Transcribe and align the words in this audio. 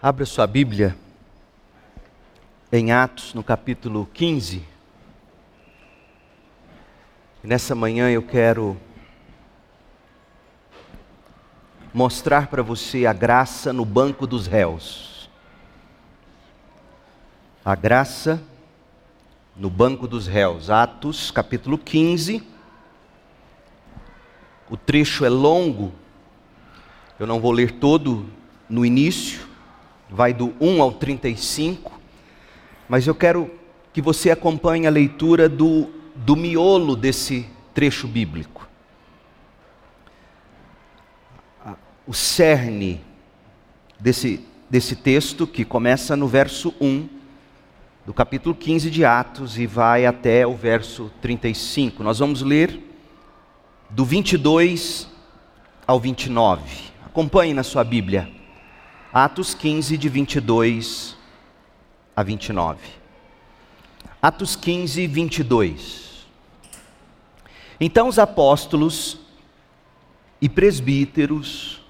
Abra 0.00 0.24
sua 0.24 0.46
Bíblia 0.46 0.96
em 2.70 2.92
Atos, 2.92 3.34
no 3.34 3.42
capítulo 3.42 4.08
15. 4.14 4.62
Nessa 7.42 7.74
manhã 7.74 8.08
eu 8.08 8.22
quero 8.22 8.76
mostrar 11.92 12.46
para 12.46 12.62
você 12.62 13.06
a 13.06 13.12
graça 13.12 13.72
no 13.72 13.84
banco 13.84 14.24
dos 14.24 14.46
réus. 14.46 15.28
A 17.64 17.74
graça 17.74 18.40
no 19.56 19.68
banco 19.68 20.06
dos 20.06 20.28
réus. 20.28 20.70
Atos, 20.70 21.32
capítulo 21.32 21.76
15. 21.76 22.40
O 24.70 24.76
trecho 24.76 25.24
é 25.24 25.28
longo, 25.28 25.92
eu 27.18 27.26
não 27.26 27.40
vou 27.40 27.50
ler 27.50 27.72
todo 27.80 28.30
no 28.68 28.86
início, 28.86 29.47
vai 30.08 30.32
do 30.32 30.54
1 30.60 30.82
ao 30.82 30.92
35, 30.92 32.00
mas 32.88 33.06
eu 33.06 33.14
quero 33.14 33.50
que 33.92 34.00
você 34.00 34.30
acompanhe 34.30 34.86
a 34.86 34.90
leitura 34.90 35.48
do, 35.48 35.90
do 36.14 36.36
miolo 36.36 36.96
desse 36.96 37.46
trecho 37.74 38.06
bíblico. 38.06 38.68
O 42.06 42.14
cerne 42.14 43.00
desse, 44.00 44.44
desse 44.70 44.96
texto, 44.96 45.46
que 45.46 45.64
começa 45.64 46.16
no 46.16 46.26
verso 46.26 46.74
1 46.80 47.08
do 48.06 48.14
capítulo 48.14 48.54
15 48.54 48.90
de 48.90 49.04
Atos 49.04 49.58
e 49.58 49.66
vai 49.66 50.06
até 50.06 50.46
o 50.46 50.54
verso 50.54 51.12
35. 51.20 52.02
Nós 52.02 52.18
vamos 52.18 52.40
ler 52.40 52.82
do 53.90 54.04
22 54.04 55.08
ao 55.86 56.00
29. 56.00 56.62
Acompanhe 57.04 57.52
na 57.52 57.62
sua 57.62 57.84
Bíblia. 57.84 58.37
Atos 59.12 59.54
15, 59.54 59.96
de 59.96 60.06
22 60.06 61.16
a 62.14 62.22
29. 62.22 62.78
Atos 64.20 64.54
15, 64.54 65.06
22. 65.06 66.26
Então 67.80 68.06
os 68.06 68.18
apóstolos 68.18 69.18
e 70.42 70.48
presbíteros 70.48 71.82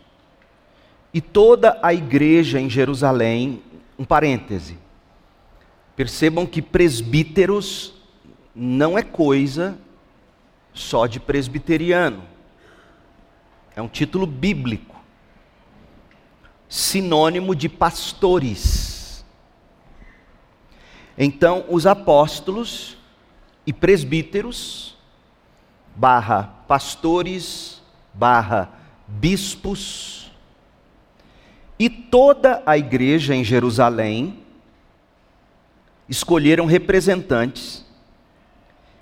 e 1.13 1.21
toda 1.21 1.81
a 1.83 1.93
igreja 1.93 2.61
em 2.61 2.71
Jerusalém, 2.71 3.65
um 3.99 4.05
parêntese, 4.05 4.79
percebam 5.97 6.47
que 6.47 6.63
presbíteros 6.63 7.95
não 8.55 8.97
é 8.97 9.03
coisa 9.03 9.77
só 10.73 11.09
de 11.09 11.19
presbiteriano, 11.19 12.23
é 13.75 13.83
um 13.83 13.89
título 13.89 14.25
bíblico 14.25 14.88
sinônimo 16.69 17.55
de 17.55 17.69
pastores. 17.69 19.25
Então, 21.17 21.65
os 21.69 21.87
apóstolos 21.87 22.97
e 23.67 23.73
presbíteros, 23.73 24.97
barra 25.97 26.45
pastores, 26.69 27.83
barra 28.15 28.71
bispos, 29.07 30.31
e 31.79 31.89
toda 31.89 32.63
a 32.67 32.77
igreja 32.77 33.35
em 33.35 33.45
Jerusalém 33.45 34.43
escolheram 36.09 36.67
representantes 36.67 37.85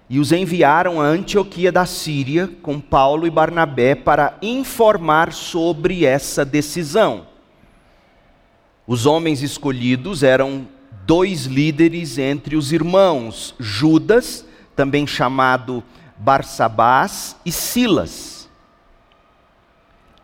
e 0.08 0.18
os 0.20 0.30
enviaram 0.30 1.00
a 1.00 1.04
Antioquia 1.04 1.72
da 1.72 1.86
Síria 1.86 2.48
com 2.62 2.80
Paulo 2.80 3.26
e 3.26 3.30
Barnabé 3.30 3.94
para 3.94 4.36
informar 4.40 5.32
sobre 5.32 6.04
essa 6.04 6.44
decisão. 6.44 7.26
Os 8.86 9.04
homens 9.04 9.42
escolhidos 9.42 10.22
eram 10.22 10.68
dois 11.04 11.46
líderes 11.46 12.18
entre 12.18 12.54
os 12.54 12.72
irmãos, 12.72 13.54
Judas, 13.58 14.44
também 14.76 15.06
chamado 15.06 15.82
Barsabás, 16.16 17.36
e 17.44 17.50
Silas. 17.50 18.48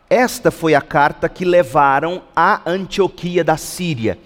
Esta 0.09 0.51
foi 0.51 0.75
a 0.75 0.81
carta 0.81 1.27
que 1.27 1.43
levaram 1.43 2.21
a 2.35 2.61
Antioquia 2.69 3.43
da 3.43 3.57
Síria. 3.57 4.17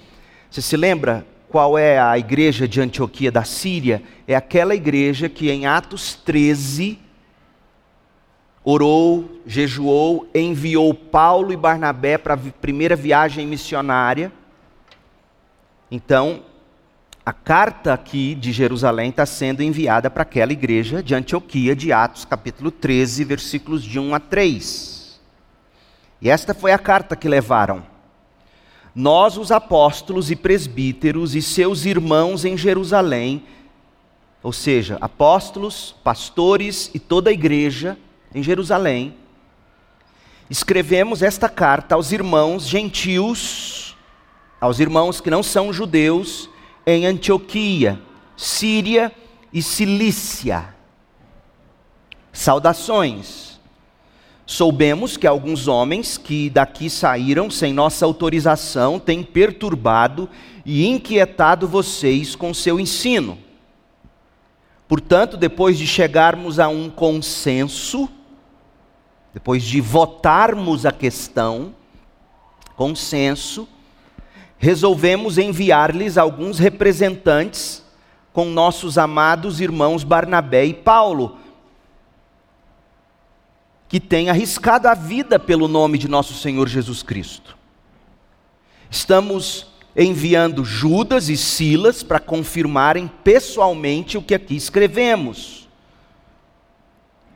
Você 0.52 0.62
se 0.62 0.78
lembra 0.78 1.26
qual 1.50 1.78
é 1.78 1.98
a 2.00 2.18
igreja 2.18 2.68
de 2.68 2.82
Antioquia 2.82 3.32
da 3.32 3.44
Síria? 3.44 4.04
É 4.28 4.36
aquela 4.36 4.76
igreja 4.76 5.30
que 5.30 5.50
em 5.50 5.66
Atos 5.66 6.14
13 6.14 7.00
orou, 8.70 9.40
jejuou, 9.46 10.30
enviou 10.36 10.94
Paulo 10.94 11.54
e 11.54 11.56
Barnabé 11.56 12.18
para 12.18 12.34
a 12.34 12.38
primeira 12.38 12.98
viagem 12.98 13.48
missionária. 13.48 14.30
Então, 15.90 16.44
a 17.26 17.32
carta 17.32 17.94
aqui 17.94 18.36
de 18.36 18.52
Jerusalém 18.52 19.10
está 19.10 19.26
sendo 19.26 19.64
enviada 19.64 20.10
para 20.10 20.24
aquela 20.24 20.52
igreja 20.52 21.02
de 21.02 21.16
Antioquia, 21.16 21.74
de 21.74 21.94
Atos, 21.94 22.26
capítulo 22.26 22.70
13, 22.70 23.24
versículos 23.24 23.82
de 23.82 24.02
1 24.02 24.14
a 24.14 24.20
3. 24.20 25.18
E 26.22 26.30
esta 26.30 26.54
foi 26.54 26.74
a 26.74 26.78
carta 26.78 27.16
que 27.16 27.30
levaram. 27.30 27.86
Nós, 28.94 29.38
os 29.38 29.50
apóstolos 29.50 30.30
e 30.30 30.36
presbíteros 30.36 31.36
e 31.36 31.42
seus 31.42 31.86
irmãos 31.86 32.44
em 32.44 32.58
Jerusalém, 32.58 33.46
ou 34.44 34.52
seja, 34.52 34.98
apóstolos, 35.00 35.96
pastores 36.04 36.92
e 36.94 37.00
toda 37.00 37.30
a 37.30 37.34
igreja, 37.34 37.98
em 38.34 38.44
Jerusalém, 38.44 39.16
escrevemos 40.50 41.22
esta 41.22 41.50
carta 41.50 41.96
aos 41.96 42.12
irmãos 42.12 42.68
gentios, 42.68 43.96
aos 44.60 44.80
irmãos 44.80 45.22
que 45.22 45.30
não 45.30 45.44
são 45.44 45.72
judeus, 45.72 46.50
em 46.86 47.06
Antioquia, 47.06 48.00
Síria 48.36 49.12
e 49.52 49.62
Cilícia. 49.62 50.74
Saudações. 52.32 53.60
Soubemos 54.46 55.18
que 55.18 55.28
alguns 55.28 55.68
homens 55.68 56.18
que 56.18 56.50
daqui 56.50 56.90
saíram 56.90 57.50
sem 57.50 57.74
nossa 57.74 58.06
autorização 58.06 58.98
têm 58.98 59.22
perturbado 59.22 60.30
e 60.66 60.88
inquietado 60.88 61.68
vocês 61.68 62.34
com 62.34 62.54
seu 62.54 62.80
ensino. 62.80 63.38
Portanto, 64.88 65.36
depois 65.36 65.78
de 65.78 65.86
chegarmos 65.86 66.60
a 66.60 66.70
um 66.70 66.90
consenso, 66.90 68.08
depois 69.38 69.64
de 69.64 69.80
votarmos 69.80 70.84
a 70.84 70.92
questão, 70.92 71.76
consenso, 72.76 73.70
resolvemos 74.58 75.38
enviar-lhes 75.38 76.18
alguns 76.18 76.58
representantes 76.58 77.86
com 78.34 78.46
nossos 78.46 78.98
amados 78.98 79.62
irmãos 79.62 80.04
Barnabé 80.04 80.66
e 80.66 80.74
Paulo, 80.74 81.38
que 83.88 84.00
têm 84.00 84.32
arriscado 84.32 84.88
a 84.88 84.96
vida 84.96 85.38
pelo 85.38 85.68
nome 85.68 86.00
de 86.00 86.08
nosso 86.08 86.34
Senhor 86.34 86.68
Jesus 86.68 87.04
Cristo. 87.04 87.56
Estamos 88.90 89.68
enviando 89.96 90.66
Judas 90.66 91.30
e 91.30 91.38
Silas 91.38 92.02
para 92.02 92.20
confirmarem 92.20 93.08
pessoalmente 93.24 94.18
o 94.18 94.22
que 94.24 94.34
aqui 94.34 94.56
escrevemos 94.56 95.57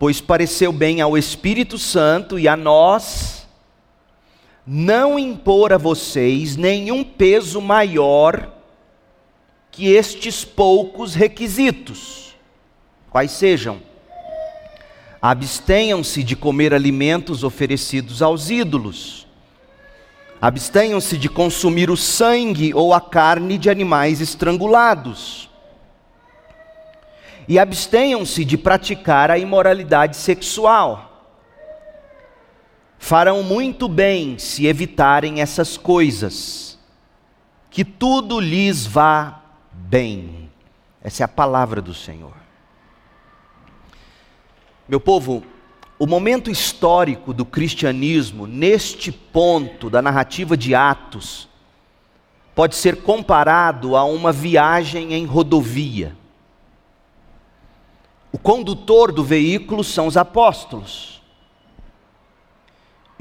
pois 0.01 0.19
pareceu 0.19 0.72
bem 0.72 1.00
ao 1.00 1.16
Espírito 1.16 1.78
Santo 1.78 2.39
e 2.39 2.47
a 2.47 2.57
nós 2.57 3.47
não 4.66 5.19
impor 5.19 5.72
a 5.72 5.78
vocês 5.78 6.57
nenhum 6.57 7.03
peso 7.03 7.62
maior 7.62 8.51
que 9.69 9.91
estes 9.91 10.44
poucos 10.44 11.13
requisitos, 11.13 12.34
quais 13.12 13.29
sejam: 13.29 13.79
abstenham-se 15.22 16.23
de 16.23 16.35
comer 16.35 16.73
alimentos 16.73 17.44
oferecidos 17.44 18.23
aos 18.23 18.50
ídolos, 18.50 19.28
abstenham-se 20.41 21.16
de 21.16 21.29
consumir 21.29 21.91
o 21.91 21.95
sangue 21.95 22.74
ou 22.74 22.92
a 22.92 23.00
carne 23.00 23.56
de 23.56 23.69
animais 23.69 24.19
estrangulados 24.19 25.50
e 27.51 27.59
abstenham-se 27.59 28.45
de 28.45 28.57
praticar 28.57 29.30
a 29.30 29.38
imoralidade 29.38 30.15
sexual. 30.15 31.27
Farão 32.98 33.44
muito 33.44 33.89
bem 33.89 34.38
se 34.38 34.68
evitarem 34.68 35.42
essas 35.42 35.75
coisas, 35.75 36.80
que 37.69 37.83
tudo 37.83 38.39
lhes 38.39 38.86
vá 38.86 39.42
bem. 39.69 40.50
Essa 41.03 41.24
é 41.24 41.25
a 41.25 41.27
palavra 41.27 41.81
do 41.81 41.94
Senhor. 41.94 42.38
Meu 44.88 45.01
povo, 45.01 45.44
o 46.00 46.07
momento 46.07 46.50
histórico 46.50 47.33
do 47.33 47.44
cristianismo, 47.44 48.48
neste 48.48 49.12
ponto 49.12 49.89
da 49.89 50.01
narrativa 50.01 50.56
de 50.56 50.74
Atos, 50.74 51.50
pode 52.56 52.77
ser 52.77 53.01
comparado 53.01 53.98
a 53.98 54.06
uma 54.06 54.31
viagem 54.31 55.13
em 55.13 55.25
rodovia. 55.25 56.20
O 58.31 58.38
condutor 58.38 59.12
do 59.12 59.24
veículo 59.24 59.83
são 59.83 60.07
os 60.07 60.16
apóstolos. 60.16 61.12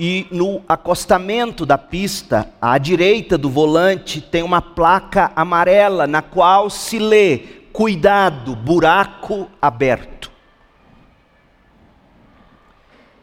e 0.03 0.27
no 0.31 0.63
acostamento 0.67 1.67
da 1.67 1.77
pista, 1.77 2.51
à 2.59 2.79
direita 2.79 3.37
do 3.37 3.51
volante, 3.51 4.19
tem 4.19 4.43
uma 4.43 4.63
placa 4.63 5.31
amarela 5.37 6.07
na 6.07 6.23
qual 6.23 6.71
se 6.71 6.99
lê: 6.99 7.39
Cuidado, 7.71 8.57
buraco 8.57 9.47
aberto. 9.61 10.31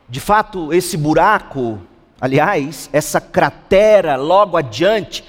De 0.07 0.19
fato, 0.19 0.71
esse 0.71 0.95
buraco, 0.95 1.81
aliás, 2.21 2.89
essa 2.93 3.19
cratera 3.19 4.15
logo 4.15 4.55
adiante, 4.55 5.23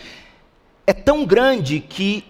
é 0.87 0.93
tão 0.93 1.25
grande 1.25 1.81
que 1.81 2.25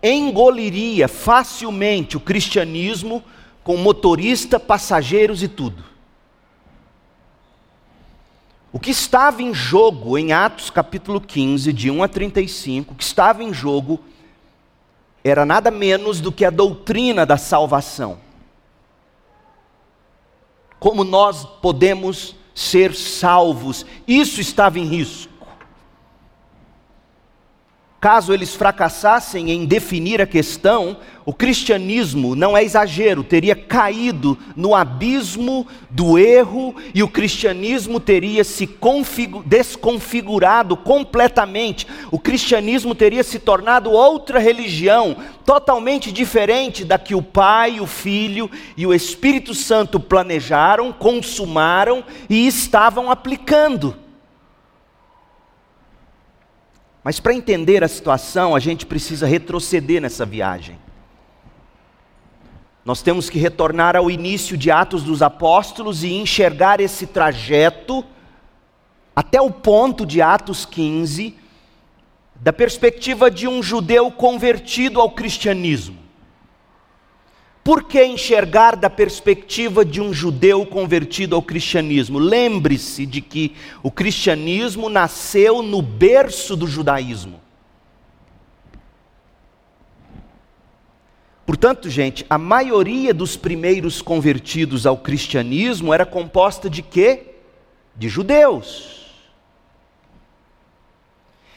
engoliria 0.00 1.08
facilmente 1.08 2.16
o 2.16 2.20
cristianismo 2.20 3.22
com 3.62 3.76
motorista, 3.76 4.58
passageiros 4.58 5.42
e 5.42 5.48
tudo. 5.48 5.84
O 8.72 8.80
que 8.80 8.90
estava 8.90 9.42
em 9.42 9.52
jogo 9.52 10.16
em 10.16 10.32
Atos 10.32 10.70
capítulo 10.70 11.20
15, 11.20 11.72
de 11.72 11.90
1 11.90 12.02
a 12.02 12.08
35, 12.08 12.92
o 12.92 12.96
que 12.96 13.04
estava 13.04 13.44
em 13.44 13.52
jogo 13.52 14.00
era 15.22 15.44
nada 15.44 15.70
menos 15.70 16.20
do 16.20 16.32
que 16.32 16.44
a 16.44 16.50
doutrina 16.50 17.24
da 17.24 17.36
salvação. 17.36 18.18
Como 20.78 21.04
nós 21.04 21.44
podemos 21.44 22.34
ser 22.54 22.94
salvos, 22.94 23.86
isso 24.06 24.40
estava 24.40 24.78
em 24.78 24.84
risco. 24.84 25.31
Caso 28.02 28.34
eles 28.34 28.52
fracassassem 28.56 29.52
em 29.52 29.64
definir 29.64 30.20
a 30.20 30.26
questão, 30.26 30.96
o 31.24 31.32
cristianismo, 31.32 32.34
não 32.34 32.56
é 32.56 32.64
exagero, 32.64 33.22
teria 33.22 33.54
caído 33.54 34.36
no 34.56 34.74
abismo 34.74 35.64
do 35.88 36.18
erro 36.18 36.74
e 36.92 37.00
o 37.00 37.06
cristianismo 37.06 38.00
teria 38.00 38.42
se 38.42 38.68
desconfigurado 39.46 40.76
completamente. 40.76 41.86
O 42.10 42.18
cristianismo 42.18 42.92
teria 42.92 43.22
se 43.22 43.38
tornado 43.38 43.92
outra 43.92 44.40
religião, 44.40 45.16
totalmente 45.46 46.10
diferente 46.10 46.84
da 46.84 46.98
que 46.98 47.14
o 47.14 47.22
Pai, 47.22 47.78
o 47.78 47.86
Filho 47.86 48.50
e 48.76 48.84
o 48.84 48.92
Espírito 48.92 49.54
Santo 49.54 50.00
planejaram, 50.00 50.92
consumaram 50.92 52.02
e 52.28 52.48
estavam 52.48 53.12
aplicando. 53.12 54.02
Mas 57.04 57.18
para 57.18 57.34
entender 57.34 57.82
a 57.82 57.88
situação, 57.88 58.54
a 58.54 58.60
gente 58.60 58.86
precisa 58.86 59.26
retroceder 59.26 60.00
nessa 60.00 60.24
viagem. 60.24 60.78
Nós 62.84 63.02
temos 63.02 63.30
que 63.30 63.38
retornar 63.38 63.96
ao 63.96 64.10
início 64.10 64.56
de 64.56 64.70
Atos 64.70 65.02
dos 65.02 65.22
Apóstolos 65.22 66.02
e 66.02 66.12
enxergar 66.12 66.80
esse 66.80 67.06
trajeto 67.06 68.04
até 69.14 69.40
o 69.40 69.50
ponto 69.50 70.04
de 70.06 70.20
Atos 70.20 70.64
15, 70.64 71.36
da 72.34 72.52
perspectiva 72.52 73.30
de 73.30 73.46
um 73.46 73.62
judeu 73.62 74.10
convertido 74.10 75.00
ao 75.00 75.10
cristianismo. 75.10 76.01
Por 77.64 77.84
que 77.84 78.04
enxergar 78.04 78.74
da 78.74 78.90
perspectiva 78.90 79.84
de 79.84 80.00
um 80.00 80.12
judeu 80.12 80.66
convertido 80.66 81.36
ao 81.36 81.42
cristianismo? 81.42 82.18
Lembre-se 82.18 83.06
de 83.06 83.20
que 83.20 83.54
o 83.82 83.90
cristianismo 83.90 84.88
nasceu 84.88 85.62
no 85.62 85.80
berço 85.80 86.56
do 86.56 86.66
judaísmo. 86.66 87.40
Portanto, 91.46 91.88
gente, 91.88 92.26
a 92.28 92.36
maioria 92.36 93.14
dos 93.14 93.36
primeiros 93.36 94.02
convertidos 94.02 94.84
ao 94.84 94.96
cristianismo 94.96 95.94
era 95.94 96.04
composta 96.04 96.68
de 96.68 96.82
quê? 96.82 97.34
De 97.94 98.08
judeus. 98.08 99.02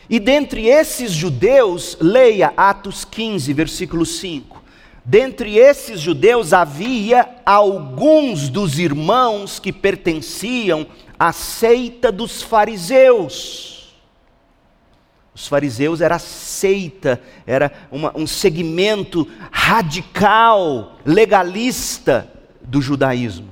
E 0.07 0.19
dentre 0.19 0.67
esses 0.67 1.11
judeus, 1.11 1.97
leia 1.99 2.53
Atos 2.55 3.03
15, 3.05 3.51
versículo 3.53 4.05
5. 4.05 4.64
Dentre 5.05 5.55
esses 5.59 6.01
judeus 6.01 6.51
havia 6.51 7.29
alguns 7.45 8.49
dos 8.49 8.79
irmãos 8.79 9.59
que 9.59 9.71
pertenciam 9.71 10.87
à 11.19 11.31
seita 11.31 12.11
dos 12.11 12.41
fariseus. 12.41 13.93
Os 15.35 15.47
fariseus 15.47 16.01
era 16.01 16.17
seita, 16.17 17.21
era 17.45 17.71
uma, 17.91 18.17
um 18.17 18.25
segmento 18.25 19.27
radical, 19.51 20.95
legalista 21.05 22.27
do 22.63 22.81
judaísmo. 22.81 23.49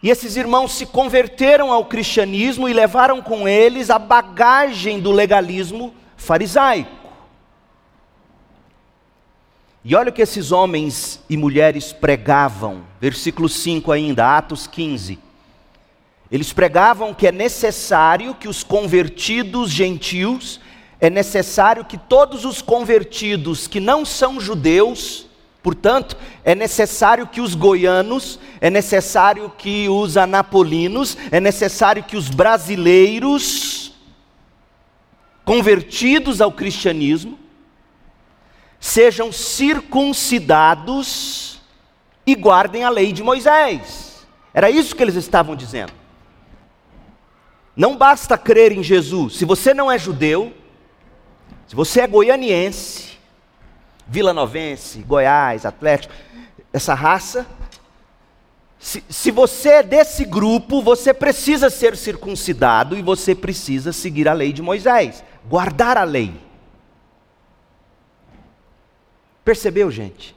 E 0.00 0.10
esses 0.10 0.36
irmãos 0.36 0.74
se 0.74 0.86
converteram 0.86 1.72
ao 1.72 1.86
cristianismo 1.86 2.68
e 2.68 2.72
levaram 2.72 3.20
com 3.20 3.48
eles 3.48 3.90
a 3.90 3.98
bagagem 3.98 5.00
do 5.00 5.10
legalismo 5.10 5.92
farisaico. 6.16 6.97
E 9.90 9.94
olha 9.94 10.10
o 10.10 10.12
que 10.12 10.20
esses 10.20 10.52
homens 10.52 11.18
e 11.30 11.36
mulheres 11.38 11.94
pregavam, 11.94 12.82
versículo 13.00 13.48
5 13.48 13.90
ainda, 13.90 14.36
Atos 14.36 14.66
15. 14.66 15.18
Eles 16.30 16.52
pregavam 16.52 17.14
que 17.14 17.26
é 17.26 17.32
necessário 17.32 18.34
que 18.34 18.48
os 18.48 18.62
convertidos 18.62 19.70
gentios, 19.70 20.60
é 21.00 21.08
necessário 21.08 21.86
que 21.86 21.96
todos 21.96 22.44
os 22.44 22.60
convertidos 22.60 23.66
que 23.66 23.80
não 23.80 24.04
são 24.04 24.38
judeus, 24.38 25.26
portanto, 25.62 26.18
é 26.44 26.54
necessário 26.54 27.26
que 27.26 27.40
os 27.40 27.54
goianos, 27.54 28.38
é 28.60 28.68
necessário 28.68 29.50
que 29.56 29.88
os 29.88 30.18
anapolinos, 30.18 31.16
é 31.30 31.40
necessário 31.40 32.02
que 32.02 32.14
os 32.18 32.28
brasileiros, 32.28 33.94
convertidos 35.46 36.42
ao 36.42 36.52
cristianismo, 36.52 37.38
sejam 38.80 39.32
circuncidados 39.32 41.60
e 42.26 42.34
guardem 42.34 42.84
a 42.84 42.90
lei 42.90 43.12
de 43.12 43.22
Moisés. 43.22 44.26
Era 44.52 44.70
isso 44.70 44.94
que 44.94 45.02
eles 45.02 45.14
estavam 45.14 45.56
dizendo. 45.56 45.92
Não 47.76 47.96
basta 47.96 48.36
crer 48.36 48.72
em 48.72 48.82
Jesus. 48.82 49.36
Se 49.36 49.44
você 49.44 49.72
não 49.72 49.88
é 49.90 49.98
judeu, 49.98 50.52
se 51.66 51.76
você 51.76 52.00
é 52.00 52.06
goianiense, 52.06 53.18
vilanovense, 54.06 55.00
Goiás, 55.00 55.66
Atlético, 55.66 56.14
essa 56.72 56.94
raça, 56.94 57.46
se, 58.78 59.02
se, 59.08 59.30
você 59.30 59.70
é 59.70 59.82
desse 59.82 60.24
grupo, 60.24 60.80
você 60.80 61.12
precisa 61.12 61.68
ser 61.68 61.96
circuncidado 61.96 62.96
e 62.96 63.02
você 63.02 63.34
precisa 63.34 63.92
seguir 63.92 64.28
a 64.28 64.32
lei 64.32 64.52
de 64.52 64.62
Moisés, 64.62 65.24
guardar 65.48 65.96
a 65.96 66.04
lei. 66.04 66.32
Percebeu, 69.48 69.90
gente? 69.90 70.36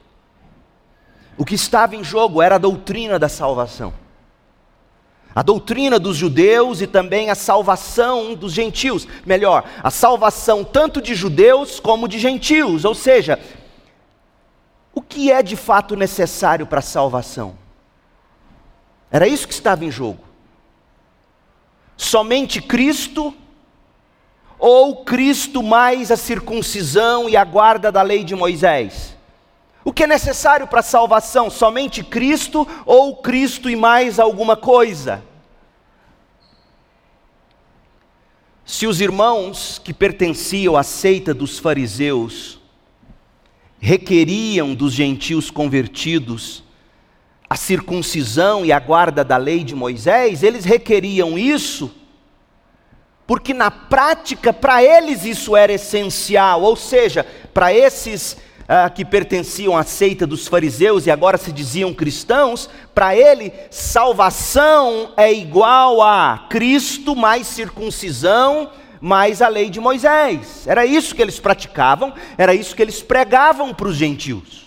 O 1.36 1.44
que 1.44 1.54
estava 1.54 1.94
em 1.94 2.02
jogo 2.02 2.40
era 2.40 2.54
a 2.54 2.58
doutrina 2.58 3.18
da 3.18 3.28
salvação. 3.28 3.92
A 5.34 5.42
doutrina 5.42 5.98
dos 5.98 6.16
judeus 6.16 6.80
e 6.80 6.86
também 6.86 7.28
a 7.28 7.34
salvação 7.34 8.34
dos 8.34 8.54
gentios. 8.54 9.06
Melhor, 9.26 9.68
a 9.82 9.90
salvação 9.90 10.64
tanto 10.64 11.02
de 11.02 11.14
judeus 11.14 11.78
como 11.78 12.08
de 12.08 12.18
gentios. 12.18 12.86
Ou 12.86 12.94
seja, 12.94 13.38
o 14.94 15.02
que 15.02 15.30
é 15.30 15.42
de 15.42 15.56
fato 15.56 15.94
necessário 15.94 16.66
para 16.66 16.78
a 16.78 16.82
salvação? 16.82 17.58
Era 19.10 19.28
isso 19.28 19.46
que 19.46 19.52
estava 19.52 19.84
em 19.84 19.90
jogo. 19.90 20.24
Somente 21.98 22.62
Cristo 22.62 23.34
ou 24.64 25.04
Cristo 25.04 25.60
mais 25.60 26.12
a 26.12 26.16
circuncisão 26.16 27.28
e 27.28 27.36
a 27.36 27.44
guarda 27.44 27.90
da 27.90 28.00
lei 28.00 28.22
de 28.22 28.36
Moisés? 28.36 29.16
O 29.84 29.92
que 29.92 30.04
é 30.04 30.06
necessário 30.06 30.68
para 30.68 30.78
a 30.78 30.84
salvação? 30.84 31.50
Somente 31.50 32.04
Cristo 32.04 32.64
ou 32.86 33.16
Cristo 33.16 33.68
e 33.68 33.74
mais 33.74 34.20
alguma 34.20 34.56
coisa? 34.56 35.20
Se 38.64 38.86
os 38.86 39.00
irmãos 39.00 39.80
que 39.82 39.92
pertenciam 39.92 40.76
à 40.76 40.84
seita 40.84 41.34
dos 41.34 41.58
fariseus 41.58 42.60
requeriam 43.80 44.76
dos 44.76 44.92
gentios 44.92 45.50
convertidos 45.50 46.62
a 47.50 47.56
circuncisão 47.56 48.64
e 48.64 48.70
a 48.70 48.78
guarda 48.78 49.24
da 49.24 49.36
lei 49.36 49.64
de 49.64 49.74
Moisés, 49.74 50.44
eles 50.44 50.64
requeriam 50.64 51.36
isso 51.36 51.92
porque 53.32 53.54
na 53.54 53.70
prática 53.70 54.52
para 54.52 54.84
eles 54.84 55.24
isso 55.24 55.56
era 55.56 55.72
essencial, 55.72 56.60
ou 56.60 56.76
seja, 56.76 57.24
para 57.54 57.72
esses 57.72 58.36
ah, 58.68 58.90
que 58.90 59.06
pertenciam 59.06 59.74
à 59.74 59.82
seita 59.84 60.26
dos 60.26 60.46
fariseus 60.46 61.06
e 61.06 61.10
agora 61.10 61.38
se 61.38 61.50
diziam 61.50 61.94
cristãos, 61.94 62.68
para 62.94 63.16
ele 63.16 63.50
salvação 63.70 65.14
é 65.16 65.32
igual 65.32 66.02
a 66.02 66.46
Cristo 66.50 67.16
mais 67.16 67.46
circuncisão 67.46 68.70
mais 69.00 69.40
a 69.40 69.48
lei 69.48 69.70
de 69.70 69.80
Moisés. 69.80 70.66
Era 70.66 70.84
isso 70.84 71.14
que 71.14 71.22
eles 71.22 71.40
praticavam, 71.40 72.12
era 72.36 72.54
isso 72.54 72.76
que 72.76 72.82
eles 72.82 73.00
pregavam 73.00 73.72
para 73.72 73.88
os 73.88 73.96
gentios. 73.96 74.66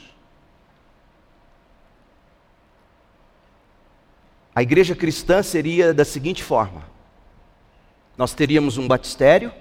A 4.55 4.63
igreja 4.63 4.95
cristã 4.95 5.43
seria 5.43 5.93
da 5.93 6.03
seguinte 6.03 6.43
forma: 6.43 6.94
nós 8.17 8.33
teríamos 8.33 8.77
um 8.77 8.87
batistério, 8.87 9.51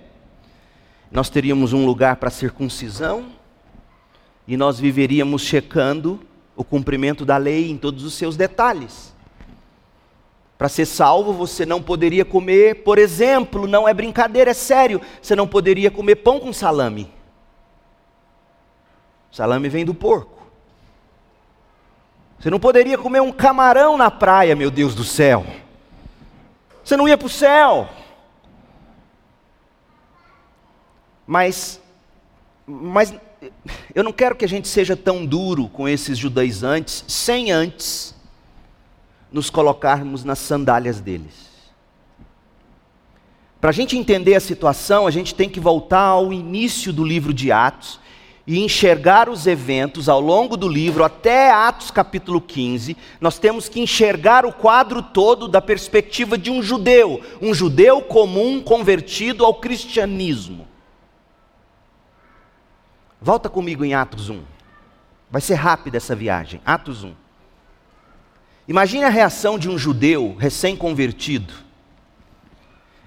nós 1.10 1.28
teríamos 1.28 1.72
um 1.72 1.84
lugar 1.86 2.16
para 2.16 2.30
circuncisão, 2.30 3.26
e 4.46 4.56
nós 4.56 4.78
viveríamos 4.78 5.42
checando 5.42 6.20
o 6.56 6.62
cumprimento 6.62 7.24
da 7.24 7.36
lei 7.36 7.70
em 7.70 7.76
todos 7.76 8.04
os 8.04 8.14
seus 8.14 8.36
detalhes. 8.36 9.14
Para 10.56 10.68
ser 10.68 10.86
salvo, 10.86 11.32
você 11.32 11.66
não 11.66 11.82
poderia 11.82 12.24
comer, 12.24 12.82
por 12.84 12.98
exemplo, 12.98 13.66
não 13.66 13.88
é 13.88 13.94
brincadeira, 13.94 14.52
é 14.52 14.54
sério, 14.54 15.00
você 15.20 15.34
não 15.34 15.48
poderia 15.48 15.90
comer 15.90 16.16
pão 16.16 16.38
com 16.38 16.52
salame. 16.52 17.12
Salame 19.32 19.68
vem 19.68 19.84
do 19.84 19.94
porco. 19.94 20.46
Você 22.38 22.50
não 22.50 22.60
poderia 22.60 22.96
comer 22.96 23.20
um 23.20 23.32
camarão 23.32 23.96
na 23.96 24.10
praia, 24.10 24.54
meu 24.54 24.70
Deus 24.70 24.94
do 24.94 25.02
céu. 25.02 25.44
Você 26.84 26.96
não 26.96 27.08
ia 27.08 27.18
para 27.18 27.26
o 27.26 27.30
céu. 27.30 27.88
Mas, 31.26 31.80
mas 32.66 33.14
eu 33.94 34.02
não 34.02 34.12
quero 34.12 34.36
que 34.36 34.44
a 34.44 34.48
gente 34.48 34.68
seja 34.68 34.96
tão 34.96 35.24
duro 35.24 35.68
com 35.68 35.88
esses 35.88 36.18
judaizantes, 36.18 37.04
sem 37.08 37.50
antes 37.50 38.14
nos 39.32 39.50
colocarmos 39.50 40.24
nas 40.24 40.38
sandálias 40.38 41.00
deles. 41.00 41.44
Para 43.60 43.70
a 43.70 43.72
gente 43.72 43.96
entender 43.96 44.34
a 44.34 44.40
situação, 44.40 45.06
a 45.06 45.10
gente 45.10 45.34
tem 45.34 45.48
que 45.48 45.58
voltar 45.58 46.02
ao 46.02 46.32
início 46.32 46.92
do 46.92 47.02
livro 47.02 47.32
de 47.32 47.50
Atos 47.50 47.98
e 48.46 48.62
enxergar 48.62 49.28
os 49.28 49.46
eventos 49.46 50.06
ao 50.06 50.20
longo 50.20 50.56
do 50.56 50.68
livro, 50.68 51.02
até 51.02 51.50
Atos 51.50 51.90
capítulo 51.90 52.40
15, 52.42 52.94
nós 53.20 53.38
temos 53.38 53.68
que 53.68 53.80
enxergar 53.80 54.44
o 54.44 54.52
quadro 54.52 55.02
todo 55.02 55.48
da 55.48 55.62
perspectiva 55.62 56.36
de 56.36 56.50
um 56.50 56.62
judeu, 56.62 57.22
um 57.40 57.54
judeu 57.54 58.02
comum 58.02 58.60
convertido 58.60 59.46
ao 59.46 59.54
cristianismo. 59.54 60.68
Volta 63.24 63.48
comigo 63.48 63.84
em 63.84 63.92
Atos 63.92 64.30
1. 64.30 64.40
Vai 65.28 65.40
ser 65.40 65.54
rápida 65.54 65.96
essa 65.96 66.14
viagem. 66.14 66.60
Atos 66.64 67.02
1. 67.02 67.12
Imagine 68.68 69.04
a 69.04 69.08
reação 69.08 69.58
de 69.58 69.68
um 69.68 69.76
judeu 69.76 70.36
recém-convertido. 70.38 71.52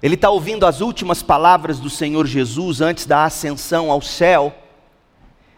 Ele 0.03 0.15
está 0.15 0.29
ouvindo 0.29 0.65
as 0.65 0.81
últimas 0.81 1.23
palavras 1.23 1.79
do 1.79 1.89
Senhor 1.89 2.25
Jesus 2.27 2.81
antes 2.81 3.05
da 3.05 3.23
ascensão 3.23 3.89
ao 3.89 4.01
céu 4.01 4.53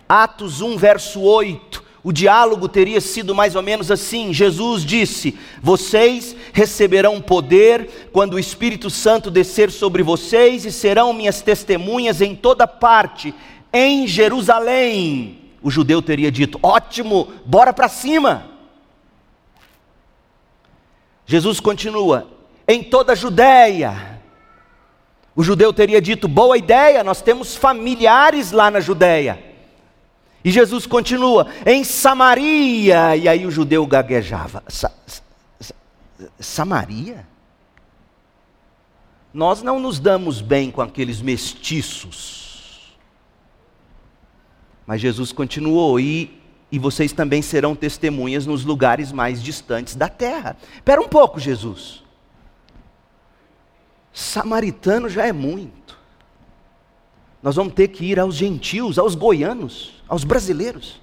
Atos 0.10 0.60
1, 0.60 0.76
verso 0.76 1.22
8, 1.22 1.84
o 2.04 2.12
diálogo 2.12 2.68
teria 2.68 3.00
sido 3.00 3.36
mais 3.36 3.56
ou 3.56 3.62
menos 3.62 3.92
assim: 3.92 4.34
Jesus 4.34 4.84
disse: 4.84 5.38
Vocês 5.62 6.36
receberão 6.52 7.22
poder 7.22 8.10
quando 8.12 8.34
o 8.34 8.40
Espírito 8.40 8.90
Santo 8.90 9.30
descer 9.30 9.70
sobre 9.70 10.02
vocês 10.02 10.66
e 10.66 10.72
serão 10.72 11.14
minhas 11.14 11.44
testemunhas 11.44 12.22
em 12.22 12.36
toda 12.36 12.66
parte, 12.66 13.36
em 13.74 14.08
Jerusalém. 14.08 15.52
O 15.62 15.70
judeu 15.70 16.02
teria 16.02 16.32
dito: 16.32 16.60
Ótimo, 16.62 17.34
bora 17.46 17.74
para 17.74 17.88
cima. 17.88 18.50
Jesus 21.26 21.60
continua: 21.60 22.28
Em 22.68 22.84
toda 22.84 23.14
a 23.14 23.16
Judéia. 23.16 24.20
O 25.36 25.44
judeu 25.44 25.72
teria 25.72 26.02
dito: 26.02 26.28
Boa 26.28 26.58
ideia, 26.58 27.04
nós 27.04 27.22
temos 27.22 27.56
familiares 27.56 28.52
lá 28.52 28.72
na 28.72 28.80
Judéia. 28.80 29.44
E 30.44 30.52
Jesus 30.52 30.86
continua, 30.86 31.48
em 31.66 31.84
Samaria, 31.84 33.16
e 33.16 33.28
aí 33.28 33.46
o 33.46 33.52
judeu 33.52 33.86
gaguejava: 33.86 34.64
Sa 34.68 34.92
Sa 35.60 35.76
Samaria? 36.40 37.28
Nós 39.34 39.62
não 39.62 39.80
nos 39.80 40.00
damos 40.00 40.42
bem 40.42 40.72
com 40.72 40.82
aqueles 40.82 41.22
mestiços. 41.22 42.49
Mas 44.90 45.02
Jesus 45.02 45.32
continuou, 45.32 46.00
e, 46.00 46.42
e 46.72 46.80
vocês 46.80 47.14
também 47.14 47.44
serão 47.44 47.76
testemunhas 47.76 48.48
nos 48.48 48.66
lugares 48.66 49.12
mais 49.12 49.40
distantes 49.40 49.94
da 49.94 50.10
terra. 50.10 50.58
Espera 50.74 51.00
um 51.00 51.08
pouco, 51.08 51.40
Jesus. 51.40 52.04
Samaritano 54.12 55.08
já 55.08 55.28
é 55.28 55.32
muito. 55.32 55.96
Nós 57.44 57.56
vamos 57.56 57.74
ter 57.74 57.90
que 57.90 58.04
ir 58.04 58.20
aos 58.20 58.34
gentios, 58.34 58.98
aos 58.98 59.14
goianos 59.14 60.02
aos 60.08 60.24
brasileiros. 60.24 61.00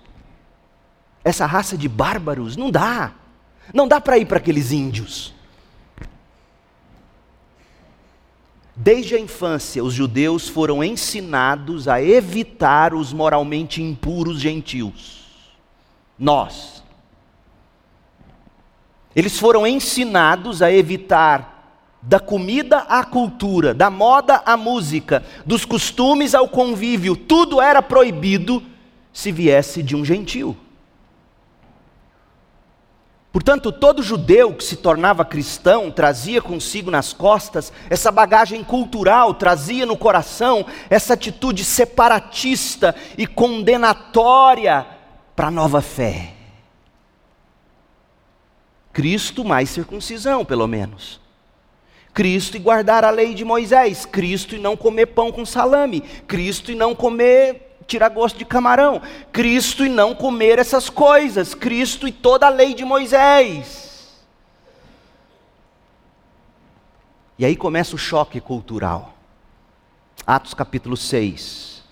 Essa 1.22 1.46
raça 1.46 1.78
de 1.78 1.88
bárbaros, 1.88 2.56
não 2.56 2.72
dá. 2.72 3.14
Não 3.72 3.86
dá 3.86 4.00
para 4.00 4.18
ir 4.18 4.26
para 4.26 4.38
aqueles 4.38 4.72
índios. 4.72 5.32
Desde 8.76 9.14
a 9.14 9.18
infância, 9.18 9.82
os 9.82 9.94
judeus 9.94 10.48
foram 10.48 10.84
ensinados 10.84 11.88
a 11.88 12.02
evitar 12.02 12.92
os 12.92 13.10
moralmente 13.10 13.82
impuros 13.82 14.38
gentios. 14.38 15.24
Nós. 16.18 16.82
Eles 19.14 19.38
foram 19.38 19.66
ensinados 19.66 20.60
a 20.60 20.70
evitar 20.70 21.56
da 22.02 22.20
comida 22.20 22.80
à 22.80 23.02
cultura, 23.02 23.72
da 23.72 23.88
moda 23.88 24.42
à 24.44 24.58
música, 24.58 25.24
dos 25.46 25.64
costumes 25.64 26.34
ao 26.34 26.46
convívio, 26.46 27.16
tudo 27.16 27.60
era 27.60 27.80
proibido 27.80 28.62
se 29.10 29.32
viesse 29.32 29.82
de 29.82 29.96
um 29.96 30.04
gentil. 30.04 30.54
Portanto, 33.36 33.70
todo 33.70 34.02
judeu 34.02 34.54
que 34.54 34.64
se 34.64 34.76
tornava 34.76 35.22
cristão 35.22 35.90
trazia 35.90 36.40
consigo 36.40 36.90
nas 36.90 37.12
costas 37.12 37.70
essa 37.90 38.10
bagagem 38.10 38.64
cultural, 38.64 39.34
trazia 39.34 39.84
no 39.84 39.94
coração 39.94 40.64
essa 40.88 41.12
atitude 41.12 41.62
separatista 41.62 42.94
e 43.18 43.26
condenatória 43.26 44.86
para 45.36 45.48
a 45.48 45.50
nova 45.50 45.82
fé. 45.82 46.32
Cristo 48.90 49.44
mais 49.44 49.68
circuncisão, 49.68 50.42
pelo 50.42 50.66
menos. 50.66 51.20
Cristo 52.14 52.56
e 52.56 52.58
guardar 52.58 53.04
a 53.04 53.10
lei 53.10 53.34
de 53.34 53.44
Moisés, 53.44 54.06
Cristo 54.06 54.56
e 54.56 54.58
não 54.58 54.78
comer 54.78 55.08
pão 55.08 55.30
com 55.30 55.44
salame, 55.44 56.00
Cristo 56.26 56.72
e 56.72 56.74
não 56.74 56.94
comer 56.94 57.65
tirar 57.86 58.08
gosto 58.10 58.38
de 58.38 58.44
camarão. 58.44 59.00
Cristo 59.32 59.84
e 59.84 59.88
não 59.88 60.14
comer 60.14 60.58
essas 60.58 60.88
coisas. 60.88 61.54
Cristo 61.54 62.06
e 62.06 62.12
toda 62.12 62.46
a 62.46 62.50
lei 62.50 62.74
de 62.74 62.84
Moisés. 62.84 64.14
E 67.38 67.44
aí 67.44 67.56
começa 67.56 67.94
o 67.94 67.98
choque 67.98 68.40
cultural. 68.40 69.14
Atos 70.26 70.54
capítulo 70.54 70.96
6. 70.96 71.84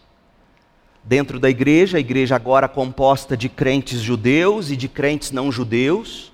Dentro 1.03 1.39
da 1.39 1.51
igreja, 1.51 1.99
a 1.99 2.01
igreja 2.01 2.35
agora 2.35 2.67
composta 2.67 3.37
de 3.37 3.49
crentes 3.51 4.01
judeus 4.01 4.71
e 4.71 4.77
de 4.77 4.89
crentes 4.89 5.31
não 5.33 5.53
judeus, 5.53 6.33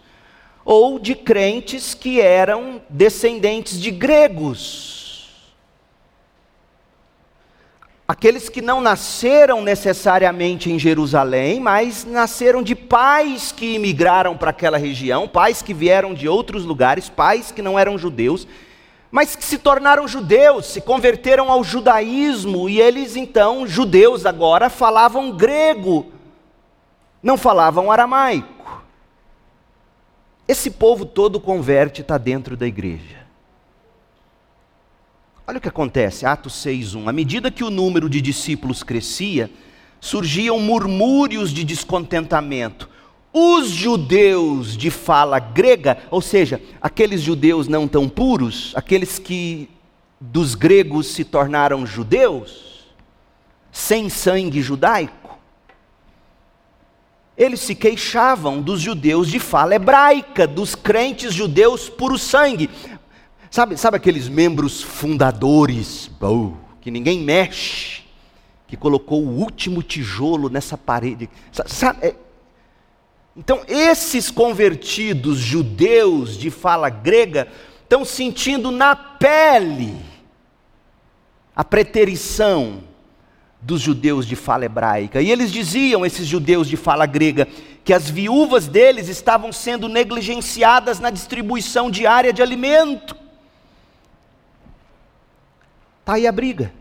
ou 0.64 1.00
de 1.00 1.16
crentes 1.16 1.92
que 1.92 2.20
eram 2.20 2.80
descendentes 2.88 3.80
de 3.80 3.90
gregos 3.90 4.99
aqueles 8.10 8.48
que 8.48 8.60
não 8.60 8.80
nasceram 8.80 9.62
necessariamente 9.62 10.68
em 10.68 10.80
Jerusalém, 10.80 11.60
mas 11.60 12.04
nasceram 12.04 12.60
de 12.60 12.74
pais 12.74 13.52
que 13.52 13.76
imigraram 13.76 14.36
para 14.36 14.50
aquela 14.50 14.76
região, 14.76 15.28
pais 15.28 15.62
que 15.62 15.72
vieram 15.72 16.12
de 16.12 16.28
outros 16.28 16.64
lugares, 16.64 17.08
pais 17.08 17.52
que 17.52 17.62
não 17.62 17.78
eram 17.78 17.96
judeus, 17.96 18.48
mas 19.12 19.36
que 19.36 19.44
se 19.44 19.58
tornaram 19.58 20.08
judeus, 20.08 20.66
se 20.66 20.80
converteram 20.80 21.52
ao 21.52 21.62
judaísmo 21.62 22.68
e 22.68 22.80
eles 22.80 23.14
então, 23.14 23.64
judeus 23.64 24.26
agora, 24.26 24.68
falavam 24.68 25.30
grego, 25.30 26.06
não 27.22 27.36
falavam 27.36 27.92
aramaico. 27.92 28.82
Esse 30.48 30.68
povo 30.68 31.06
todo 31.06 31.38
converte 31.38 32.00
está 32.00 32.18
dentro 32.18 32.56
da 32.56 32.66
igreja. 32.66 33.19
Olha 35.50 35.58
o 35.58 35.60
que 35.60 35.68
acontece, 35.68 36.24
Atos 36.24 36.52
6:1. 36.64 37.08
À 37.08 37.12
medida 37.12 37.50
que 37.50 37.64
o 37.64 37.70
número 37.70 38.08
de 38.08 38.20
discípulos 38.20 38.84
crescia, 38.84 39.50
surgiam 40.00 40.60
murmúrios 40.60 41.52
de 41.52 41.64
descontentamento. 41.64 42.88
Os 43.32 43.68
judeus 43.68 44.76
de 44.76 44.90
fala 44.90 45.40
grega, 45.40 45.98
ou 46.08 46.22
seja, 46.22 46.62
aqueles 46.80 47.20
judeus 47.20 47.66
não 47.66 47.88
tão 47.88 48.08
puros, 48.08 48.70
aqueles 48.76 49.18
que 49.18 49.68
dos 50.20 50.54
gregos 50.54 51.08
se 51.08 51.24
tornaram 51.24 51.84
judeus, 51.84 52.86
sem 53.72 54.08
sangue 54.08 54.62
judaico, 54.62 55.36
eles 57.36 57.60
se 57.60 57.74
queixavam 57.74 58.60
dos 58.60 58.80
judeus 58.82 59.26
de 59.26 59.40
fala 59.40 59.74
hebraica, 59.74 60.46
dos 60.46 60.74
crentes 60.74 61.34
judeus 61.34 61.88
puro 61.88 62.18
sangue. 62.18 62.68
Sabe, 63.50 63.76
sabe 63.76 63.96
aqueles 63.96 64.28
membros 64.28 64.80
fundadores, 64.80 66.08
que 66.80 66.88
ninguém 66.88 67.18
mexe, 67.18 68.02
que 68.68 68.76
colocou 68.76 69.24
o 69.24 69.40
último 69.40 69.82
tijolo 69.82 70.48
nessa 70.48 70.78
parede? 70.78 71.28
Sabe, 71.66 72.06
é, 72.06 72.14
Então, 73.36 73.62
esses 73.66 74.30
convertidos 74.30 75.38
judeus 75.38 76.38
de 76.38 76.48
fala 76.48 76.88
grega 76.88 77.48
estão 77.82 78.04
sentindo 78.04 78.70
na 78.70 78.94
pele 78.94 79.96
a 81.56 81.64
preterição 81.64 82.84
dos 83.60 83.80
judeus 83.80 84.26
de 84.26 84.36
fala 84.36 84.64
hebraica. 84.64 85.20
E 85.20 85.28
eles 85.28 85.50
diziam, 85.50 86.06
esses 86.06 86.26
judeus 86.26 86.68
de 86.68 86.76
fala 86.76 87.04
grega, 87.04 87.48
que 87.84 87.92
as 87.92 88.08
viúvas 88.08 88.68
deles 88.68 89.08
estavam 89.08 89.52
sendo 89.52 89.88
negligenciadas 89.88 91.00
na 91.00 91.10
distribuição 91.10 91.90
diária 91.90 92.32
de 92.32 92.42
alimento. 92.42 93.16
Está 96.00 96.14
aí 96.14 96.26
a 96.26 96.32
briga. 96.32 96.72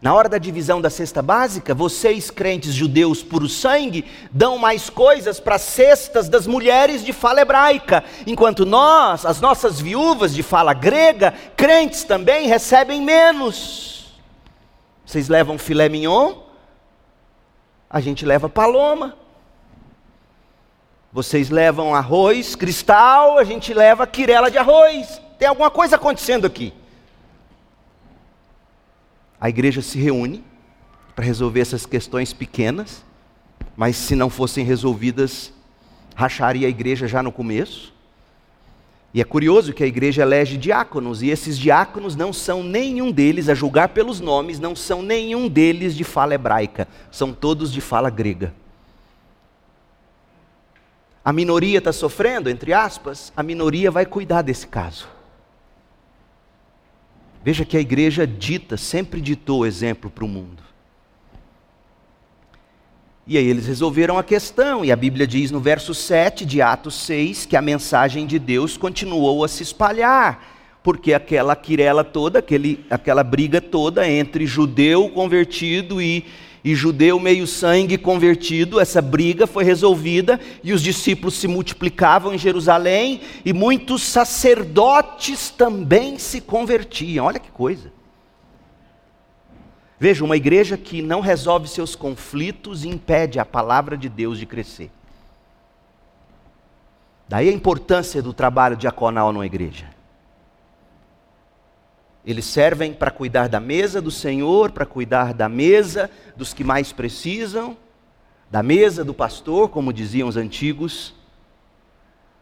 Na 0.00 0.14
hora 0.14 0.28
da 0.28 0.38
divisão 0.38 0.80
da 0.80 0.90
cesta 0.90 1.22
básica, 1.22 1.74
vocês, 1.74 2.30
crentes 2.30 2.74
judeus 2.74 3.22
puro 3.22 3.48
sangue, 3.48 4.04
dão 4.30 4.58
mais 4.58 4.90
coisas 4.90 5.40
para 5.40 5.56
as 5.56 5.62
cestas 5.62 6.28
das 6.28 6.46
mulheres 6.46 7.04
de 7.04 7.12
fala 7.12 7.40
hebraica, 7.40 8.04
enquanto 8.26 8.66
nós, 8.66 9.24
as 9.24 9.40
nossas 9.40 9.80
viúvas 9.80 10.34
de 10.34 10.42
fala 10.42 10.74
grega, 10.74 11.32
crentes 11.56 12.04
também, 12.04 12.46
recebem 12.46 13.00
menos. 13.00 14.14
Vocês 15.04 15.28
levam 15.28 15.58
filé 15.58 15.88
mignon, 15.88 16.34
a 17.88 18.00
gente 18.00 18.24
leva 18.26 18.48
paloma. 18.48 19.16
Vocês 21.12 21.48
levam 21.48 21.94
arroz 21.94 22.54
cristal, 22.54 23.38
a 23.38 23.44
gente 23.44 23.72
leva 23.72 24.06
quirela 24.06 24.50
de 24.50 24.58
arroz. 24.58 25.20
Tem 25.38 25.48
alguma 25.48 25.70
coisa 25.70 25.96
acontecendo 25.96 26.46
aqui 26.46 26.74
a 29.40 29.48
igreja 29.48 29.82
se 29.82 29.98
reúne 29.98 30.42
para 31.14 31.24
resolver 31.24 31.60
essas 31.60 31.86
questões 31.86 32.32
pequenas, 32.32 33.04
mas 33.76 33.96
se 33.96 34.14
não 34.14 34.30
fossem 34.30 34.64
resolvidas, 34.64 35.52
racharia 36.14 36.66
a 36.66 36.70
igreja 36.70 37.06
já 37.06 37.22
no 37.22 37.32
começo. 37.32 37.94
E 39.12 39.20
é 39.20 39.24
curioso 39.24 39.72
que 39.72 39.82
a 39.82 39.86
igreja 39.86 40.22
elege 40.22 40.56
diáconos, 40.56 41.22
e 41.22 41.28
esses 41.28 41.58
diáconos 41.58 42.14
não 42.14 42.32
são 42.32 42.62
nenhum 42.62 43.10
deles, 43.10 43.48
a 43.48 43.54
julgar 43.54 43.88
pelos 43.90 44.20
nomes, 44.20 44.58
não 44.60 44.76
são 44.76 45.00
nenhum 45.02 45.48
deles 45.48 45.94
de 45.94 46.04
fala 46.04 46.34
hebraica, 46.34 46.86
são 47.10 47.32
todos 47.32 47.72
de 47.72 47.80
fala 47.80 48.10
grega. 48.10 48.52
A 51.24 51.32
minoria 51.32 51.78
está 51.78 51.92
sofrendo, 51.92 52.48
entre 52.48 52.72
aspas, 52.72 53.32
a 53.36 53.42
minoria 53.42 53.90
vai 53.90 54.06
cuidar 54.06 54.42
desse 54.42 54.66
caso. 54.66 55.15
Veja 57.46 57.64
que 57.64 57.76
a 57.76 57.80
igreja 57.80 58.26
dita, 58.26 58.76
sempre 58.76 59.20
ditou 59.20 59.64
exemplo 59.64 60.10
para 60.10 60.24
o 60.24 60.28
mundo. 60.28 60.64
E 63.24 63.38
aí 63.38 63.46
eles 63.46 63.68
resolveram 63.68 64.18
a 64.18 64.24
questão, 64.24 64.84
e 64.84 64.90
a 64.90 64.96
Bíblia 64.96 65.28
diz 65.28 65.52
no 65.52 65.60
verso 65.60 65.94
7 65.94 66.44
de 66.44 66.60
Atos 66.60 66.96
6 66.96 67.46
que 67.46 67.54
a 67.56 67.62
mensagem 67.62 68.26
de 68.26 68.40
Deus 68.40 68.76
continuou 68.76 69.44
a 69.44 69.48
se 69.48 69.62
espalhar, 69.62 70.80
porque 70.82 71.14
aquela 71.14 71.54
quirela 71.54 72.02
toda, 72.02 72.40
aquele, 72.40 72.84
aquela 72.90 73.22
briga 73.22 73.60
toda 73.60 74.10
entre 74.10 74.44
judeu 74.44 75.08
convertido 75.10 76.02
e 76.02 76.24
e 76.66 76.74
judeu 76.74 77.20
meio 77.20 77.46
sangue 77.46 77.96
convertido, 77.96 78.80
essa 78.80 79.00
briga 79.00 79.46
foi 79.46 79.62
resolvida 79.62 80.40
e 80.64 80.72
os 80.72 80.82
discípulos 80.82 81.34
se 81.34 81.46
multiplicavam 81.46 82.34
em 82.34 82.38
Jerusalém 82.38 83.20
e 83.44 83.52
muitos 83.52 84.02
sacerdotes 84.02 85.48
também 85.48 86.18
se 86.18 86.40
convertiam. 86.40 87.26
Olha 87.26 87.38
que 87.38 87.52
coisa. 87.52 87.92
Veja, 89.96 90.24
uma 90.24 90.36
igreja 90.36 90.76
que 90.76 91.00
não 91.00 91.20
resolve 91.20 91.68
seus 91.68 91.94
conflitos 91.94 92.84
impede 92.84 93.38
a 93.38 93.44
palavra 93.44 93.96
de 93.96 94.08
Deus 94.08 94.36
de 94.36 94.44
crescer. 94.44 94.90
Daí 97.28 97.48
a 97.48 97.52
importância 97.52 98.20
do 98.20 98.32
trabalho 98.32 98.76
diaconal 98.76 99.32
numa 99.32 99.46
igreja. 99.46 99.95
Eles 102.26 102.44
servem 102.44 102.92
para 102.92 103.12
cuidar 103.12 103.48
da 103.48 103.60
mesa 103.60 104.02
do 104.02 104.10
Senhor, 104.10 104.72
para 104.72 104.84
cuidar 104.84 105.32
da 105.32 105.48
mesa 105.48 106.10
dos 106.36 106.52
que 106.52 106.64
mais 106.64 106.90
precisam, 106.90 107.76
da 108.50 108.64
mesa 108.64 109.04
do 109.04 109.14
pastor, 109.14 109.68
como 109.68 109.92
diziam 109.92 110.28
os 110.28 110.36
antigos. 110.36 111.14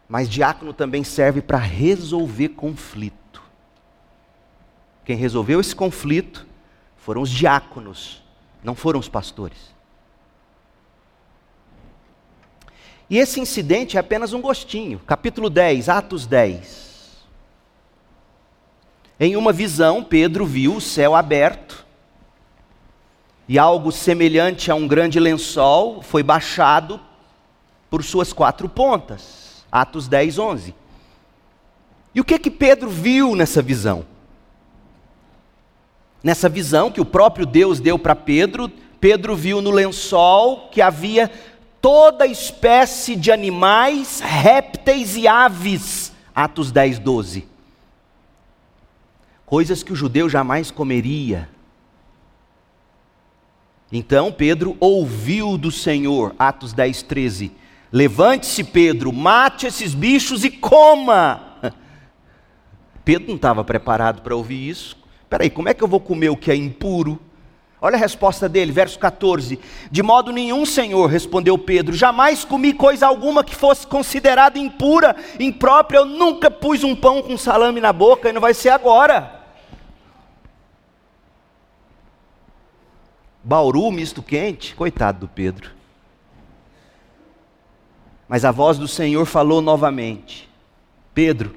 Mas 0.09 0.30
diácono 0.30 0.72
também 0.72 1.04
serve 1.04 1.42
para 1.42 1.59
resolver 1.59 2.50
conflito. 2.50 3.42
Quem 5.04 5.16
resolveu 5.16 5.61
esse 5.61 5.76
conflito 5.76 6.46
foram 6.96 7.20
os 7.20 7.28
diáconos, 7.28 8.22
não 8.62 8.74
foram 8.74 8.98
os 8.98 9.09
pastores. 9.09 9.74
E 13.11 13.18
esse 13.18 13.38
incidente 13.38 13.98
é 13.98 14.00
apenas 14.00 14.32
um 14.32 14.40
gostinho. 14.40 14.98
Capítulo 15.00 15.50
10, 15.50 15.90
Atos 15.90 16.24
10. 16.24 16.93
Em 19.18 19.37
uma 19.37 19.53
visão, 19.53 20.03
Pedro 20.03 20.44
viu 20.44 20.77
o 20.77 20.81
céu 20.81 21.14
aberto 21.14 21.85
e 23.48 23.59
algo 23.59 23.92
semelhante 23.92 24.70
a 24.70 24.74
um 24.74 24.88
grande 24.88 25.20
lençol 25.20 26.03
foi 26.03 26.22
baixado 26.22 26.98
por 27.88 28.03
suas 28.03 28.33
quatro 28.33 28.68
pontas. 28.68 29.64
Atos 29.70 30.09
10, 30.09 30.38
11. 30.38 30.74
E 32.14 32.20
o 32.20 32.24
que 32.24 32.38
que 32.38 32.50
Pedro 32.50 32.90
viu 32.90 33.37
nessa 33.37 33.62
visão? 33.62 34.05
Nessa 36.22 36.48
visão 36.48 36.90
que 36.90 37.00
o 37.00 37.05
próprio 37.05 37.46
Deus 37.46 37.79
deu 37.79 37.98
para 37.98 38.16
Pedro, 38.16 38.68
Pedro 38.98 39.37
viu 39.37 39.61
no 39.61 39.70
lençol 39.70 40.68
que 40.70 40.81
havia 40.81 41.31
toda 41.81 42.27
espécie 42.27 43.14
de 43.14 43.31
animais, 43.31 44.20
répteis 44.20 45.16
e 45.16 45.29
aves. 45.29 46.12
Atos 46.35 46.72
10, 46.72 46.98
12 46.98 47.53
coisas 49.46 49.83
que 49.83 49.92
o 49.92 49.96
judeu 49.96 50.28
jamais 50.28 50.70
comeria. 50.70 51.48
Então 53.92 54.33
Pedro 54.33 54.76
ouviu 54.80 55.57
do 55.57 55.70
Senhor, 55.70 56.35
Atos 56.38 56.72
10, 56.72 57.02
13: 57.02 57.52
Levante-se, 57.92 58.64
Pedro, 58.64 59.12
mate 59.12 59.66
esses 59.66 59.94
bichos 59.94 60.44
e 60.44 60.50
coma. 60.50 61.72
Pedro 63.04 63.28
não 63.28 63.37
estava 63.37 63.62
preparado 63.62 64.22
para 64.22 64.35
ouvir 64.35 64.68
isso. 64.68 64.96
Peraí, 65.28 65.50
como 65.50 65.68
é 65.68 65.74
que 65.74 65.85
eu 65.85 65.88
vou 65.88 66.00
comer 66.00 66.30
o 66.30 66.37
que 66.37 66.50
é 66.50 66.57
impuro? 66.57 67.20
Olha 67.85 67.97
a 67.97 67.99
resposta 67.99 68.49
dele, 68.49 68.73
verso 68.73 68.99
14: 68.99 69.61
De 69.90 70.03
modo 70.03 70.33
nenhum, 70.33 70.64
Senhor, 70.64 71.07
respondeu 71.07 71.59
Pedro, 71.59 71.94
jamais 71.94 72.42
comi 72.42 72.73
coisa 72.73 73.07
alguma 73.07 73.44
que 73.44 73.55
fosse 73.55 73.87
considerada 73.87 74.59
impura, 74.59 75.14
imprópria. 75.38 75.99
Eu 75.99 76.07
nunca 76.07 76.51
pus 76.51 76.83
um 76.83 76.97
pão 76.97 77.20
com 77.20 77.37
salame 77.37 77.83
na 77.83 77.92
boca 77.92 78.31
e 78.31 78.33
não 78.33 78.40
vai 78.40 78.55
ser 78.55 78.70
agora. 78.70 79.38
Bauru, 83.42 83.90
misto 83.90 84.23
quente, 84.23 84.75
coitado 84.75 85.20
do 85.20 85.29
Pedro. 85.29 85.70
Mas 88.27 88.47
a 88.47 88.51
voz 88.51 88.79
do 88.79 88.88
Senhor 88.88 89.27
falou 89.27 89.61
novamente: 89.61 90.49
Pedro, 91.12 91.55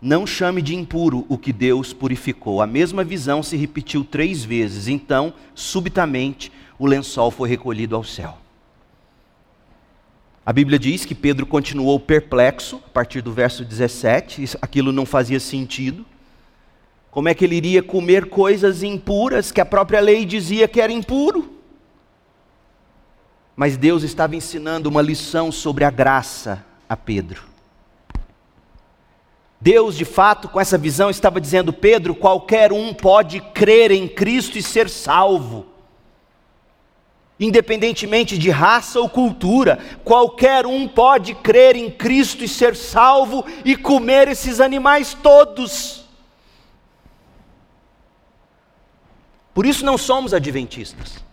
não 0.00 0.26
chame 0.26 0.62
de 0.62 0.74
impuro 0.74 1.26
o 1.28 1.36
que 1.36 1.52
Deus 1.52 1.92
purificou. 1.92 2.62
A 2.62 2.66
mesma 2.66 3.02
visão 3.02 3.42
se 3.42 3.56
repetiu 3.56 4.04
três 4.04 4.44
vezes. 4.44 4.86
Então, 4.86 5.32
subitamente, 5.54 6.52
o 6.78 6.86
lençol 6.86 7.30
foi 7.30 7.48
recolhido 7.48 7.96
ao 7.96 8.04
céu. 8.04 8.38
A 10.46 10.52
Bíblia 10.52 10.78
diz 10.78 11.04
que 11.04 11.14
Pedro 11.14 11.44
continuou 11.44 12.00
perplexo, 12.00 12.76
a 12.86 12.88
partir 12.88 13.20
do 13.20 13.32
verso 13.32 13.64
17, 13.64 14.56
aquilo 14.62 14.92
não 14.92 15.04
fazia 15.04 15.38
sentido. 15.38 16.06
Como 17.10 17.28
é 17.28 17.34
que 17.34 17.44
ele 17.44 17.56
iria 17.56 17.82
comer 17.82 18.30
coisas 18.30 18.82
impuras 18.82 19.52
que 19.52 19.60
a 19.60 19.66
própria 19.66 20.00
lei 20.00 20.24
dizia 20.24 20.68
que 20.68 20.80
era 20.80 20.92
impuro? 20.92 21.52
Mas 23.56 23.76
Deus 23.76 24.04
estava 24.04 24.36
ensinando 24.36 24.88
uma 24.88 25.02
lição 25.02 25.50
sobre 25.50 25.84
a 25.84 25.90
graça 25.90 26.64
a 26.88 26.96
Pedro. 26.96 27.42
Deus, 29.60 29.96
de 29.96 30.04
fato, 30.04 30.48
com 30.48 30.60
essa 30.60 30.78
visão, 30.78 31.10
estava 31.10 31.40
dizendo: 31.40 31.72
Pedro, 31.72 32.14
qualquer 32.14 32.72
um 32.72 32.94
pode 32.94 33.40
crer 33.40 33.90
em 33.90 34.06
Cristo 34.06 34.56
e 34.56 34.62
ser 34.62 34.88
salvo. 34.88 35.66
Independentemente 37.40 38.36
de 38.36 38.50
raça 38.50 38.98
ou 38.98 39.08
cultura, 39.08 39.78
qualquer 40.04 40.66
um 40.66 40.88
pode 40.88 41.34
crer 41.36 41.76
em 41.76 41.88
Cristo 41.88 42.42
e 42.42 42.48
ser 42.48 42.74
salvo 42.74 43.44
e 43.64 43.76
comer 43.76 44.26
esses 44.28 44.60
animais 44.60 45.14
todos. 45.14 46.04
Por 49.54 49.66
isso 49.66 49.84
não 49.84 49.98
somos 49.98 50.34
adventistas. 50.34 51.24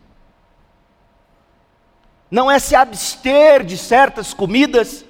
Não 2.29 2.49
é 2.49 2.59
se 2.59 2.75
abster 2.75 3.63
de 3.63 3.77
certas 3.77 4.33
comidas, 4.33 5.05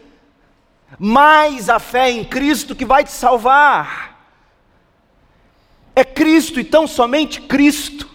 mas 1.00 1.70
a 1.70 1.80
fé 1.80 2.10
em 2.10 2.24
Cristo 2.24 2.76
que 2.76 2.86
vai 2.86 3.04
te 3.04 3.12
salvar. 3.12 4.16
É 5.96 6.04
Cristo 6.04 6.60
e 6.60 6.64
tão 6.64 6.88
somente 6.88 7.42
Cristo. 7.42 8.10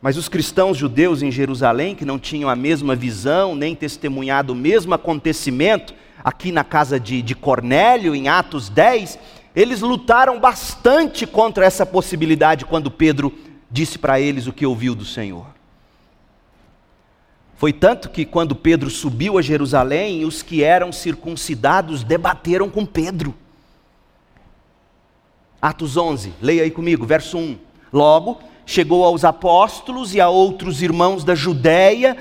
Mas 0.00 0.16
os 0.16 0.28
cristãos 0.28 0.76
judeus 0.76 1.22
em 1.22 1.30
Jerusalém, 1.30 1.94
que 1.94 2.04
não 2.04 2.18
tinham 2.18 2.48
a 2.48 2.56
mesma 2.56 2.96
visão, 2.96 3.54
nem 3.54 3.74
testemunhado 3.74 4.52
o 4.52 4.56
mesmo 4.56 4.94
acontecimento, 4.94 5.94
aqui 6.24 6.50
na 6.50 6.64
casa 6.64 6.98
de, 6.98 7.20
de 7.20 7.34
Cornélio, 7.34 8.14
em 8.14 8.28
Atos 8.28 8.68
10, 8.68 9.18
eles 9.54 9.80
lutaram 9.80 10.38
bastante 10.40 11.26
contra 11.26 11.66
essa 11.66 11.84
possibilidade 11.84 12.64
quando 12.64 12.90
Pedro 12.90 13.32
disse 13.70 13.98
para 13.98 14.20
eles 14.20 14.46
o 14.46 14.52
que 14.52 14.64
ouviu 14.64 14.94
do 14.94 15.04
Senhor. 15.04 15.59
Foi 17.60 17.74
tanto 17.74 18.08
que 18.08 18.24
quando 18.24 18.56
Pedro 18.56 18.88
subiu 18.88 19.36
a 19.36 19.42
Jerusalém, 19.42 20.24
os 20.24 20.40
que 20.40 20.64
eram 20.64 20.90
circuncidados 20.90 22.02
debateram 22.02 22.70
com 22.70 22.86
Pedro. 22.86 23.34
Atos 25.60 25.94
11, 25.98 26.32
leia 26.40 26.62
aí 26.62 26.70
comigo, 26.70 27.04
verso 27.04 27.36
1. 27.36 27.58
Logo, 27.92 28.40
chegou 28.64 29.04
aos 29.04 29.26
apóstolos 29.26 30.14
e 30.14 30.22
a 30.22 30.30
outros 30.30 30.80
irmãos 30.80 31.22
da 31.22 31.34
Judéia 31.34 32.16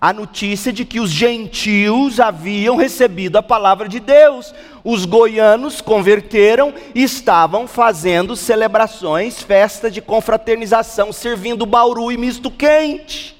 a 0.00 0.12
notícia 0.12 0.72
de 0.72 0.84
que 0.84 1.00
os 1.00 1.10
gentios 1.10 2.20
haviam 2.20 2.76
recebido 2.76 3.36
a 3.36 3.42
palavra 3.42 3.88
de 3.88 3.98
Deus. 3.98 4.54
Os 4.84 5.04
goianos 5.04 5.80
converteram 5.80 6.72
e 6.94 7.02
estavam 7.02 7.66
fazendo 7.66 8.36
celebrações, 8.36 9.42
festa 9.42 9.90
de 9.90 10.00
confraternização, 10.00 11.12
servindo 11.12 11.66
bauru 11.66 12.12
e 12.12 12.16
misto 12.16 12.52
quente. 12.52 13.33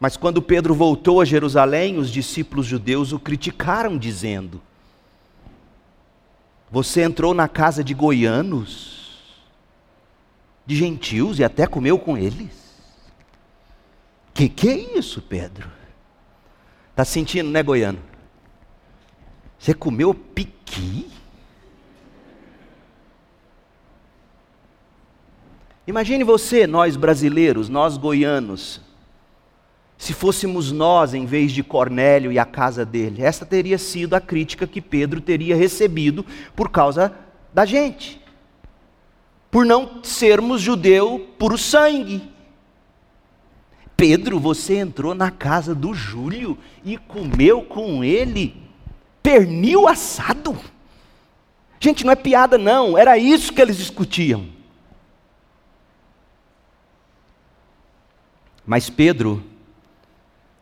Mas 0.00 0.16
quando 0.16 0.40
Pedro 0.40 0.74
voltou 0.74 1.20
a 1.20 1.24
Jerusalém, 1.24 1.98
os 1.98 2.10
discípulos 2.10 2.66
judeus 2.66 3.12
o 3.12 3.18
criticaram, 3.18 3.98
dizendo: 3.98 4.60
Você 6.70 7.02
entrou 7.02 7.34
na 7.34 7.48
casa 7.48 7.82
de 7.82 7.94
goianos 7.94 8.98
de 10.68 10.76
gentios 10.76 11.38
e 11.38 11.44
até 11.44 11.66
comeu 11.66 11.98
com 11.98 12.14
eles. 12.18 12.76
Que 14.34 14.50
que 14.50 14.68
é 14.68 14.98
isso, 14.98 15.22
Pedro? 15.22 15.66
Tá 16.94 17.06
sentindo, 17.06 17.48
né, 17.48 17.62
goiano? 17.62 17.98
Você 19.58 19.72
comeu 19.72 20.12
piqui? 20.12 21.10
Imagine 25.86 26.22
você, 26.22 26.66
nós 26.66 26.96
brasileiros, 26.96 27.70
nós 27.70 27.96
goianos, 27.96 28.82
se 29.98 30.14
fôssemos 30.14 30.72
nós 30.72 31.12
em 31.12 31.26
vez 31.26 31.52
de 31.52 31.62
Cornélio 31.62 32.32
e 32.32 32.38
a 32.38 32.46
casa 32.46 32.86
dele. 32.86 33.22
Esta 33.22 33.44
teria 33.44 33.76
sido 33.76 34.14
a 34.14 34.20
crítica 34.20 34.66
que 34.66 34.80
Pedro 34.80 35.20
teria 35.20 35.54
recebido 35.54 36.24
por 36.56 36.70
causa 36.70 37.12
da 37.52 37.66
gente 37.66 38.18
por 39.50 39.64
não 39.64 40.02
sermos 40.02 40.60
judeu 40.60 41.34
por 41.38 41.58
sangue. 41.58 42.30
Pedro, 43.96 44.38
você 44.38 44.76
entrou 44.76 45.14
na 45.14 45.30
casa 45.30 45.74
do 45.74 45.92
Júlio 45.92 46.56
e 46.84 46.96
comeu 46.96 47.62
com 47.62 48.04
ele 48.04 48.54
pernil 49.22 49.88
assado. 49.88 50.56
Gente, 51.80 52.04
não 52.04 52.12
é 52.12 52.16
piada, 52.16 52.56
não, 52.56 52.96
era 52.96 53.18
isso 53.18 53.52
que 53.52 53.60
eles 53.60 53.76
discutiam. 53.76 54.46
Mas 58.64 58.90
Pedro 58.90 59.42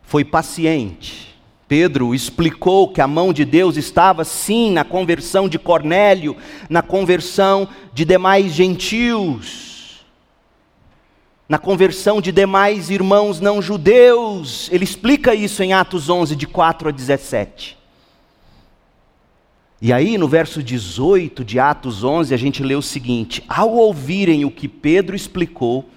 foi 0.07 0.25
paciente 0.25 1.27
Pedro 1.67 2.15
explicou 2.15 2.87
que 2.87 3.01
a 3.01 3.07
mão 3.07 3.33
de 3.33 3.43
Deus 3.43 3.75
estava 3.75 4.23
sim 4.23 4.71
na 4.71 4.85
conversão 4.85 5.49
de 5.49 5.59
Cornélio, 5.59 6.37
na 6.69 6.81
conversão 6.81 7.67
de 7.93 8.05
demais 8.05 8.53
gentios, 8.53 10.05
na 11.49 11.57
conversão 11.57 12.21
de 12.21 12.31
demais 12.31 12.89
irmãos 12.89 13.41
não 13.41 13.61
judeus. 13.61 14.69
Ele 14.71 14.85
explica 14.85 15.35
isso 15.35 15.61
em 15.61 15.73
Atos 15.73 16.09
11, 16.09 16.37
de 16.37 16.47
4 16.47 16.87
a 16.87 16.91
17. 16.91 17.77
E 19.81 19.91
aí, 19.91 20.17
no 20.17 20.27
verso 20.27 20.63
18 20.63 21.43
de 21.43 21.59
Atos 21.59 22.03
11, 22.03 22.33
a 22.33 22.37
gente 22.37 22.63
lê 22.63 22.75
o 22.75 22.81
seguinte: 22.81 23.43
Ao 23.47 23.69
ouvirem 23.73 24.45
o 24.45 24.51
que 24.51 24.69
Pedro 24.69 25.17
explicou, 25.17 25.89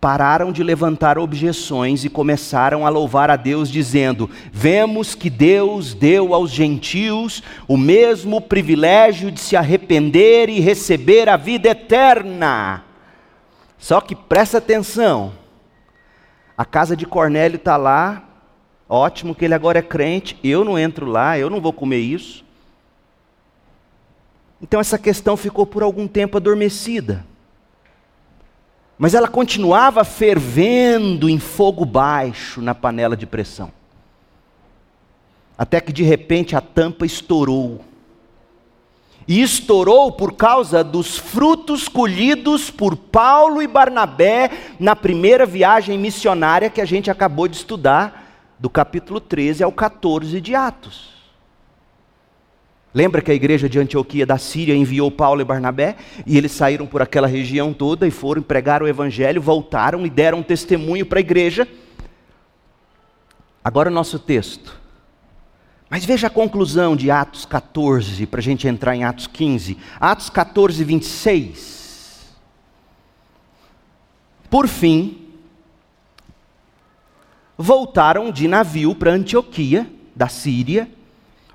pararam 0.00 0.52
de 0.52 0.62
levantar 0.62 1.18
objeções 1.18 2.04
e 2.04 2.10
começaram 2.10 2.86
a 2.86 2.88
louvar 2.88 3.30
a 3.30 3.36
Deus, 3.36 3.68
dizendo: 3.70 4.30
Vemos 4.52 5.14
que 5.14 5.30
Deus 5.30 5.94
deu 5.94 6.34
aos 6.34 6.50
gentios 6.50 7.42
o 7.66 7.76
mesmo 7.76 8.40
privilégio 8.40 9.30
de 9.30 9.40
se 9.40 9.56
arrepender 9.56 10.48
e 10.48 10.60
receber 10.60 11.28
a 11.28 11.36
vida 11.36 11.68
eterna. 11.70 12.84
Só 13.78 14.00
que 14.00 14.14
presta 14.14 14.58
atenção, 14.58 15.32
a 16.56 16.64
casa 16.64 16.96
de 16.96 17.04
Cornélio 17.04 17.56
está 17.56 17.76
lá, 17.76 18.22
ótimo 18.88 19.34
que 19.34 19.44
ele 19.44 19.54
agora 19.54 19.78
é 19.78 19.82
crente, 19.82 20.38
eu 20.42 20.64
não 20.64 20.78
entro 20.78 21.06
lá, 21.06 21.38
eu 21.38 21.50
não 21.50 21.60
vou 21.60 21.72
comer 21.72 21.98
isso. 21.98 22.44
Então 24.60 24.80
essa 24.80 24.98
questão 24.98 25.36
ficou 25.36 25.66
por 25.66 25.82
algum 25.82 26.08
tempo 26.08 26.36
adormecida. 26.36 27.24
Mas 28.98 29.14
ela 29.14 29.28
continuava 29.28 30.04
fervendo 30.04 31.28
em 31.28 31.38
fogo 31.38 31.84
baixo 31.84 32.62
na 32.62 32.74
panela 32.74 33.16
de 33.16 33.26
pressão. 33.26 33.70
Até 35.58 35.80
que 35.80 35.92
de 35.92 36.02
repente 36.02 36.56
a 36.56 36.60
tampa 36.60 37.04
estourou. 37.04 37.84
E 39.28 39.42
estourou 39.42 40.12
por 40.12 40.34
causa 40.34 40.84
dos 40.84 41.18
frutos 41.18 41.88
colhidos 41.88 42.70
por 42.70 42.96
Paulo 42.96 43.60
e 43.60 43.66
Barnabé 43.66 44.50
na 44.78 44.94
primeira 44.94 45.44
viagem 45.44 45.98
missionária 45.98 46.70
que 46.70 46.80
a 46.80 46.84
gente 46.84 47.10
acabou 47.10 47.48
de 47.48 47.56
estudar, 47.56 48.24
do 48.58 48.70
capítulo 48.70 49.20
13 49.20 49.62
ao 49.62 49.72
14 49.72 50.40
de 50.40 50.54
Atos. 50.54 51.15
Lembra 52.96 53.20
que 53.20 53.30
a 53.30 53.34
igreja 53.34 53.68
de 53.68 53.78
Antioquia 53.78 54.24
da 54.24 54.38
Síria 54.38 54.74
enviou 54.74 55.10
Paulo 55.10 55.42
e 55.42 55.44
Barnabé? 55.44 55.96
E 56.24 56.38
eles 56.38 56.50
saíram 56.52 56.86
por 56.86 57.02
aquela 57.02 57.26
região 57.26 57.74
toda 57.74 58.06
e 58.06 58.10
foram 58.10 58.40
pregar 58.40 58.82
o 58.82 58.88
evangelho, 58.88 59.42
voltaram 59.42 60.06
e 60.06 60.08
deram 60.08 60.42
testemunho 60.42 61.04
para 61.04 61.18
a 61.18 61.20
igreja. 61.20 61.68
Agora 63.62 63.90
o 63.90 63.92
nosso 63.92 64.18
texto. 64.18 64.80
Mas 65.90 66.06
veja 66.06 66.28
a 66.28 66.30
conclusão 66.30 66.96
de 66.96 67.10
Atos 67.10 67.44
14, 67.44 68.24
para 68.24 68.40
a 68.40 68.42
gente 68.42 68.66
entrar 68.66 68.96
em 68.96 69.04
Atos 69.04 69.26
15. 69.26 69.76
Atos 70.00 70.30
14, 70.30 70.82
26. 70.82 72.34
Por 74.48 74.66
fim, 74.66 75.18
voltaram 77.58 78.32
de 78.32 78.48
navio 78.48 78.94
para 78.94 79.12
Antioquia, 79.12 79.86
da 80.14 80.28
Síria, 80.28 80.95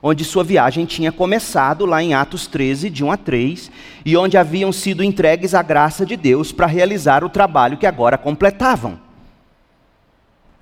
onde 0.03 0.25
sua 0.25 0.43
viagem 0.43 0.85
tinha 0.85 1.11
começado, 1.11 1.85
lá 1.85 2.01
em 2.01 2.13
Atos 2.13 2.47
13, 2.47 2.89
de 2.89 3.03
1 3.03 3.11
a 3.11 3.17
3, 3.17 3.71
e 4.05 4.17
onde 4.17 4.37
haviam 4.37 4.71
sido 4.71 5.03
entregues 5.03 5.53
à 5.53 5.61
graça 5.61 6.05
de 6.05 6.15
Deus 6.15 6.51
para 6.51 6.65
realizar 6.65 7.23
o 7.23 7.29
trabalho 7.29 7.77
que 7.77 7.85
agora 7.85 8.17
completavam. 8.17 8.99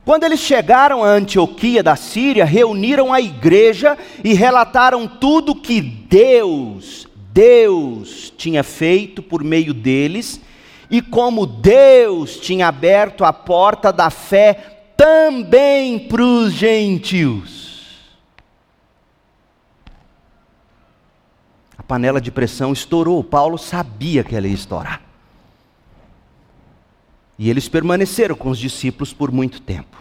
Quando 0.03 0.23
eles 0.23 0.39
chegaram 0.39 1.03
a 1.03 1.07
Antioquia 1.07 1.83
da 1.83 1.95
Síria, 1.95 2.43
reuniram 2.43 3.13
a 3.13 3.21
igreja 3.21 3.97
e 4.23 4.33
relataram 4.33 5.07
tudo 5.07 5.55
que 5.55 5.79
Deus, 5.81 7.07
Deus 7.31 8.33
tinha 8.35 8.63
feito 8.63 9.21
por 9.21 9.43
meio 9.43 9.73
deles, 9.73 10.41
e 10.89 11.01
como 11.01 11.45
Deus 11.45 12.37
tinha 12.37 12.67
aberto 12.67 13.23
a 13.23 13.31
porta 13.31 13.93
da 13.93 14.09
fé 14.09 14.53
também 14.97 15.99
para 15.99 16.23
os 16.23 16.51
gentios. 16.51 17.58
Panela 21.89 22.21
de 22.21 22.29
pressão 22.29 22.71
estourou. 22.71 23.23
Paulo 23.23 23.57
sabia 23.57 24.23
que 24.23 24.35
ela 24.35 24.47
ia 24.47 24.53
estourar. 24.53 25.01
E 27.35 27.49
eles 27.49 27.67
permaneceram 27.67 28.35
com 28.35 28.51
os 28.51 28.59
discípulos 28.59 29.11
por 29.11 29.31
muito 29.31 29.59
tempo. 29.59 29.97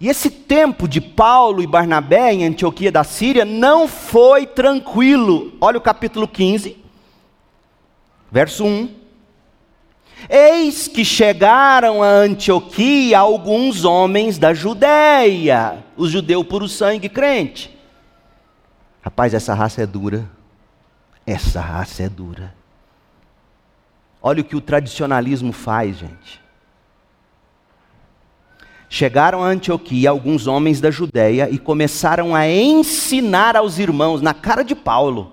E 0.00 0.08
esse 0.08 0.28
tempo 0.28 0.88
de 0.88 1.00
Paulo 1.00 1.62
e 1.62 1.66
Barnabé 1.66 2.32
em 2.32 2.44
Antioquia 2.44 2.90
da 2.90 3.04
Síria 3.04 3.44
não 3.44 3.86
foi 3.86 4.46
tranquilo. 4.46 5.52
Olha 5.60 5.78
o 5.78 5.82
capítulo 5.82 6.26
15, 6.26 6.76
verso 8.32 8.64
1. 8.64 8.88
Eis 10.28 10.88
que 10.88 11.04
chegaram 11.04 12.02
a 12.02 12.08
Antioquia 12.08 13.20
alguns 13.20 13.84
homens 13.84 14.38
da 14.38 14.52
Judéia, 14.52 15.84
os 15.96 16.10
judeus 16.10 16.46
puro 16.46 16.68
sangue 16.68 17.08
crente 17.08 17.71
Rapaz, 19.02 19.34
essa 19.34 19.52
raça 19.52 19.82
é 19.82 19.86
dura. 19.86 20.28
Essa 21.26 21.60
raça 21.60 22.02
é 22.02 22.08
dura. 22.08 22.54
Olha 24.22 24.40
o 24.40 24.44
que 24.44 24.56
o 24.56 24.60
tradicionalismo 24.60 25.52
faz, 25.52 25.98
gente. 25.98 26.40
Chegaram 28.88 29.42
a 29.42 29.48
Antioquia 29.48 30.10
alguns 30.10 30.46
homens 30.46 30.80
da 30.80 30.90
Judéia 30.90 31.48
e 31.50 31.58
começaram 31.58 32.34
a 32.34 32.48
ensinar 32.48 33.56
aos 33.56 33.78
irmãos, 33.78 34.22
na 34.22 34.32
cara 34.32 34.62
de 34.62 34.74
Paulo, 34.74 35.32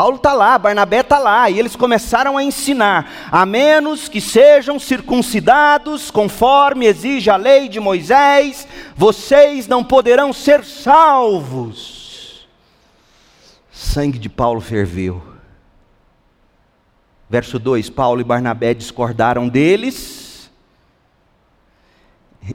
Paulo 0.00 0.16
está 0.16 0.32
lá, 0.32 0.56
Barnabé 0.56 1.00
está 1.00 1.18
lá, 1.18 1.50
e 1.50 1.58
eles 1.58 1.76
começaram 1.76 2.38
a 2.38 2.42
ensinar: 2.42 3.28
a 3.30 3.44
menos 3.44 4.08
que 4.08 4.18
sejam 4.18 4.78
circuncidados, 4.78 6.10
conforme 6.10 6.86
exige 6.86 7.28
a 7.28 7.36
lei 7.36 7.68
de 7.68 7.78
Moisés, 7.78 8.66
vocês 8.96 9.68
não 9.68 9.84
poderão 9.84 10.32
ser 10.32 10.64
salvos. 10.64 11.99
Sangue 13.80 14.18
de 14.18 14.28
Paulo 14.28 14.60
ferveu. 14.60 15.22
Verso 17.28 17.58
2: 17.58 17.88
Paulo 17.88 18.20
e 18.20 18.24
Barnabé 18.24 18.74
discordaram 18.74 19.48
deles. 19.48 20.50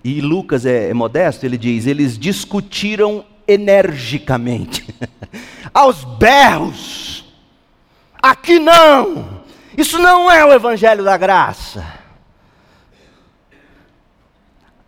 E 0.04 0.22
Lucas 0.22 0.66
é, 0.66 0.90
é 0.90 0.94
modesto, 0.94 1.46
ele 1.46 1.58
diz: 1.58 1.88
eles 1.88 2.18
discutiram 2.18 3.26
energicamente, 3.48 4.88
aos 5.74 6.04
berros 6.04 7.16
Aqui 8.22 8.58
não. 8.58 9.44
Isso 9.78 10.00
não 10.00 10.32
é 10.32 10.44
o 10.44 10.52
Evangelho 10.52 11.04
da 11.04 11.16
Graça. 11.16 11.86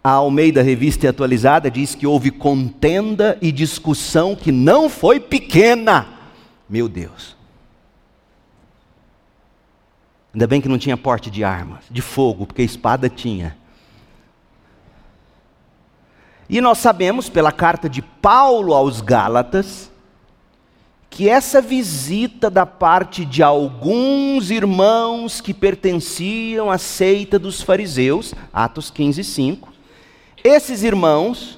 A 0.04 0.10
Almeida 0.10 0.64
Revista 0.64 1.08
Atualizada 1.08 1.70
diz 1.70 1.94
que 1.94 2.08
houve 2.08 2.32
contenda 2.32 3.38
e 3.40 3.52
discussão 3.52 4.36
que 4.36 4.52
não 4.52 4.90
foi 4.90 5.20
pequena. 5.20 6.17
Meu 6.70 6.90
Deus. 6.90 7.36
Ainda 10.34 10.46
bem 10.46 10.62
que 10.62 10.68
não 10.68 10.78
tinha 10.78 10.98
porte 10.98 11.32
de 11.32 11.44
armas, 11.44 11.86
de 11.90 12.02
fogo, 12.02 12.46
porque 12.46 12.62
espada 12.62 13.10
tinha. 13.10 13.58
E 16.50 16.62
nós 16.62 16.78
sabemos 16.78 17.28
pela 17.28 17.52
carta 17.52 17.90
de 17.90 18.02
Paulo 18.02 18.74
aos 18.74 19.02
Gálatas 19.02 19.92
que 21.10 21.28
essa 21.28 21.62
visita 21.62 22.50
da 22.50 22.66
parte 22.66 23.26
de 23.26 23.42
alguns 23.42 24.52
irmãos 24.52 25.42
que 25.42 25.54
pertenciam 25.54 26.70
à 26.70 26.78
seita 26.78 27.40
dos 27.40 27.62
fariseus, 27.62 28.36
Atos 28.54 28.92
15, 28.92 29.24
5, 29.24 29.74
esses 30.44 30.84
irmãos, 30.84 31.57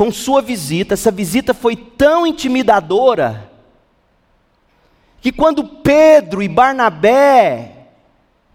com 0.00 0.10
sua 0.10 0.40
visita, 0.40 0.94
essa 0.94 1.10
visita 1.10 1.52
foi 1.52 1.76
tão 1.76 2.26
intimidadora, 2.26 3.52
que 5.20 5.30
quando 5.30 5.62
Pedro 5.62 6.42
e 6.42 6.48
Barnabé 6.48 7.80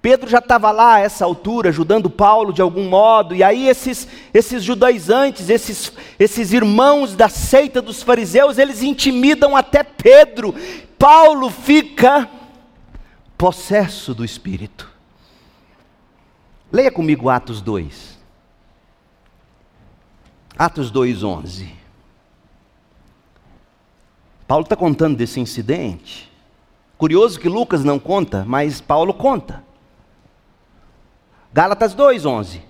Pedro 0.02 0.28
já 0.28 0.40
estava 0.40 0.72
lá 0.72 0.96
a 0.96 1.00
essa 1.02 1.24
altura, 1.24 1.70
ajudando 1.70 2.10
Paulo 2.10 2.52
de 2.52 2.64
algum 2.64 2.90
modo, 2.90 3.36
e 3.36 3.44
aí 3.44 3.68
esses, 3.68 4.08
esses 4.34 4.64
judaizantes, 4.64 5.48
esses, 5.48 5.94
esses 6.18 6.52
irmãos 6.52 7.16
da 7.16 7.30
seita 7.30 7.80
dos 7.80 8.02
fariseus, 8.02 8.58
eles 8.58 8.82
intimidam 8.82 9.56
até 9.56 9.84
Pedro. 9.84 10.56
Paulo 10.98 11.52
fica 11.52 12.28
possesso 13.38 14.16
do 14.16 14.26
Espírito. 14.26 14.92
Leia 16.72 16.92
comigo 16.92 17.30
Atos 17.30 17.62
2. 17.62 18.15
Atos 20.58 20.90
2, 20.92 21.24
11. 21.24 21.70
Paulo 24.48 24.64
está 24.64 24.76
contando 24.76 25.18
desse 25.18 25.40
incidente. 25.40 26.32
Curioso 26.98 27.40
que 27.40 27.50
Lucas 27.50 27.84
não 27.84 28.00
conta, 28.00 28.46
mas 28.46 28.80
Paulo 28.80 29.14
conta. 29.14 29.64
Gálatas 31.52 31.94
2:11. 31.96 32.62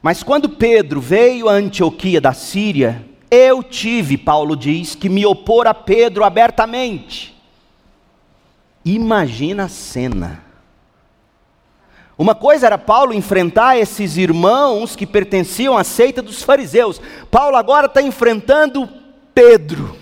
Mas 0.00 0.22
quando 0.22 0.48
Pedro 0.48 1.00
veio 1.00 1.48
a 1.48 1.52
Antioquia 1.52 2.20
da 2.20 2.32
Síria, 2.32 3.04
eu 3.30 3.62
tive, 3.62 4.16
Paulo 4.16 4.56
diz, 4.56 4.94
que 4.94 5.08
me 5.08 5.26
opor 5.26 5.66
a 5.66 5.74
Pedro 5.74 6.22
abertamente. 6.22 7.36
Imagina 8.84 9.64
a 9.64 9.68
cena. 9.68 10.45
Uma 12.18 12.34
coisa 12.34 12.66
era 12.66 12.78
Paulo 12.78 13.12
enfrentar 13.12 13.76
esses 13.76 14.16
irmãos 14.16 14.96
que 14.96 15.06
pertenciam 15.06 15.76
à 15.76 15.84
seita 15.84 16.22
dos 16.22 16.42
fariseus. 16.42 17.00
Paulo 17.30 17.56
agora 17.56 17.86
está 17.86 18.00
enfrentando 18.00 18.88
Pedro. 19.34 19.94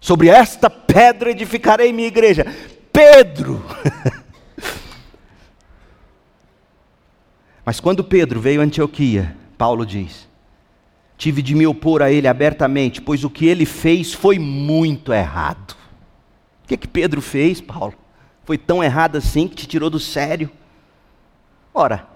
Sobre 0.00 0.28
esta 0.28 0.70
pedra 0.70 1.30
edificarei 1.30 1.92
minha 1.92 2.08
igreja. 2.08 2.46
Pedro. 2.90 3.62
Mas 7.62 7.78
quando 7.80 8.02
Pedro 8.04 8.40
veio 8.40 8.62
a 8.62 8.64
Antioquia, 8.64 9.36
Paulo 9.58 9.84
diz: 9.84 10.26
Tive 11.18 11.42
de 11.42 11.54
me 11.54 11.66
opor 11.66 12.02
a 12.02 12.10
ele 12.10 12.28
abertamente, 12.28 13.02
pois 13.02 13.24
o 13.24 13.30
que 13.30 13.46
ele 13.46 13.66
fez 13.66 14.14
foi 14.14 14.38
muito 14.38 15.12
errado. 15.12 15.76
O 16.64 16.68
que, 16.68 16.78
que 16.78 16.88
Pedro 16.88 17.20
fez, 17.20 17.60
Paulo? 17.60 18.05
Foi 18.46 18.56
tão 18.56 18.82
errado 18.82 19.16
assim 19.16 19.48
que 19.48 19.56
te 19.56 19.66
tirou 19.66 19.90
do 19.90 19.98
sério? 19.98 20.48
Ora, 21.74 22.06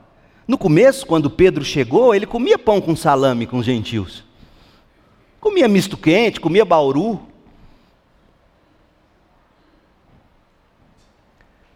no 0.46 0.56
começo, 0.56 1.04
quando 1.04 1.28
Pedro 1.28 1.64
chegou, 1.64 2.14
ele 2.14 2.24
comia 2.24 2.56
pão 2.56 2.80
com 2.80 2.94
salame 2.94 3.48
com 3.48 3.58
os 3.58 3.66
gentios. 3.66 4.24
Comia 5.40 5.66
misto 5.66 5.96
quente, 5.96 6.40
comia 6.40 6.64
bauru. 6.64 7.20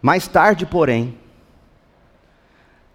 Mais 0.01 0.29
tarde, 0.29 0.65
porém, 0.65 1.19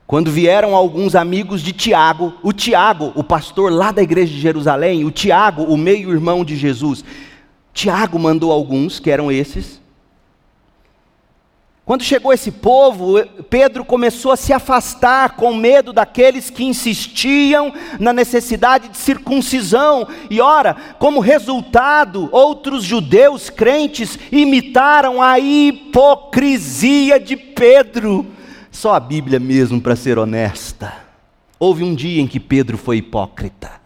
quando 0.07 0.31
vieram 0.31 0.75
alguns 0.75 1.13
amigos 1.13 1.61
de 1.61 1.73
Tiago, 1.73 2.33
o 2.41 2.53
Tiago, 2.53 3.11
o 3.15 3.23
pastor 3.23 3.69
lá 3.69 3.91
da 3.91 4.01
igreja 4.01 4.33
de 4.33 4.39
Jerusalém, 4.39 5.03
o 5.03 5.11
Tiago, 5.11 5.63
o 5.63 5.75
meio-irmão 5.75 6.45
de 6.45 6.55
Jesus, 6.55 7.03
Tiago 7.73 8.17
mandou 8.17 8.49
alguns, 8.51 8.97
que 8.97 9.11
eram 9.11 9.29
esses. 9.29 9.78
Quando 11.89 12.03
chegou 12.03 12.31
esse 12.31 12.51
povo, 12.51 13.15
Pedro 13.49 13.83
começou 13.83 14.31
a 14.31 14.37
se 14.37 14.53
afastar 14.53 15.31
com 15.31 15.55
medo 15.55 15.91
daqueles 15.91 16.51
que 16.51 16.63
insistiam 16.63 17.73
na 17.99 18.13
necessidade 18.13 18.89
de 18.89 18.97
circuncisão. 18.99 20.07
E 20.29 20.39
ora, 20.39 20.75
como 20.99 21.19
resultado, 21.19 22.29
outros 22.31 22.83
judeus 22.83 23.49
crentes 23.49 24.19
imitaram 24.31 25.19
a 25.19 25.39
hipocrisia 25.39 27.19
de 27.19 27.35
Pedro 27.35 28.23
só 28.71 28.93
a 28.93 28.99
Bíblia 28.99 29.39
mesmo 29.39 29.81
para 29.81 29.95
ser 29.95 30.19
honesta. 30.19 30.93
Houve 31.57 31.83
um 31.83 31.95
dia 31.95 32.21
em 32.21 32.27
que 32.27 32.39
Pedro 32.39 32.77
foi 32.77 32.97
hipócrita. 32.97 33.81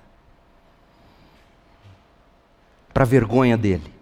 Para 2.94 3.06
vergonha 3.06 3.56
dele. 3.56 3.94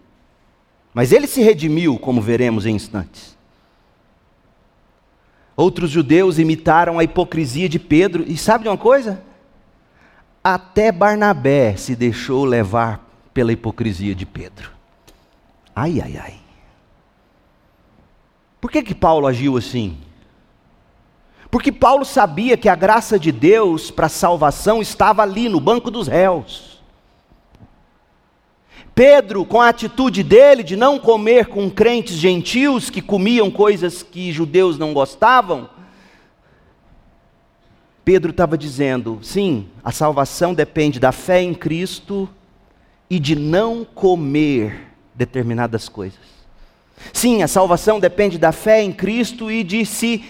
Mas 0.92 1.12
ele 1.12 1.28
se 1.28 1.44
redimiu, 1.44 2.00
como 2.00 2.20
veremos 2.20 2.66
em 2.66 2.74
instantes. 2.74 3.31
Outros 5.56 5.90
judeus 5.90 6.40
imitaram 6.40 6.98
a 6.98 7.04
hipocrisia 7.04 7.68
de 7.68 7.78
Pedro, 7.78 8.24
e 8.28 8.38
sabe 8.38 8.64
de 8.64 8.70
uma 8.70 8.78
coisa? 8.78 9.22
Até 10.44 10.92
Barnabé 10.92 11.76
se 11.76 11.96
deixou 11.96 12.46
levar 12.46 13.08
pela 13.34 13.52
hipocrisia 13.52 14.16
de 14.16 14.26
Pedro. 14.26 14.72
Ai, 15.76 16.02
ai, 16.02 16.18
ai. 16.18 16.36
Por 18.60 18.72
que 18.72 18.82
que 18.82 18.96
Paulo 18.96 19.28
agiu 19.28 19.58
assim? 19.58 19.98
Porque 21.50 21.72
Paulo 21.72 22.06
sabia 22.06 22.56
que 22.56 22.70
a 22.70 22.76
graça 22.76 23.20
de 23.20 23.32
Deus 23.32 23.92
para 23.92 24.06
a 24.06 24.10
salvação 24.10 24.82
estava 24.82 25.22
ali 25.22 25.50
no 25.50 25.60
banco 25.60 25.92
dos 25.92 26.08
réus. 26.08 26.71
Pedro, 28.94 29.46
com 29.46 29.62
a 29.62 29.70
atitude 29.70 30.22
dele 30.22 30.64
de 30.64 30.76
não 30.76 31.00
comer 31.00 31.48
com 31.48 31.70
crentes 31.70 32.16
gentios 32.16 32.90
que 32.90 33.02
comiam 33.02 33.50
coisas 33.50 34.04
que 34.04 34.32
judeus 34.32 34.78
não 34.78 34.94
gostavam, 34.94 35.70
Pedro 38.04 38.32
estava 38.32 38.58
dizendo: 38.58 39.20
sim, 39.22 39.70
a 39.84 39.92
salvação 39.92 40.54
depende 40.54 41.00
da 41.00 41.12
fé 41.12 41.42
em 41.42 41.54
Cristo 41.54 42.30
e 43.10 43.20
de 43.20 43.36
não 43.36 43.86
comer 43.86 44.90
determinadas 45.14 45.88
coisas. 45.88 46.20
Sim, 47.14 47.42
a 47.42 47.48
salvação 47.48 48.00
depende 48.00 48.38
da 48.38 48.52
fé 48.52 48.84
em 48.84 48.92
Cristo 48.92 49.50
e 49.52 49.64
de 49.64 49.86
se 49.86 50.24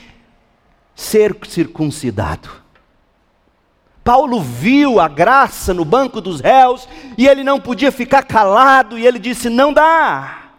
ser 0.96 1.36
circuncidado. 1.48 2.61
Paulo 4.04 4.42
viu 4.42 5.00
a 5.00 5.08
graça 5.08 5.74
no 5.74 5.86
banco 5.86 6.20
dos 6.20 6.42
réus 6.42 6.88
e 7.18 7.28
ele 7.28 7.44
não 7.44 7.60
podia 7.60 7.92
ficar 7.92 8.24
calado 8.24 8.98
e 8.98 9.06
ele 9.06 9.20
disse: 9.20 9.50
Não 9.50 9.72
dá. 9.72 10.50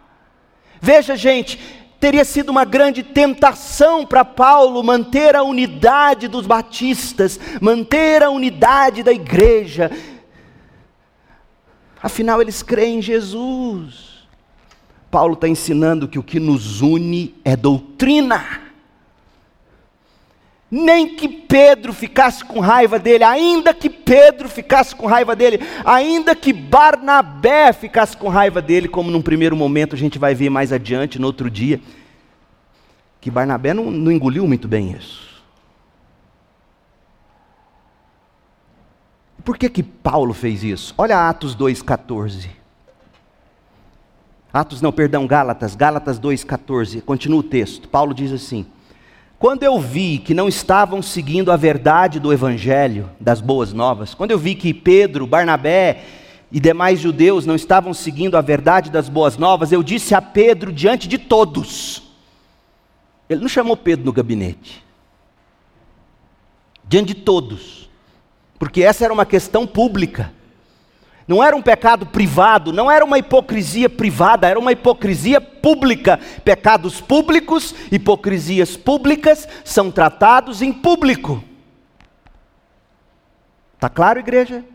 Veja, 0.81 1.15
gente, 1.15 1.59
teria 1.99 2.25
sido 2.25 2.49
uma 2.49 2.65
grande 2.65 3.03
tentação 3.03 4.05
para 4.05 4.23
Paulo 4.23 4.83
manter 4.83 5.35
a 5.35 5.43
unidade 5.43 6.27
dos 6.27 6.45
batistas, 6.45 7.39
manter 7.61 8.23
a 8.23 8.29
unidade 8.29 9.03
da 9.03 9.11
igreja. 9.11 9.91
Afinal, 12.01 12.41
eles 12.41 12.61
creem 12.61 12.99
em 12.99 13.01
Jesus. 13.01 14.27
Paulo 15.09 15.35
está 15.35 15.47
ensinando 15.47 16.07
que 16.07 16.19
o 16.19 16.23
que 16.23 16.39
nos 16.39 16.81
une 16.81 17.35
é 17.45 17.55
doutrina. 17.55 18.63
Nem 20.75 21.15
que 21.15 21.27
Pedro 21.27 21.93
ficasse 21.93 22.43
com 22.43 22.59
raiva 22.59 22.97
dele, 22.97 23.23
ainda 23.23 23.75
que 23.75 23.87
Pedro 23.87 24.49
ficasse 24.49 24.95
com 24.95 25.05
raiva 25.05 25.35
dele, 25.35 25.59
ainda 25.85 26.35
que 26.35 26.51
Barnabé 26.51 27.71
ficasse 27.71 28.17
com 28.17 28.27
raiva 28.27 28.59
dele, 28.59 28.87
como 28.87 29.11
num 29.11 29.21
primeiro 29.21 29.55
momento 29.55 29.93
a 29.93 29.97
gente 29.99 30.17
vai 30.17 30.33
ver 30.33 30.49
mais 30.49 30.73
adiante, 30.73 31.19
no 31.19 31.27
outro 31.27 31.47
dia, 31.47 31.79
que 33.21 33.29
Barnabé 33.29 33.71
não, 33.71 33.91
não 33.91 34.11
engoliu 34.11 34.47
muito 34.47 34.67
bem 34.67 34.93
isso. 34.93 35.43
Por 39.45 39.59
que 39.59 39.69
que 39.69 39.83
Paulo 39.83 40.33
fez 40.33 40.63
isso? 40.63 40.95
Olha 40.97 41.29
Atos 41.29 41.55
2,14. 41.55 42.49
Atos 44.51 44.81
não, 44.81 44.91
perdão, 44.91 45.27
Gálatas, 45.27 45.75
Gálatas 45.75 46.19
2,14. 46.19 47.03
Continua 47.03 47.41
o 47.41 47.43
texto. 47.43 47.87
Paulo 47.87 48.11
diz 48.11 48.31
assim: 48.31 48.65
quando 49.43 49.63
eu 49.63 49.77
vi 49.77 50.19
que 50.19 50.33
não 50.33 50.47
estavam 50.47 51.01
seguindo 51.01 51.51
a 51.51 51.57
verdade 51.57 52.17
do 52.17 52.31
Evangelho, 52.31 53.09
das 53.19 53.41
boas 53.41 53.73
novas, 53.73 54.13
quando 54.13 54.31
eu 54.31 54.39
vi 54.39 54.55
que 54.55 54.73
Pedro, 54.73 55.27
Barnabé 55.27 56.05
e 56.49 56.61
demais 56.61 57.01
judeus 57.01 57.45
não 57.45 57.53
estavam 57.53 57.93
seguindo 57.93 58.37
a 58.37 58.41
verdade 58.41 58.89
das 58.89 59.09
boas 59.09 59.35
novas, 59.35 59.73
eu 59.73 59.83
disse 59.83 60.15
a 60.15 60.21
Pedro 60.21 60.71
diante 60.71 61.09
de 61.09 61.17
todos. 61.17 62.03
Ele 63.29 63.41
não 63.41 63.49
chamou 63.49 63.75
Pedro 63.75 64.05
no 64.05 64.13
gabinete. 64.13 64.81
Diante 66.87 67.13
de 67.13 67.15
todos. 67.15 67.89
Porque 68.57 68.81
essa 68.81 69.03
era 69.03 69.13
uma 69.13 69.25
questão 69.25 69.67
pública. 69.67 70.31
Não 71.27 71.41
era 71.43 71.55
um 71.55 71.61
pecado 71.61 72.05
privado, 72.05 72.73
não 72.73 72.91
era 72.91 73.03
uma 73.03 73.17
hipocrisia 73.17 73.89
privada, 73.89 74.47
era 74.47 74.59
uma 74.59 74.71
hipocrisia 74.71 75.39
pública. 75.39 76.19
Pecados 76.43 76.99
públicos, 76.99 77.73
hipocrisias 77.91 78.75
públicas 78.75 79.47
são 79.63 79.89
tratados 79.89 80.61
em 80.61 80.73
público. 80.73 81.43
Está 83.75 83.89
claro, 83.89 84.19
igreja? 84.19 84.65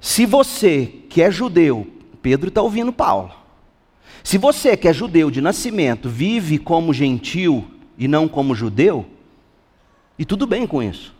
Se 0.00 0.24
você 0.24 0.86
que 1.08 1.20
é 1.20 1.30
judeu, 1.30 1.86
Pedro 2.22 2.48
está 2.48 2.62
ouvindo 2.62 2.92
Paulo. 2.92 3.32
Se 4.22 4.38
você 4.38 4.76
que 4.76 4.86
é 4.86 4.92
judeu 4.92 5.30
de 5.30 5.40
nascimento 5.40 6.08
vive 6.08 6.58
como 6.58 6.92
gentil 6.92 7.68
e 7.96 8.06
não 8.06 8.28
como 8.28 8.54
judeu, 8.54 9.06
e 10.18 10.24
tudo 10.24 10.46
bem 10.46 10.66
com 10.66 10.82
isso. 10.82 11.17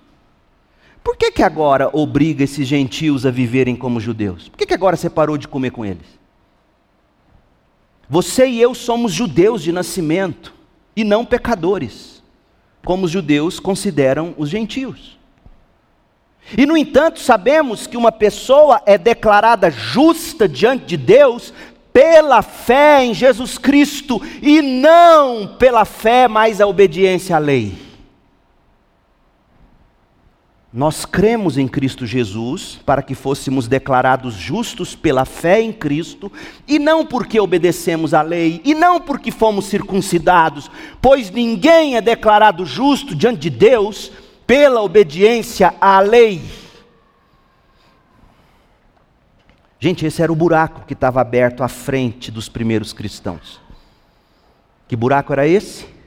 Por 1.08 1.16
que, 1.16 1.30
que 1.30 1.42
agora 1.42 1.88
obriga 1.90 2.44
esses 2.44 2.68
gentios 2.68 3.24
a 3.24 3.30
viverem 3.30 3.74
como 3.74 3.98
judeus? 3.98 4.50
Por 4.50 4.58
que, 4.58 4.66
que 4.66 4.74
agora 4.74 4.94
você 4.94 5.08
parou 5.08 5.38
de 5.38 5.48
comer 5.48 5.70
com 5.70 5.82
eles? 5.82 6.04
Você 8.10 8.46
e 8.46 8.60
eu 8.60 8.74
somos 8.74 9.10
judeus 9.10 9.62
de 9.62 9.72
nascimento 9.72 10.52
e 10.94 11.04
não 11.04 11.24
pecadores, 11.24 12.22
como 12.84 13.06
os 13.06 13.10
judeus 13.10 13.58
consideram 13.58 14.34
os 14.36 14.50
gentios. 14.50 15.18
E, 16.54 16.66
no 16.66 16.76
entanto, 16.76 17.20
sabemos 17.20 17.86
que 17.86 17.96
uma 17.96 18.12
pessoa 18.12 18.82
é 18.84 18.98
declarada 18.98 19.70
justa 19.70 20.46
diante 20.46 20.84
de 20.84 20.98
Deus 20.98 21.54
pela 21.90 22.42
fé 22.42 23.02
em 23.02 23.14
Jesus 23.14 23.56
Cristo 23.56 24.20
e 24.42 24.60
não 24.60 25.56
pela 25.56 25.86
fé 25.86 26.28
mais 26.28 26.60
a 26.60 26.66
obediência 26.66 27.34
à 27.34 27.38
lei. 27.38 27.87
Nós 30.70 31.06
cremos 31.06 31.56
em 31.56 31.66
Cristo 31.66 32.04
Jesus 32.04 32.78
para 32.84 33.02
que 33.02 33.14
fôssemos 33.14 33.66
declarados 33.66 34.34
justos 34.34 34.94
pela 34.94 35.24
fé 35.24 35.62
em 35.62 35.72
Cristo, 35.72 36.30
e 36.66 36.78
não 36.78 37.06
porque 37.06 37.40
obedecemos 37.40 38.12
à 38.12 38.20
lei, 38.20 38.60
e 38.64 38.74
não 38.74 39.00
porque 39.00 39.30
fomos 39.30 39.64
circuncidados, 39.64 40.70
pois 41.00 41.30
ninguém 41.30 41.96
é 41.96 42.02
declarado 42.02 42.66
justo 42.66 43.14
diante 43.14 43.40
de 43.40 43.50
Deus 43.50 44.12
pela 44.46 44.82
obediência 44.82 45.74
à 45.80 46.00
lei. 46.00 46.42
Gente, 49.80 50.04
esse 50.04 50.22
era 50.22 50.32
o 50.32 50.36
buraco 50.36 50.84
que 50.86 50.92
estava 50.92 51.20
aberto 51.20 51.62
à 51.62 51.68
frente 51.68 52.30
dos 52.30 52.48
primeiros 52.48 52.92
cristãos. 52.92 53.60
Que 54.86 54.96
buraco 54.96 55.32
era 55.32 55.46
esse? 55.46 55.97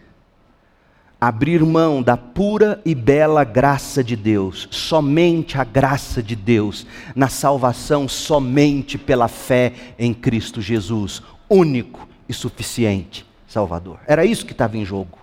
Abrir 1.21 1.63
mão 1.63 2.01
da 2.01 2.17
pura 2.17 2.81
e 2.83 2.95
bela 2.95 3.43
graça 3.43 4.03
de 4.03 4.15
Deus, 4.15 4.67
somente 4.71 5.55
a 5.55 5.63
graça 5.63 6.23
de 6.23 6.35
Deus, 6.35 6.87
na 7.15 7.27
salvação 7.27 8.07
somente 8.09 8.97
pela 8.97 9.27
fé 9.27 9.73
em 9.99 10.15
Cristo 10.15 10.59
Jesus, 10.59 11.21
único 11.47 12.09
e 12.27 12.33
suficiente 12.33 13.23
Salvador. 13.47 13.99
Era 14.07 14.25
isso 14.25 14.47
que 14.47 14.51
estava 14.51 14.77
em 14.77 14.83
jogo. 14.83 15.19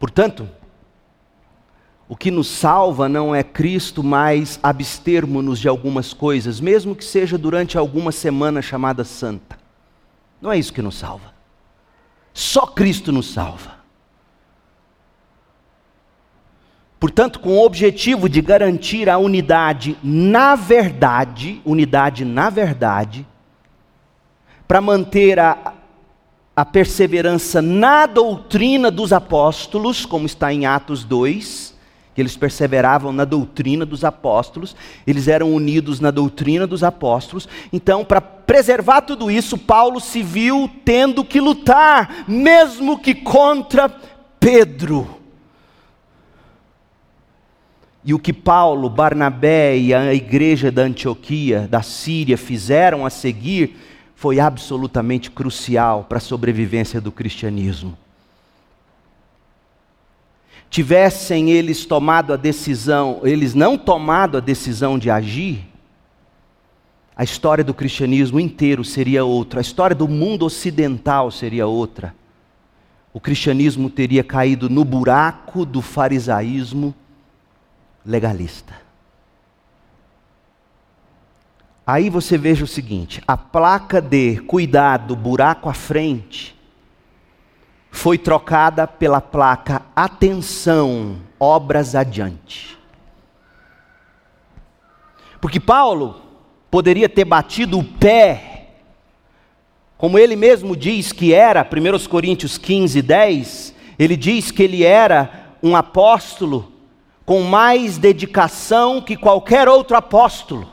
Portanto, 0.00 0.48
o 2.08 2.16
que 2.16 2.30
nos 2.30 2.48
salva 2.48 3.08
não 3.08 3.32
é 3.32 3.44
Cristo, 3.44 4.02
mas 4.02 4.58
abstermos-nos 4.62 5.60
de 5.60 5.68
algumas 5.68 6.12
coisas, 6.12 6.58
mesmo 6.58 6.96
que 6.96 7.04
seja 7.04 7.38
durante 7.38 7.78
alguma 7.78 8.10
semana 8.10 8.60
chamada 8.60 9.04
santa. 9.04 9.56
Não 10.40 10.50
é 10.50 10.58
isso 10.58 10.72
que 10.72 10.82
nos 10.82 10.96
salva. 10.96 11.35
Só 12.36 12.66
Cristo 12.66 13.10
nos 13.10 13.32
salva. 13.32 13.76
Portanto, 17.00 17.40
com 17.40 17.56
o 17.56 17.64
objetivo 17.64 18.28
de 18.28 18.42
garantir 18.42 19.08
a 19.08 19.16
unidade 19.16 19.96
na 20.02 20.54
verdade, 20.54 21.62
unidade 21.64 22.26
na 22.26 22.50
verdade, 22.50 23.26
para 24.68 24.82
manter 24.82 25.40
a, 25.40 25.72
a 26.54 26.62
perseverança 26.62 27.62
na 27.62 28.04
doutrina 28.04 28.90
dos 28.90 29.14
apóstolos, 29.14 30.04
como 30.04 30.26
está 30.26 30.52
em 30.52 30.66
Atos 30.66 31.04
2, 31.04 31.74
que 32.16 32.22
eles 32.22 32.34
perseveravam 32.34 33.12
na 33.12 33.26
doutrina 33.26 33.84
dos 33.84 34.02
apóstolos, 34.02 34.74
eles 35.06 35.28
eram 35.28 35.52
unidos 35.52 36.00
na 36.00 36.10
doutrina 36.10 36.66
dos 36.66 36.82
apóstolos. 36.82 37.46
Então, 37.70 38.06
para 38.06 38.22
preservar 38.22 39.02
tudo 39.02 39.30
isso, 39.30 39.58
Paulo 39.58 40.00
se 40.00 40.22
viu 40.22 40.66
tendo 40.82 41.22
que 41.22 41.38
lutar, 41.38 42.24
mesmo 42.26 42.98
que 42.98 43.14
contra 43.14 43.86
Pedro. 44.40 45.06
E 48.02 48.14
o 48.14 48.18
que 48.18 48.32
Paulo, 48.32 48.88
Barnabé 48.88 49.76
e 49.76 49.92
a 49.92 50.14
igreja 50.14 50.72
da 50.72 50.84
Antioquia, 50.84 51.68
da 51.68 51.82
Síria, 51.82 52.38
fizeram 52.38 53.04
a 53.04 53.10
seguir 53.10 53.76
foi 54.14 54.40
absolutamente 54.40 55.30
crucial 55.30 56.04
para 56.08 56.16
a 56.16 56.20
sobrevivência 56.22 56.98
do 56.98 57.12
cristianismo 57.12 57.94
tivessem 60.76 61.50
eles 61.50 61.86
tomado 61.86 62.34
a 62.34 62.36
decisão, 62.36 63.20
eles 63.22 63.54
não 63.54 63.78
tomado 63.78 64.36
a 64.36 64.40
decisão 64.40 64.98
de 64.98 65.08
agir, 65.08 65.66
a 67.16 67.24
história 67.24 67.64
do 67.64 67.72
cristianismo 67.72 68.38
inteiro 68.38 68.84
seria 68.84 69.24
outra, 69.24 69.60
a 69.60 69.62
história 69.62 69.96
do 69.96 70.06
mundo 70.06 70.44
ocidental 70.44 71.30
seria 71.30 71.66
outra. 71.66 72.14
O 73.10 73.18
cristianismo 73.18 73.88
teria 73.88 74.22
caído 74.22 74.68
no 74.68 74.84
buraco 74.84 75.64
do 75.64 75.80
farisaísmo 75.80 76.94
legalista. 78.04 78.74
Aí 81.86 82.10
você 82.10 82.36
veja 82.36 82.64
o 82.64 82.68
seguinte: 82.68 83.22
a 83.26 83.34
placa 83.34 83.98
de 83.98 84.36
cuidado, 84.40 85.16
buraco 85.16 85.70
à 85.70 85.74
frente, 85.74 86.54
foi 87.96 88.18
trocada 88.18 88.86
pela 88.86 89.20
placa 89.20 89.82
Atenção, 89.96 91.16
obras 91.40 91.94
adiante. 91.94 92.78
Porque 95.40 95.58
Paulo 95.58 96.20
poderia 96.70 97.08
ter 97.08 97.24
batido 97.24 97.78
o 97.78 97.84
pé, 97.84 98.68
como 99.96 100.18
ele 100.18 100.36
mesmo 100.36 100.76
diz 100.76 101.10
que 101.10 101.32
era, 101.32 101.62
1 101.62 102.06
Coríntios 102.08 102.58
15, 102.58 103.00
10, 103.00 103.74
ele 103.98 104.16
diz 104.16 104.50
que 104.50 104.62
ele 104.62 104.84
era 104.84 105.54
um 105.62 105.74
apóstolo 105.74 106.70
com 107.24 107.42
mais 107.42 107.96
dedicação 107.96 109.00
que 109.00 109.16
qualquer 109.16 109.68
outro 109.68 109.96
apóstolo. 109.96 110.68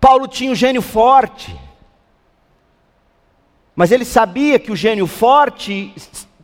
Paulo 0.00 0.26
tinha 0.26 0.50
um 0.50 0.54
gênio 0.54 0.82
forte. 0.82 1.54
Mas 3.74 3.90
ele 3.90 4.04
sabia 4.04 4.58
que 4.58 4.70
o 4.70 4.76
gênio 4.76 5.06
forte 5.06 5.92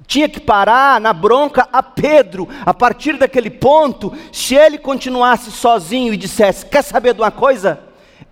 tinha 0.07 0.29
que 0.29 0.41
parar 0.41 1.01
na 1.01 1.13
bronca 1.13 1.69
a 1.73 1.83
Pedro. 1.83 2.49
A 2.67 2.75
partir 2.75 3.17
daquele 3.17 3.51
ponto, 3.51 4.13
se 4.33 4.55
ele 4.55 4.79
continuasse 4.79 5.51
sozinho 5.51 6.13
e 6.13 6.17
dissesse: 6.17 6.67
Quer 6.67 6.83
saber 6.83 7.15
de 7.15 7.21
uma 7.21 7.31
coisa? 7.31 7.81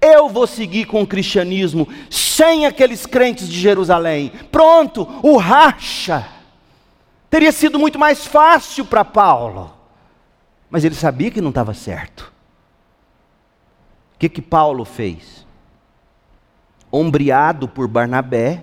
Eu 0.01 0.29
vou 0.29 0.47
seguir 0.47 0.85
com 0.85 1.03
o 1.03 1.07
cristianismo 1.07 1.89
sem 2.11 2.67
aqueles 2.67 3.05
crentes 3.07 3.49
de 3.49 3.59
Jerusalém. 3.59 4.33
Pronto, 4.51 5.09
o 5.23 5.37
racha. 5.37 6.27
Teria 7.31 7.53
sido 7.53 7.79
muito 7.79 7.99
mais 7.99 8.27
fácil 8.27 8.85
para 8.85 9.05
Paulo. 9.05 9.75
Mas 10.71 10.85
ele 10.85 10.95
sabia 10.95 11.31
que 11.31 11.41
não 11.41 11.49
estava 11.51 11.75
certo. 11.75 12.33
O 14.15 14.19
que, 14.19 14.29
que 14.29 14.43
Paulo 14.43 14.85
fez? 14.85 15.47
ombreado 16.91 17.69
por 17.69 17.87
Barnabé. 17.87 18.63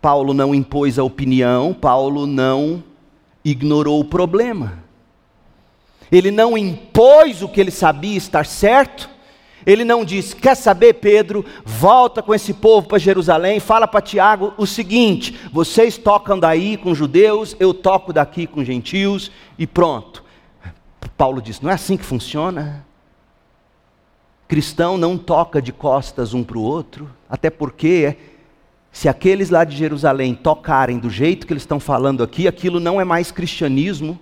Paulo 0.00 0.32
não 0.32 0.54
impôs 0.54 0.98
a 0.98 1.04
opinião, 1.04 1.74
Paulo 1.74 2.26
não 2.26 2.82
ignorou 3.44 4.00
o 4.00 4.04
problema. 4.04 4.84
Ele 6.10 6.30
não 6.30 6.56
impôs 6.56 7.42
o 7.42 7.48
que 7.48 7.60
ele 7.60 7.70
sabia 7.70 8.16
estar 8.16 8.46
certo. 8.46 9.10
Ele 9.66 9.84
não 9.84 10.04
disse: 10.04 10.34
Quer 10.34 10.54
saber, 10.54 10.94
Pedro? 10.94 11.44
Volta 11.64 12.22
com 12.22 12.34
esse 12.34 12.54
povo 12.54 12.88
para 12.88 12.98
Jerusalém. 12.98 13.60
Fala 13.60 13.86
para 13.86 14.00
Tiago 14.00 14.54
o 14.56 14.66
seguinte: 14.66 15.38
Vocês 15.52 15.98
tocam 15.98 16.38
daí 16.38 16.76
com 16.76 16.94
judeus, 16.94 17.54
eu 17.60 17.74
toco 17.74 18.12
daqui 18.12 18.46
com 18.46 18.64
gentios, 18.64 19.30
e 19.58 19.66
pronto. 19.66 20.24
Paulo 21.16 21.42
disse: 21.42 21.62
Não 21.62 21.70
é 21.70 21.74
assim 21.74 21.96
que 21.96 22.04
funciona. 22.04 22.86
Cristão 24.46 24.96
não 24.96 25.18
toca 25.18 25.60
de 25.60 25.72
costas 25.72 26.32
um 26.32 26.42
para 26.42 26.56
o 26.56 26.62
outro, 26.62 27.10
até 27.28 27.50
porque 27.50 28.16
se 28.92 29.08
aqueles 29.08 29.50
lá 29.50 29.64
de 29.64 29.76
Jerusalém 29.76 30.34
tocarem 30.34 30.98
do 30.98 31.10
jeito 31.10 31.46
que 31.46 31.52
eles 31.52 31.62
estão 31.62 31.78
falando 31.78 32.22
aqui, 32.22 32.48
aquilo 32.48 32.80
não 32.80 33.00
é 33.00 33.04
mais 33.04 33.30
cristianismo. 33.30 34.18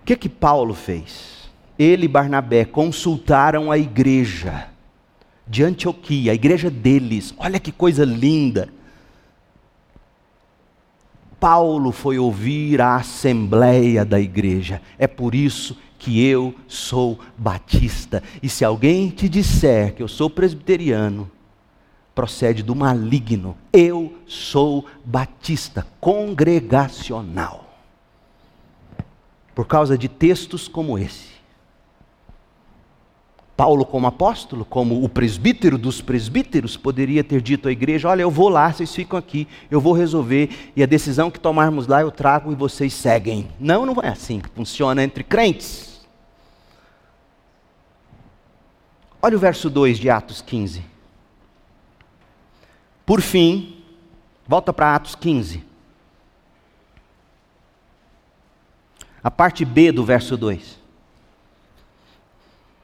O 0.00 0.04
que 0.04 0.16
que 0.16 0.28
Paulo 0.28 0.74
fez? 0.74 1.50
Ele 1.78 2.04
e 2.04 2.08
Barnabé 2.08 2.64
consultaram 2.64 3.70
a 3.70 3.78
igreja 3.78 4.68
de 5.46 5.62
Antioquia, 5.62 6.32
a 6.32 6.34
igreja 6.34 6.70
deles. 6.70 7.34
Olha 7.36 7.58
que 7.58 7.72
coisa 7.72 8.04
linda. 8.04 8.68
Paulo 11.38 11.90
foi 11.90 12.18
ouvir 12.18 12.80
a 12.80 12.96
assembleia 12.96 14.04
da 14.04 14.20
igreja. 14.20 14.80
É 14.96 15.08
por 15.08 15.34
isso 15.34 15.76
que 16.02 16.26
eu 16.26 16.52
sou 16.66 17.20
batista. 17.38 18.24
E 18.42 18.48
se 18.48 18.64
alguém 18.64 19.08
te 19.08 19.28
disser 19.28 19.94
que 19.94 20.02
eu 20.02 20.08
sou 20.08 20.28
presbiteriano, 20.28 21.30
procede 22.12 22.60
do 22.60 22.74
maligno. 22.74 23.56
Eu 23.72 24.12
sou 24.26 24.84
batista 25.04 25.86
congregacional 26.00 27.68
por 29.54 29.64
causa 29.64 29.96
de 29.96 30.08
textos 30.08 30.66
como 30.66 30.98
esse. 30.98 31.30
Paulo, 33.56 33.84
como 33.84 34.08
apóstolo, 34.08 34.64
como 34.64 35.04
o 35.04 35.08
presbítero 35.08 35.78
dos 35.78 36.00
presbíteros, 36.00 36.76
poderia 36.76 37.22
ter 37.22 37.40
dito 37.40 37.68
à 37.68 37.70
igreja: 37.70 38.08
Olha, 38.08 38.22
eu 38.22 38.30
vou 38.30 38.48
lá, 38.48 38.72
vocês 38.72 38.92
ficam 38.92 39.16
aqui, 39.16 39.46
eu 39.70 39.80
vou 39.80 39.92
resolver, 39.92 40.72
e 40.74 40.82
a 40.82 40.86
decisão 40.86 41.30
que 41.30 41.38
tomarmos 41.38 41.86
lá 41.86 42.00
eu 42.00 42.10
trago 42.10 42.50
e 42.50 42.56
vocês 42.56 42.92
seguem. 42.92 43.46
Não, 43.60 43.86
não 43.86 44.02
é 44.02 44.08
assim 44.08 44.40
que 44.40 44.48
funciona 44.48 45.04
entre 45.04 45.22
crentes. 45.22 45.91
Olha 49.24 49.36
o 49.36 49.40
verso 49.40 49.70
2 49.70 50.00
de 50.00 50.10
Atos 50.10 50.42
15. 50.42 50.84
Por 53.06 53.20
fim, 53.20 53.76
volta 54.44 54.72
para 54.72 54.96
Atos 54.96 55.14
15. 55.14 55.64
A 59.22 59.30
parte 59.30 59.64
B 59.64 59.92
do 59.92 60.04
verso 60.04 60.36
2. 60.36 60.82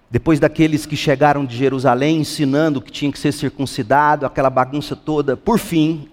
Depois 0.09 0.39
daqueles 0.39 0.87
que 0.87 0.97
chegaram 0.97 1.45
de 1.45 1.57
Jerusalém 1.57 2.21
ensinando 2.21 2.81
que 2.81 2.93
tinha 2.93 3.11
que 3.11 3.19
ser 3.19 3.33
circuncidado, 3.33 4.25
aquela 4.25 4.49
bagunça 4.49 4.95
toda, 4.95 5.37
por 5.37 5.59
fim, 5.59 6.09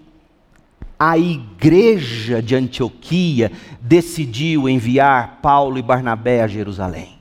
a 0.98 1.16
igreja 1.16 2.42
de 2.42 2.56
Antioquia 2.56 3.52
decidiu 3.80 4.68
enviar 4.68 5.38
Paulo 5.40 5.78
e 5.78 5.82
Barnabé 5.82 6.42
a 6.42 6.48
Jerusalém. 6.48 7.15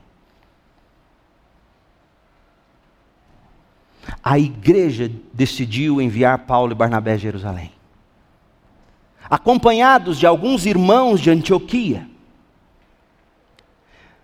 A 4.23 4.37
igreja 4.37 5.11
decidiu 5.33 6.01
enviar 6.01 6.39
Paulo 6.39 6.71
e 6.71 6.75
Barnabé 6.75 7.13
a 7.13 7.17
Jerusalém. 7.17 7.71
Acompanhados 9.29 10.19
de 10.19 10.27
alguns 10.27 10.65
irmãos 10.65 11.19
de 11.19 11.31
Antioquia 11.31 12.07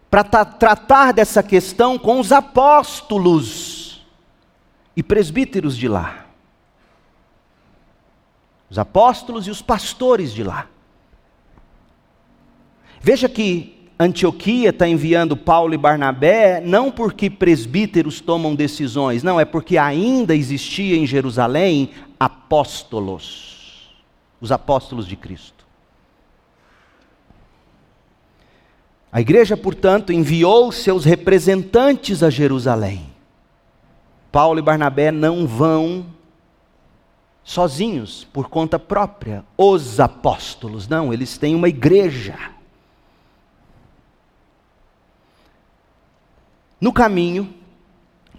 para 0.10 0.24
tratar 0.24 1.14
dessa 1.14 1.42
questão 1.42 1.98
com 1.98 2.20
os 2.20 2.32
apóstolos 2.32 4.06
e 4.96 5.02
presbíteros 5.02 5.78
de 5.78 5.88
lá. 5.88 6.26
Os 8.70 8.78
apóstolos 8.78 9.48
e 9.48 9.50
os 9.52 9.62
pastores 9.62 10.34
de 10.34 10.44
lá. 10.44 10.68
Veja 13.02 13.28
que 13.28 13.81
Antioquia 14.04 14.70
está 14.70 14.88
enviando 14.88 15.38
Paulo 15.38 15.76
e 15.76 15.78
Barnabé 15.78 16.60
não 16.60 16.92
porque 16.92 17.30
presbíteros 17.30 18.20
tomam 18.20 18.56
decisões, 18.56 19.22
não, 19.22 19.40
é 19.40 19.46
porque 19.46 19.78
ainda 19.78 20.36
existia 20.36 20.98
em 20.98 21.06
Jerusalém 21.06 21.92
apóstolos, 22.20 23.94
os 24.40 24.52
apóstolos 24.52 25.06
de 25.06 25.16
Cristo. 25.16 25.68
A 29.12 29.22
igreja, 29.22 29.56
portanto, 29.56 30.12
enviou 30.12 30.72
seus 30.72 31.06
representantes 31.06 32.24
a 32.24 32.30
Jerusalém. 32.32 33.06
Paulo 34.32 34.58
e 34.58 34.64
Barnabé 34.64 35.12
não 35.12 35.46
vão 35.46 36.08
sozinhos, 37.44 38.26
por 38.34 38.50
conta 38.50 38.80
própria, 38.80 39.46
os 39.56 40.00
apóstolos, 40.00 40.88
não, 40.88 41.14
eles 41.14 41.38
têm 41.38 41.54
uma 41.54 41.70
igreja. 41.70 42.36
No 46.82 46.92
caminho, 46.92 47.54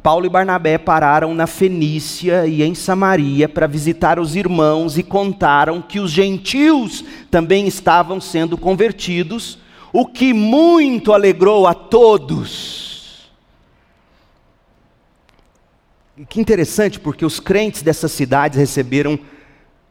Paulo 0.03 0.27
e 0.27 0.29
Barnabé 0.29 0.77
pararam 0.77 1.33
na 1.33 1.47
Fenícia 1.47 2.45
e 2.45 2.61
em 2.61 2.75
Samaria 2.75 3.49
para 3.49 3.69
visitar 3.69 4.19
os 4.19 4.35
irmãos 4.35 4.99
e 4.99 5.03
contaram 5.05 5.81
que 5.81 6.01
os 6.01 6.11
gentios 6.11 7.05
também 7.31 7.69
estavam 7.69 8.21
sendo 8.21 8.59
convertidos 8.59 9.59
o 9.93 10.05
que 10.05 10.33
muito 10.33 11.13
alegrou 11.13 11.69
a 11.69 11.75
todos. 11.75 13.31
Que 16.29 16.41
interessante, 16.41 16.99
porque 16.99 17.25
os 17.25 17.39
crentes 17.39 17.83
dessas 17.83 18.11
cidades 18.11 18.59
receberam 18.59 19.17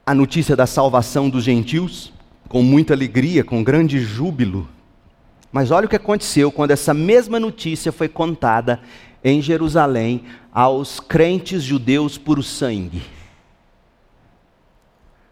a 0.05 0.13
notícia 0.13 0.57
da 0.57 0.67
salvação 0.67 1.29
dos 1.29 1.43
gentios 1.43 2.11
com 2.49 2.61
muita 2.61 2.93
alegria, 2.93 3.45
com 3.45 3.63
grande 3.63 3.99
júbilo. 4.01 4.67
Mas 5.51 5.69
olha 5.69 5.85
o 5.85 5.89
que 5.89 5.95
aconteceu 5.95 6.51
quando 6.51 6.71
essa 6.71 6.93
mesma 6.93 7.39
notícia 7.39 7.91
foi 7.91 8.07
contada 8.07 8.81
em 9.23 9.41
Jerusalém 9.41 10.23
aos 10.51 10.99
crentes 10.99 11.61
judeus 11.61 12.17
por 12.17 12.43
sangue. 12.43 13.01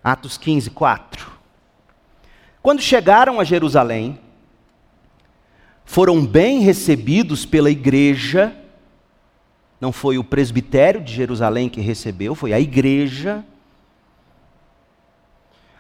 Atos 0.04 0.38
15, 0.38 0.70
4. 0.72 1.32
Quando 2.62 2.82
chegaram 2.82 3.40
a 3.40 3.44
Jerusalém, 3.44 4.20
foram 5.86 6.26
bem 6.26 6.60
recebidos 6.60 7.46
pela 7.46 7.72
igreja, 7.72 8.56
não 9.80 9.92
foi 9.92 10.18
o 10.18 10.24
presbitério 10.24 11.02
de 11.02 11.14
Jerusalém 11.14 11.70
que 11.70 11.82
recebeu, 11.82 12.36
foi 12.36 12.54
a 12.54 12.60
igreja. 12.60 13.44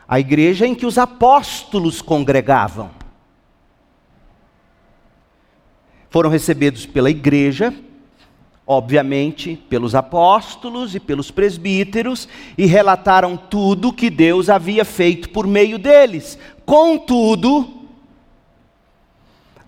A 0.08 0.20
igreja 0.20 0.66
em 0.66 0.74
que 0.74 0.86
os 0.86 0.98
apóstolos 0.98 2.02
congregavam. 2.02 2.99
Foram 6.10 6.30
recebidos 6.30 6.86
pela 6.86 7.10
igreja, 7.10 7.74
obviamente, 8.66 9.62
pelos 9.70 9.93
apóstolos 9.93 10.95
e 10.95 10.99
pelos 10.99 11.30
presbíteros, 11.32 12.28
e 12.57 12.66
relataram 12.66 13.38
tudo 13.38 13.93
que 13.93 14.10
Deus 14.10 14.49
havia 14.49 14.84
feito 14.84 15.30
por 15.30 15.45
meio 15.45 15.78
deles. 15.78 16.38
Contudo, 16.66 17.80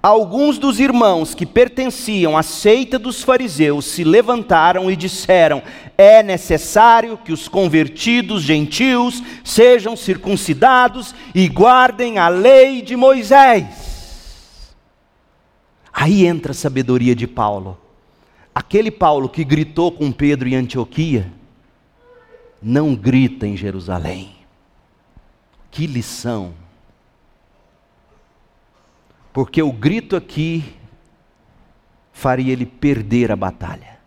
Alguns 0.03 0.57
dos 0.57 0.79
irmãos 0.79 1.35
que 1.35 1.45
pertenciam 1.45 2.35
à 2.35 2.41
seita 2.41 2.97
dos 2.97 3.21
fariseus 3.21 3.85
se 3.85 4.03
levantaram 4.03 4.89
e 4.89 4.95
disseram: 4.95 5.61
É 5.95 6.23
necessário 6.23 7.19
que 7.23 7.31
os 7.31 7.47
convertidos 7.47 8.41
gentios 8.41 9.21
sejam 9.43 9.95
circuncidados 9.95 11.13
e 11.35 11.47
guardem 11.47 12.17
a 12.17 12.29
lei 12.29 12.81
de 12.81 12.95
Moisés. 12.95 13.90
Aí 15.93 16.25
entra 16.25 16.51
a 16.51 16.55
sabedoria 16.55 17.15
de 17.15 17.27
Paulo. 17.27 17.77
Aquele 18.53 18.91
Paulo 18.91 19.29
que 19.29 19.43
gritou 19.43 19.91
com 19.91 20.11
Pedro 20.11 20.47
em 20.47 20.55
Antioquia, 20.55 21.31
não 22.61 22.95
grita 22.95 23.47
em 23.47 23.55
Jerusalém. 23.55 24.35
Que 25.69 25.87
lição! 25.87 26.53
porque 29.33 29.61
o 29.61 29.71
grito 29.71 30.15
aqui 30.15 30.75
faria 32.11 32.51
ele 32.51 32.65
perder 32.65 33.31
a 33.31 33.35
batalha. 33.35 33.99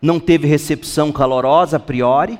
Não 0.00 0.18
teve 0.18 0.46
recepção 0.48 1.12
calorosa 1.12 1.76
a 1.76 1.80
priori. 1.80 2.38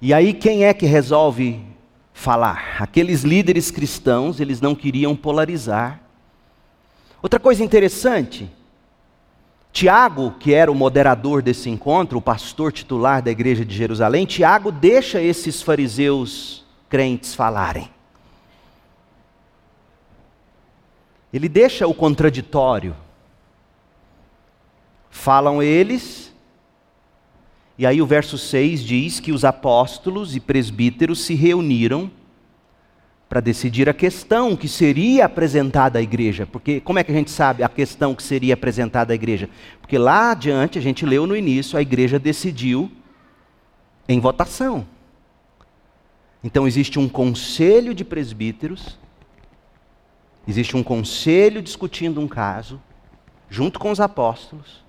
E 0.00 0.12
aí 0.12 0.34
quem 0.34 0.64
é 0.64 0.74
que 0.74 0.84
resolve 0.84 1.64
falar? 2.12 2.76
Aqueles 2.80 3.22
líderes 3.22 3.70
cristãos, 3.70 4.40
eles 4.40 4.60
não 4.60 4.74
queriam 4.74 5.16
polarizar. 5.16 6.00
Outra 7.22 7.38
coisa 7.38 7.62
interessante, 7.62 8.50
Tiago, 9.72 10.32
que 10.38 10.52
era 10.52 10.70
o 10.70 10.74
moderador 10.74 11.40
desse 11.40 11.70
encontro, 11.70 12.18
o 12.18 12.22
pastor 12.22 12.72
titular 12.72 13.22
da 13.22 13.30
igreja 13.30 13.64
de 13.64 13.74
Jerusalém, 13.74 14.26
Tiago 14.26 14.70
deixa 14.70 15.20
esses 15.20 15.62
fariseus 15.62 16.64
crentes 16.88 17.34
falarem. 17.34 17.88
Ele 21.32 21.48
deixa 21.48 21.86
o 21.86 21.94
contraditório. 21.94 22.94
Falam 25.08 25.62
eles, 25.62 26.31
e 27.78 27.86
aí 27.86 28.02
o 28.02 28.06
verso 28.06 28.36
6 28.36 28.82
diz 28.82 29.20
que 29.20 29.32
os 29.32 29.44
apóstolos 29.44 30.36
e 30.36 30.40
presbíteros 30.40 31.24
se 31.24 31.34
reuniram 31.34 32.10
para 33.28 33.40
decidir 33.40 33.88
a 33.88 33.94
questão 33.94 34.54
que 34.54 34.68
seria 34.68 35.24
apresentada 35.24 35.98
à 35.98 36.02
igreja. 36.02 36.46
Porque 36.46 36.80
como 36.80 36.98
é 36.98 37.04
que 37.04 37.10
a 37.10 37.14
gente 37.14 37.30
sabe 37.30 37.62
a 37.62 37.68
questão 37.68 38.14
que 38.14 38.22
seria 38.22 38.52
apresentada 38.52 39.12
à 39.12 39.14
igreja? 39.14 39.48
Porque 39.80 39.96
lá 39.96 40.32
adiante, 40.32 40.78
a 40.78 40.82
gente 40.82 41.06
leu 41.06 41.26
no 41.26 41.34
início, 41.34 41.78
a 41.78 41.82
igreja 41.82 42.18
decidiu 42.18 42.92
em 44.06 44.20
votação. 44.20 44.86
Então 46.44 46.66
existe 46.66 46.98
um 46.98 47.08
conselho 47.08 47.94
de 47.94 48.04
presbíteros, 48.04 48.98
existe 50.46 50.76
um 50.76 50.82
conselho 50.82 51.62
discutindo 51.62 52.20
um 52.20 52.28
caso, 52.28 52.78
junto 53.48 53.78
com 53.78 53.90
os 53.90 53.98
apóstolos. 53.98 54.84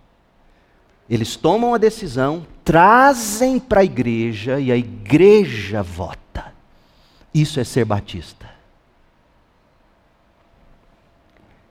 Eles 1.09 1.37
tomam 1.37 1.73
a 1.73 1.77
decisão, 1.77 2.45
trazem 2.63 3.59
para 3.59 3.81
a 3.81 3.83
igreja 3.83 4.59
e 4.59 4.71
a 4.71 4.77
igreja 4.77 5.83
vota. 5.83 6.53
Isso 7.33 7.59
é 7.59 7.63
ser 7.63 7.85
batista. 7.85 8.49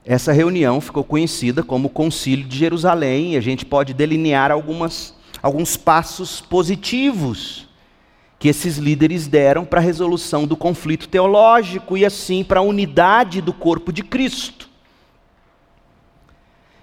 Essa 0.04 0.32
reunião 0.32 0.80
ficou 0.80 1.04
conhecida 1.04 1.62
como 1.62 1.88
Concílio 1.88 2.44
de 2.44 2.58
Jerusalém, 2.58 3.34
e 3.34 3.36
a 3.36 3.40
gente 3.40 3.64
pode 3.64 3.94
delinear 3.94 4.50
algumas, 4.50 5.14
alguns 5.40 5.76
passos 5.76 6.40
positivos 6.40 7.68
que 8.36 8.48
esses 8.48 8.76
líderes 8.76 9.28
deram 9.28 9.64
para 9.64 9.78
a 9.78 9.82
resolução 9.82 10.44
do 10.44 10.56
conflito 10.56 11.08
teológico 11.08 11.96
e 11.96 12.04
assim 12.04 12.42
para 12.42 12.58
a 12.58 12.64
unidade 12.64 13.40
do 13.40 13.52
corpo 13.52 13.92
de 13.92 14.02
Cristo. 14.02 14.68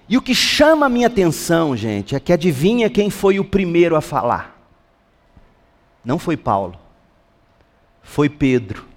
E 0.10 0.18
o 0.18 0.22
que 0.22 0.34
chama 0.34 0.88
a 0.88 0.89
minha 0.89 1.07
atenção, 1.07 1.78
gente, 1.78 2.16
é 2.16 2.20
que 2.20 2.34
adivinha 2.34 2.89
quem 2.89 3.10
foi 3.10 3.39
o 3.39 3.45
primeiro 3.45 3.95
a 3.95 4.01
falar? 4.01 4.60
Não 6.03 6.18
foi 6.18 6.36
Paulo 6.36 6.89
foi 8.10 8.28
Pedro. 8.28 8.88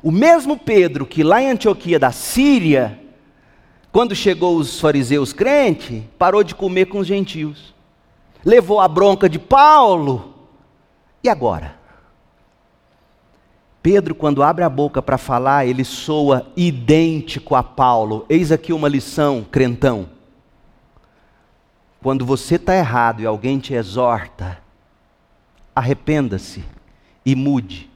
O 0.00 0.12
mesmo 0.12 0.56
Pedro 0.56 1.04
que 1.04 1.24
lá 1.24 1.42
em 1.42 1.50
Antioquia 1.50 1.98
da 1.98 2.12
Síria, 2.12 3.00
quando 3.90 4.14
chegou 4.14 4.56
os 4.56 4.80
fariseus 4.80 5.32
crentes, 5.32 6.02
parou 6.16 6.44
de 6.44 6.54
comer 6.54 6.86
com 6.86 6.98
os 6.98 7.06
gentios. 7.06 7.74
Levou 8.44 8.80
a 8.80 8.86
bronca 8.86 9.28
de 9.28 9.38
Paulo. 9.38 10.32
E 11.24 11.28
agora? 11.28 11.76
Pedro, 13.82 14.14
quando 14.14 14.42
abre 14.42 14.62
a 14.62 14.68
boca 14.68 15.02
para 15.02 15.18
falar, 15.18 15.66
ele 15.66 15.84
soa 15.84 16.46
idêntico 16.56 17.56
a 17.56 17.62
Paulo. 17.64 18.24
Eis 18.28 18.52
aqui 18.52 18.72
uma 18.72 18.88
lição, 18.88 19.44
crentão. 19.50 20.08
Quando 22.00 22.24
você 22.24 22.54
está 22.54 22.76
errado 22.76 23.20
e 23.20 23.26
alguém 23.26 23.58
te 23.58 23.74
exorta, 23.74 24.58
arrependa-se 25.74 26.64
e 27.26 27.34
mude. 27.34 27.90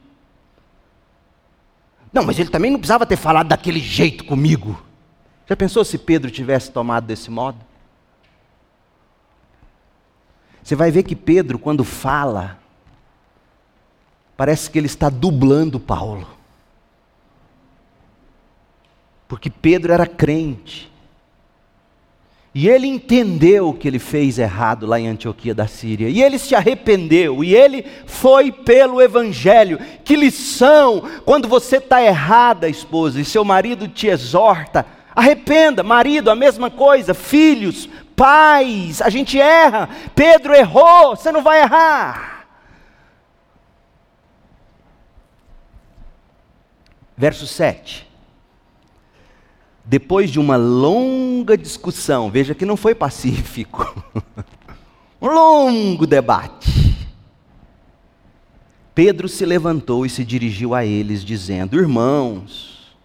Não, 2.11 2.23
mas 2.23 2.37
ele 2.37 2.49
também 2.49 2.71
não 2.71 2.79
precisava 2.79 3.05
ter 3.05 3.17
falado 3.17 3.47
daquele 3.47 3.79
jeito 3.79 4.25
comigo. 4.25 4.81
Já 5.45 5.55
pensou 5.55 5.85
se 5.85 5.97
Pedro 5.97 6.29
tivesse 6.29 6.69
tomado 6.71 7.05
desse 7.05 7.31
modo? 7.31 7.59
Você 10.61 10.75
vai 10.75 10.91
ver 10.91 11.03
que 11.03 11.15
Pedro, 11.15 11.57
quando 11.57 11.85
fala, 11.85 12.59
parece 14.37 14.69
que 14.69 14.77
ele 14.77 14.85
está 14.85 15.09
dublando 15.09 15.79
Paulo. 15.79 16.27
Porque 19.27 19.49
Pedro 19.49 19.91
era 19.91 20.05
crente. 20.05 20.89
E 22.55 22.69
ele 22.69 22.87
entendeu 22.87 23.73
que 23.73 23.87
ele 23.87 23.99
fez 23.99 24.39
errado 24.39 24.85
lá 24.85 24.99
em 24.99 25.07
Antioquia 25.07 25.53
da 25.53 25.67
Síria. 25.67 26.09
E 26.09 26.23
ele 26.23 26.39
se 26.39 26.55
arrependeu. 26.55 27.43
E 27.43 27.53
ele 27.53 27.85
foi 28.05 28.51
pelo 28.51 29.01
Evangelho. 29.01 29.79
Que 30.03 30.15
lição! 30.15 31.03
Quando 31.25 31.47
você 31.47 31.77
está 31.77 32.01
errada, 32.01 32.69
esposa, 32.69 33.19
e 33.19 33.25
seu 33.25 33.43
marido 33.43 33.87
te 33.87 34.07
exorta, 34.07 34.85
arrependa. 35.15 35.83
Marido, 35.83 36.31
a 36.31 36.35
mesma 36.35 36.71
coisa. 36.71 37.13
Filhos, 37.13 37.89
pais, 38.15 39.01
a 39.01 39.09
gente 39.09 39.39
erra. 39.39 39.89
Pedro 40.15 40.55
errou, 40.55 41.15
você 41.15 41.31
não 41.31 41.43
vai 41.43 41.61
errar. 41.61 42.36
Verso 47.17 47.47
7 47.47 48.07
depois 49.87 50.29
de 50.29 50.37
uma 50.37 50.57
longa 50.57 51.57
discussão, 51.57 52.29
veja 52.29 52.53
que 52.53 52.65
não 52.65 52.75
foi 52.75 52.93
pacífico, 52.93 54.03
um 55.21 55.29
longo 55.29 56.05
debate, 56.05 57.07
Pedro 58.93 59.29
se 59.29 59.45
levantou 59.45 60.05
e 60.05 60.09
se 60.09 60.25
dirigiu 60.25 60.75
a 60.75 60.85
eles, 60.85 61.23
dizendo: 61.23 61.77
Irmãos, 61.77 62.97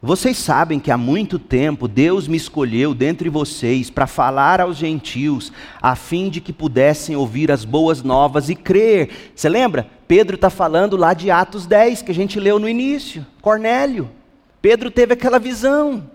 vocês 0.00 0.36
sabem 0.36 0.78
que 0.78 0.90
há 0.90 0.96
muito 0.96 1.38
tempo 1.38 1.88
Deus 1.88 2.28
me 2.28 2.36
escolheu 2.36 2.94
dentre 2.94 3.28
vocês 3.28 3.90
para 3.90 4.06
falar 4.06 4.60
aos 4.60 4.76
gentios, 4.76 5.50
a 5.82 5.96
fim 5.96 6.28
de 6.28 6.40
que 6.40 6.52
pudessem 6.52 7.16
ouvir 7.16 7.50
as 7.50 7.64
boas 7.64 8.02
novas 8.02 8.50
e 8.50 8.54
crer. 8.54 9.32
Você 9.34 9.48
lembra? 9.48 9.90
Pedro 10.06 10.36
está 10.36 10.48
falando 10.48 10.96
lá 10.96 11.14
de 11.14 11.30
Atos 11.30 11.66
10, 11.66 12.02
que 12.02 12.12
a 12.12 12.14
gente 12.14 12.38
leu 12.38 12.58
no 12.58 12.68
início. 12.68 13.26
Cornélio. 13.42 14.10
Pedro 14.62 14.90
teve 14.90 15.14
aquela 15.14 15.38
visão. 15.38 16.10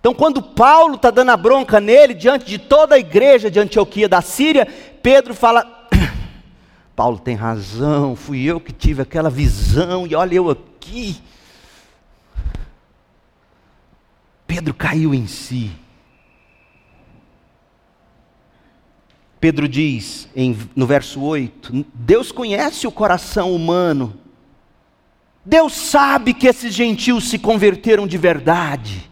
Então, 0.00 0.14
quando 0.14 0.40
Paulo 0.40 0.94
está 0.94 1.10
dando 1.10 1.30
a 1.30 1.36
bronca 1.36 1.80
nele, 1.80 2.14
diante 2.14 2.46
de 2.46 2.58
toda 2.58 2.94
a 2.94 2.98
igreja 2.98 3.50
de 3.50 3.58
Antioquia 3.58 4.08
da 4.08 4.22
Síria, 4.22 4.66
Pedro 5.02 5.34
fala: 5.34 5.88
Paulo 6.94 7.18
tem 7.18 7.34
razão, 7.34 8.14
fui 8.14 8.44
eu 8.44 8.60
que 8.60 8.72
tive 8.72 9.02
aquela 9.02 9.28
visão, 9.28 10.06
e 10.06 10.14
olha 10.14 10.36
eu 10.36 10.50
aqui. 10.50 11.20
Pedro 14.46 14.72
caiu 14.72 15.12
em 15.12 15.26
si. 15.26 15.72
Pedro 19.46 19.68
diz 19.68 20.28
em, 20.34 20.56
no 20.74 20.86
verso 20.86 21.20
8: 21.20 21.86
Deus 21.94 22.32
conhece 22.32 22.86
o 22.86 22.92
coração 22.92 23.54
humano 23.54 24.20
Deus 25.48 25.74
sabe 25.74 26.34
que 26.34 26.48
esses 26.48 26.74
gentios 26.74 27.28
se 27.30 27.38
converteram 27.38 28.04
de 28.04 28.18
verdade. 28.18 29.08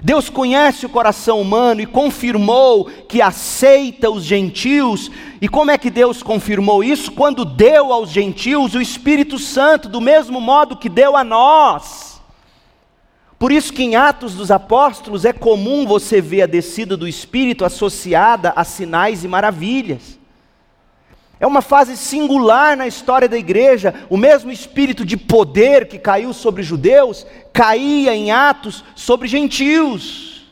Deus 0.00 0.30
conhece 0.30 0.86
o 0.86 0.88
coração 0.88 1.40
humano 1.40 1.80
e 1.80 1.86
confirmou 1.86 2.84
que 2.84 3.20
aceita 3.20 4.08
os 4.08 4.22
gentios. 4.22 5.10
E 5.40 5.48
como 5.48 5.72
é 5.72 5.78
que 5.78 5.90
Deus 5.90 6.22
confirmou 6.22 6.84
isso? 6.84 7.10
Quando 7.10 7.44
deu 7.44 7.92
aos 7.92 8.10
gentios 8.10 8.76
o 8.76 8.80
Espírito 8.80 9.40
Santo, 9.40 9.88
do 9.88 10.00
mesmo 10.00 10.40
modo 10.40 10.76
que 10.76 10.88
deu 10.88 11.16
a 11.16 11.24
nós. 11.24 12.11
Por 13.42 13.50
isso 13.50 13.72
que 13.72 13.82
em 13.82 13.96
Atos 13.96 14.36
dos 14.36 14.52
Apóstolos 14.52 15.24
é 15.24 15.32
comum 15.32 15.84
você 15.84 16.20
ver 16.20 16.42
a 16.42 16.46
descida 16.46 16.96
do 16.96 17.08
Espírito 17.08 17.64
associada 17.64 18.52
a 18.54 18.62
sinais 18.62 19.24
e 19.24 19.26
maravilhas. 19.26 20.16
É 21.40 21.46
uma 21.48 21.60
fase 21.60 21.96
singular 21.96 22.76
na 22.76 22.86
história 22.86 23.28
da 23.28 23.36
igreja. 23.36 24.06
O 24.08 24.16
mesmo 24.16 24.52
espírito 24.52 25.04
de 25.04 25.16
poder 25.16 25.88
que 25.88 25.98
caiu 25.98 26.32
sobre 26.32 26.62
judeus, 26.62 27.26
caía 27.52 28.14
em 28.14 28.30
Atos 28.30 28.84
sobre 28.94 29.26
gentios, 29.26 30.48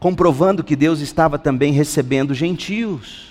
comprovando 0.00 0.64
que 0.64 0.74
Deus 0.74 0.98
estava 0.98 1.38
também 1.38 1.72
recebendo 1.72 2.34
gentios. 2.34 3.29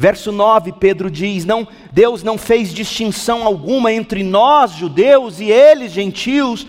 Verso 0.00 0.32
9, 0.32 0.72
Pedro 0.72 1.10
diz: 1.10 1.44
não, 1.44 1.68
Deus 1.92 2.22
não 2.22 2.38
fez 2.38 2.72
distinção 2.72 3.44
alguma 3.44 3.92
entre 3.92 4.22
nós, 4.22 4.70
judeus, 4.70 5.40
e 5.40 5.50
eles, 5.50 5.92
gentios, 5.92 6.66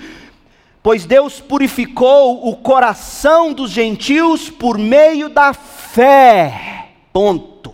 pois 0.84 1.05
Deus 1.05 1.39
purificou 1.39 2.45
o 2.45 2.57
coração 2.57 3.53
dos 3.53 3.71
gentios 3.71 4.49
por 4.49 4.77
meio 4.77 5.29
da 5.29 5.53
fé. 5.53 6.89
Ponto. 7.13 7.73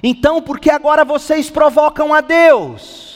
Então, 0.00 0.40
por 0.40 0.60
que 0.60 0.70
agora 0.70 1.04
vocês 1.04 1.50
provocam 1.50 2.14
a 2.14 2.20
Deus? 2.20 3.15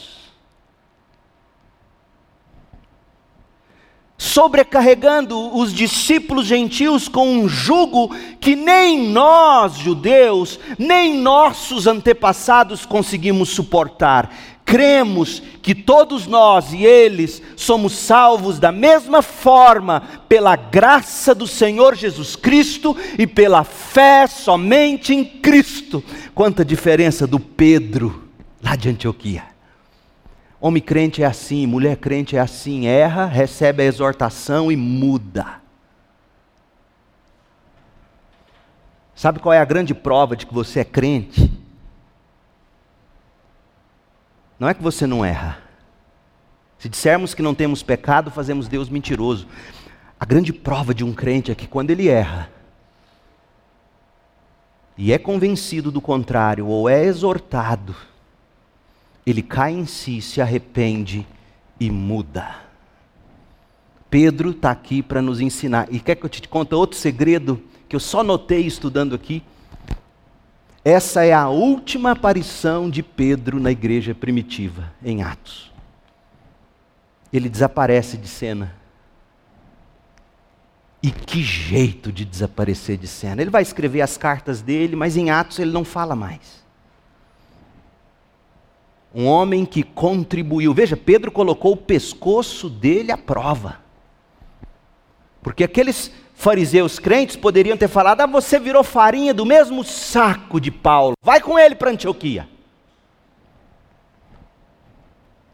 Sobrecarregando 4.21 5.57
os 5.57 5.73
discípulos 5.73 6.45
gentios 6.45 7.09
com 7.09 7.27
um 7.27 7.49
jugo 7.49 8.15
que 8.39 8.55
nem 8.55 9.09
nós, 9.09 9.79
judeus, 9.79 10.61
nem 10.79 11.17
nossos 11.17 11.87
antepassados 11.87 12.85
conseguimos 12.85 13.49
suportar. 13.49 14.31
cremos 14.63 15.43
que 15.63 15.75
todos 15.75 16.27
nós 16.27 16.71
e 16.75 16.85
eles 16.85 17.41
somos 17.57 17.95
salvos 17.95 18.59
da 18.59 18.71
mesma 18.71 19.23
forma 19.23 20.03
pela 20.29 20.55
graça 20.55 21.35
do 21.35 21.47
Senhor 21.47 21.97
Jesus 21.97 22.37
Cristo 22.37 22.95
e 23.19 23.27
pela 23.27 23.65
fé 23.65 24.27
somente 24.27 25.15
em 25.15 25.25
Cristo. 25.25 26.05
Quanta 26.35 26.63
diferença 26.63 27.27
do 27.27 27.41
Pedro 27.41 28.29
lá 28.63 28.77
de 28.77 28.91
Antioquia. 28.91 29.50
Homem 30.61 30.83
crente 30.83 31.23
é 31.23 31.27
assim, 31.27 31.67
mulher 31.67 31.97
crente 31.97 32.37
é 32.37 32.41
assim, 32.41 32.87
erra, 32.87 33.25
recebe 33.25 33.83
a 33.83 33.87
exortação 33.87 34.71
e 34.71 34.77
muda. 34.77 35.61
Sabe 39.15 39.39
qual 39.39 39.53
é 39.55 39.59
a 39.59 39.65
grande 39.65 39.95
prova 39.95 40.37
de 40.37 40.47
que 40.47 40.53
você 40.53 40.81
é 40.81 40.85
crente? 40.85 41.51
Não 44.59 44.69
é 44.69 44.75
que 44.75 44.83
você 44.83 45.07
não 45.07 45.25
erra. 45.25 45.59
Se 46.79 46.89
dissermos 46.89 47.33
que 47.33 47.43
não 47.43 47.55
temos 47.55 47.83
pecado, 47.83 48.31
fazemos 48.31 48.69
Deus 48.69 48.91
mentiroso. 48.91 49.47
A 50.19 50.27
grande 50.27 50.53
prova 50.53 50.95
de 50.95 51.03
um 51.03 51.15
crente 51.15 51.51
é 51.51 51.55
que 51.55 51.67
quando 51.67 51.91
ele 51.91 52.09
erra, 52.09 52.51
e 54.97 55.13
é 55.13 55.19
convencido 55.19 55.91
do 55.91 56.01
contrário, 56.01 56.67
ou 56.67 56.87
é 56.87 57.03
exortado, 57.03 57.97
ele 59.27 59.43
cai 59.43 59.73
em 59.73 59.87
si, 59.87 60.21
se 60.21 60.41
arrepende 60.41 61.27
e 61.79 61.91
muda. 61.91 62.57
Pedro 64.09 64.51
está 64.51 64.71
aqui 64.71 65.03
para 65.03 65.23
nos 65.23 65.41
ensinar. 65.41 65.87
E 65.91 66.01
quer 66.01 66.17
que 66.17 66.27
eu 66.27 66.31
te 66.31 66.47
conte 66.49 66.75
outro 66.75 66.99
segredo 66.99 67.63
que 67.89 67.95
eu 67.95 68.01
só 68.01 68.25
notei 68.25 68.67
estudando 68.67 69.15
aqui? 69.15 69.43
Essa 70.85 71.25
é 71.25 71.33
a 71.33 71.49
última 71.49 72.13
aparição 72.13 72.89
de 72.89 73.03
Pedro 73.03 73.61
na 73.61 73.71
igreja 73.71 74.15
primitiva, 74.15 74.93
em 75.03 75.23
Atos. 75.23 75.71
Ele 77.33 77.49
desaparece 77.49 78.17
de 78.17 78.27
cena. 78.27 78.75
E 81.03 81.11
que 81.11 81.43
jeito 81.43 82.11
de 82.11 82.25
desaparecer 82.25 82.97
de 82.97 83.07
cena. 83.07 83.41
Ele 83.41 83.51
vai 83.51 83.63
escrever 83.63 84.01
as 84.01 84.17
cartas 84.17 84.61
dele, 84.61 84.97
mas 84.97 85.17
em 85.17 85.31
Atos 85.31 85.59
ele 85.59 85.71
não 85.71 85.85
fala 85.85 86.17
mais. 86.17 86.60
Um 89.15 89.27
homem 89.27 89.65
que 89.65 89.83
contribuiu. 89.83 90.73
Veja, 90.73 90.97
Pedro 90.97 91.33
colocou 91.33 91.73
o 91.73 91.77
pescoço 91.77 92.71
dele 92.71 93.11
à 93.11 93.19
prova. 93.19 93.81
Porque 95.43 95.65
aqueles 95.65 96.13
fariseus 96.35 96.99
crentes 96.99 97.37
poderiam 97.37 97.77
ter 97.77 97.89
falado: 97.89 98.21
ah, 98.21 98.27
você 98.27 98.59
virou 98.59 98.83
farinha 98.85 99.35
do 99.35 99.45
mesmo 99.45 99.85
saco 99.85 100.61
de 100.61 100.71
Paulo, 100.71 101.15
vai 101.23 101.41
com 101.41 101.59
ele 101.59 101.75
para 101.75 101.91
Antioquia. 101.91 102.49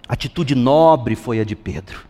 Atitude 0.09 0.55
nobre 0.55 1.17
foi 1.17 1.41
a 1.41 1.45
de 1.45 1.57
Pedro. 1.57 2.07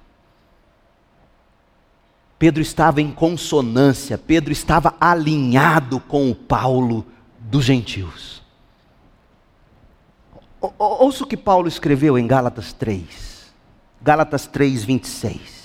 Pedro 2.39 2.61
estava 2.61 3.01
em 3.01 3.11
consonância, 3.11 4.19
Pedro 4.19 4.53
estava 4.53 4.95
alinhado 5.01 5.99
com 6.01 6.31
o 6.31 6.35
Paulo 6.35 7.07
dos 7.41 7.65
gentios. 7.65 8.43
Ouça 10.61 11.25
o 11.25 11.27
que 11.27 11.37
Paulo 11.37 11.69
escreveu 11.69 12.19
em 12.19 12.27
Gálatas 12.27 12.73
3. 12.73 13.53
Gálatas 14.03 14.47
3, 14.47 14.85
26. 14.85 15.57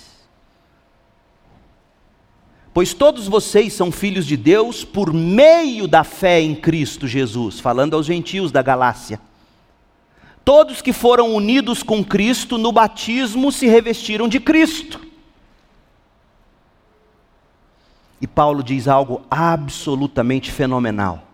Pois 2.74 2.94
todos 2.94 3.28
vocês 3.28 3.74
são 3.74 3.92
filhos 3.92 4.26
de 4.26 4.38
Deus 4.38 4.86
por 4.86 5.14
meio 5.14 5.88
da 5.88 6.04
fé 6.04 6.40
em 6.40 6.56
Cristo 6.56 7.08
Jesus, 7.08 7.60
falando 7.60 7.96
aos 7.96 8.06
gentios 8.06 8.52
da 8.52 8.62
Galácia. 8.62 9.20
Todos 10.44 10.82
que 10.82 10.94
foram 10.94 11.36
unidos 11.36 11.84
com 11.84 12.04
Cristo 12.04 12.58
no 12.58 12.72
batismo 12.72 13.52
se 13.52 13.68
revestiram 13.68 14.28
de 14.28 14.40
Cristo. 14.40 15.00
E 18.22 18.28
Paulo 18.28 18.64
diz 18.64 18.88
algo 18.88 19.22
absolutamente 19.30 20.52
fenomenal. 20.52 21.31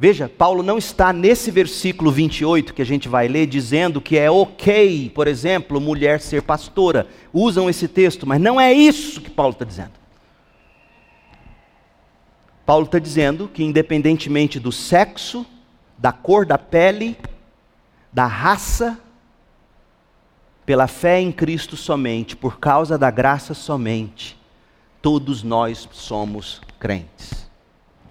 Veja, 0.00 0.28
Paulo 0.28 0.62
não 0.62 0.78
está 0.78 1.12
nesse 1.12 1.50
versículo 1.50 2.12
28 2.12 2.72
que 2.72 2.80
a 2.80 2.86
gente 2.86 3.08
vai 3.08 3.26
ler 3.26 3.46
dizendo 3.46 4.00
que 4.00 4.16
é 4.16 4.30
ok, 4.30 5.10
por 5.10 5.26
exemplo, 5.26 5.80
mulher 5.80 6.20
ser 6.20 6.42
pastora. 6.42 7.08
Usam 7.32 7.68
esse 7.68 7.88
texto, 7.88 8.24
mas 8.24 8.40
não 8.40 8.60
é 8.60 8.72
isso 8.72 9.20
que 9.20 9.30
Paulo 9.30 9.54
está 9.54 9.64
dizendo. 9.64 9.92
Paulo 12.64 12.84
está 12.84 13.00
dizendo 13.00 13.48
que, 13.48 13.64
independentemente 13.64 14.60
do 14.60 14.70
sexo, 14.70 15.44
da 15.96 16.12
cor 16.12 16.46
da 16.46 16.58
pele, 16.58 17.16
da 18.12 18.26
raça, 18.26 19.00
pela 20.64 20.86
fé 20.86 21.18
em 21.20 21.32
Cristo 21.32 21.76
somente, 21.76 22.36
por 22.36 22.60
causa 22.60 22.96
da 22.96 23.10
graça 23.10 23.52
somente, 23.52 24.38
todos 25.02 25.42
nós 25.42 25.88
somos 25.90 26.60
crentes. 26.78 27.47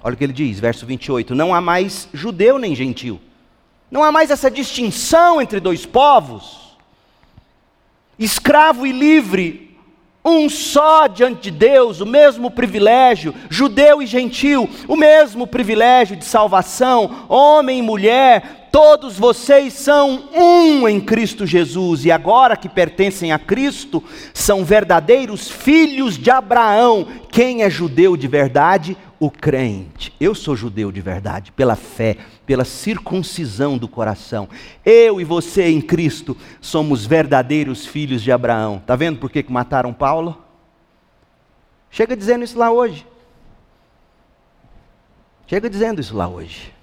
Olha 0.08 0.14
o 0.14 0.18
que 0.18 0.24
ele 0.24 0.32
diz, 0.32 0.58
verso 0.58 0.86
28. 0.86 1.36
Não 1.36 1.54
há 1.54 1.60
mais 1.60 2.08
judeu 2.14 2.58
nem 2.58 2.74
gentil. 2.74 3.20
Não 3.92 4.06
há 4.06 4.10
mais 4.10 4.32
essa 4.32 4.50
distinção 4.50 5.42
entre 5.42 5.60
dois 5.60 5.86
povos. 5.86 6.78
Escravo 8.18 8.88
e 8.88 8.94
livre, 8.94 9.78
um 10.24 10.48
só 10.48 11.08
diante 11.08 11.52
de 11.52 11.52
Deus, 11.52 12.00
o 12.00 12.06
mesmo 12.06 12.50
privilégio, 12.50 13.36
judeu 13.50 14.02
e 14.02 14.06
gentil, 14.06 14.70
o 14.88 14.96
mesmo 14.96 15.46
privilégio 15.46 16.16
de 16.16 16.24
salvação, 16.24 17.26
homem 17.28 17.80
e 17.80 17.82
mulher, 17.82 18.57
todos 18.72 19.18
vocês 19.18 19.74
são 19.74 20.30
um 20.34 20.88
em 20.88 21.00
Cristo 21.00 21.46
Jesus, 21.46 22.06
e 22.06 22.12
agora 22.12 22.56
que 22.56 22.70
pertencem 22.70 23.32
a 23.32 23.40
Cristo, 23.40 24.04
são 24.34 24.64
verdadeiros 24.64 25.50
filhos 25.50 26.18
de 26.18 26.30
Abraão. 26.30 27.08
Quem 27.32 27.64
é 27.64 27.70
judeu 27.70 28.16
de 28.16 28.28
verdade? 28.28 28.98
O 29.20 29.32
crente. 29.32 30.14
Eu 30.20 30.36
sou 30.36 30.56
judeu 30.56 30.92
de 30.92 31.02
verdade, 31.02 31.52
pela 31.52 31.76
fé, 31.76 32.18
pela 32.46 32.64
circuncisão 32.64 33.78
do 33.78 33.88
coração. 33.88 34.48
Eu 34.86 35.20
e 35.20 35.24
você 35.24 35.70
em 35.70 35.82
Cristo 35.82 36.38
somos 36.62 37.06
verdadeiros 37.06 37.86
filhos 37.86 38.22
de 38.22 38.32
Abraão. 38.32 38.78
Está 38.78 38.96
vendo 38.96 39.20
por 39.20 39.32
que 39.32 39.44
mataram 39.50 39.92
Paulo? 39.94 40.44
Chega 41.90 42.16
dizendo 42.16 42.44
isso 42.44 42.60
lá 42.60 42.72
hoje. 42.72 43.08
Chega 45.48 45.70
dizendo 45.70 46.02
isso 46.02 46.16
lá 46.16 46.28
hoje. 46.28 46.77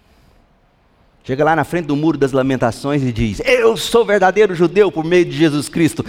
Chega 1.25 1.43
lá 1.43 1.57
na 1.57 1.65
frente 1.65 1.87
do 1.87 1.97
muro 1.97 2.19
das 2.19 2.33
lamentações 2.33 3.03
e 3.03 3.11
diz: 3.11 3.41
Eu 3.47 3.79
sou 3.79 4.05
verdadeiro 4.05 4.55
judeu 4.55 4.93
por 4.93 5.03
meio 5.05 5.25
de 5.25 5.33
Jesus 5.33 5.71
Cristo. 5.71 6.05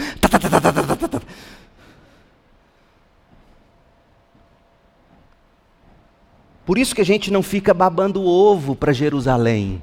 Por 6.65 6.77
isso 6.77 6.93
que 6.93 6.99
a 6.99 7.05
gente 7.05 7.31
não 7.31 7.41
fica 7.41 7.73
babando 7.73 8.21
o 8.21 8.27
ovo 8.27 8.75
para 8.75 8.91
Jerusalém. 8.91 9.81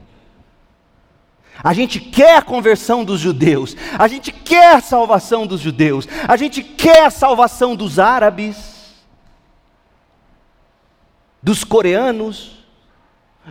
A 1.64 1.72
gente 1.72 1.98
quer 1.98 2.36
a 2.36 2.42
conversão 2.42 3.02
dos 3.04 3.20
judeus, 3.20 3.74
a 3.98 4.08
gente 4.08 4.32
quer 4.32 4.74
a 4.74 4.80
salvação 4.82 5.46
dos 5.46 5.60
judeus, 5.60 6.06
a 6.28 6.36
gente 6.36 6.62
quer 6.62 7.04
a 7.06 7.10
salvação 7.10 7.74
dos 7.76 7.98
árabes, 7.98 8.56
dos 11.42 11.62
coreanos, 11.62 12.58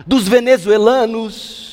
dos 0.06 0.28
venezuelanos, 0.28 1.71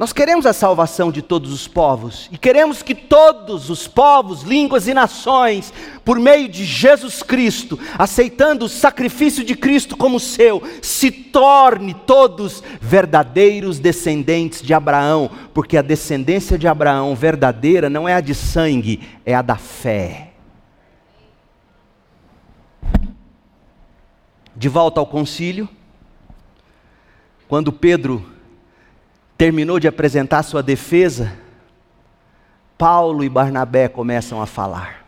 nós 0.00 0.14
queremos 0.14 0.46
a 0.46 0.54
salvação 0.54 1.12
de 1.12 1.20
todos 1.20 1.52
os 1.52 1.68
povos 1.68 2.26
e 2.32 2.38
queremos 2.38 2.82
que 2.82 2.94
todos 2.94 3.68
os 3.68 3.86
povos, 3.86 4.40
línguas 4.40 4.88
e 4.88 4.94
nações, 4.94 5.74
por 6.02 6.18
meio 6.18 6.48
de 6.48 6.64
Jesus 6.64 7.22
Cristo, 7.22 7.78
aceitando 7.98 8.64
o 8.64 8.68
sacrifício 8.68 9.44
de 9.44 9.54
Cristo 9.54 9.98
como 9.98 10.18
seu, 10.18 10.62
se 10.80 11.10
torne 11.10 11.92
todos 11.92 12.62
verdadeiros 12.80 13.78
descendentes 13.78 14.62
de 14.62 14.72
Abraão, 14.72 15.30
porque 15.52 15.76
a 15.76 15.82
descendência 15.82 16.56
de 16.56 16.66
Abraão 16.66 17.14
verdadeira 17.14 17.90
não 17.90 18.08
é 18.08 18.14
a 18.14 18.22
de 18.22 18.34
sangue, 18.34 19.06
é 19.26 19.34
a 19.34 19.42
da 19.42 19.56
fé. 19.56 20.30
De 24.56 24.66
volta 24.66 24.98
ao 24.98 25.04
concílio, 25.06 25.68
quando 27.46 27.70
Pedro 27.70 28.39
terminou 29.40 29.80
de 29.80 29.88
apresentar 29.88 30.42
sua 30.42 30.62
defesa, 30.62 31.32
Paulo 32.76 33.24
e 33.24 33.28
Barnabé 33.30 33.88
começam 33.88 34.42
a 34.42 34.44
falar. 34.44 35.06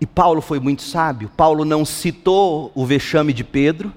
E 0.00 0.06
Paulo 0.06 0.40
foi 0.40 0.58
muito 0.58 0.80
sábio. 0.80 1.30
Paulo 1.36 1.66
não 1.66 1.84
citou 1.84 2.72
o 2.74 2.86
vexame 2.86 3.34
de 3.34 3.44
Pedro. 3.44 3.92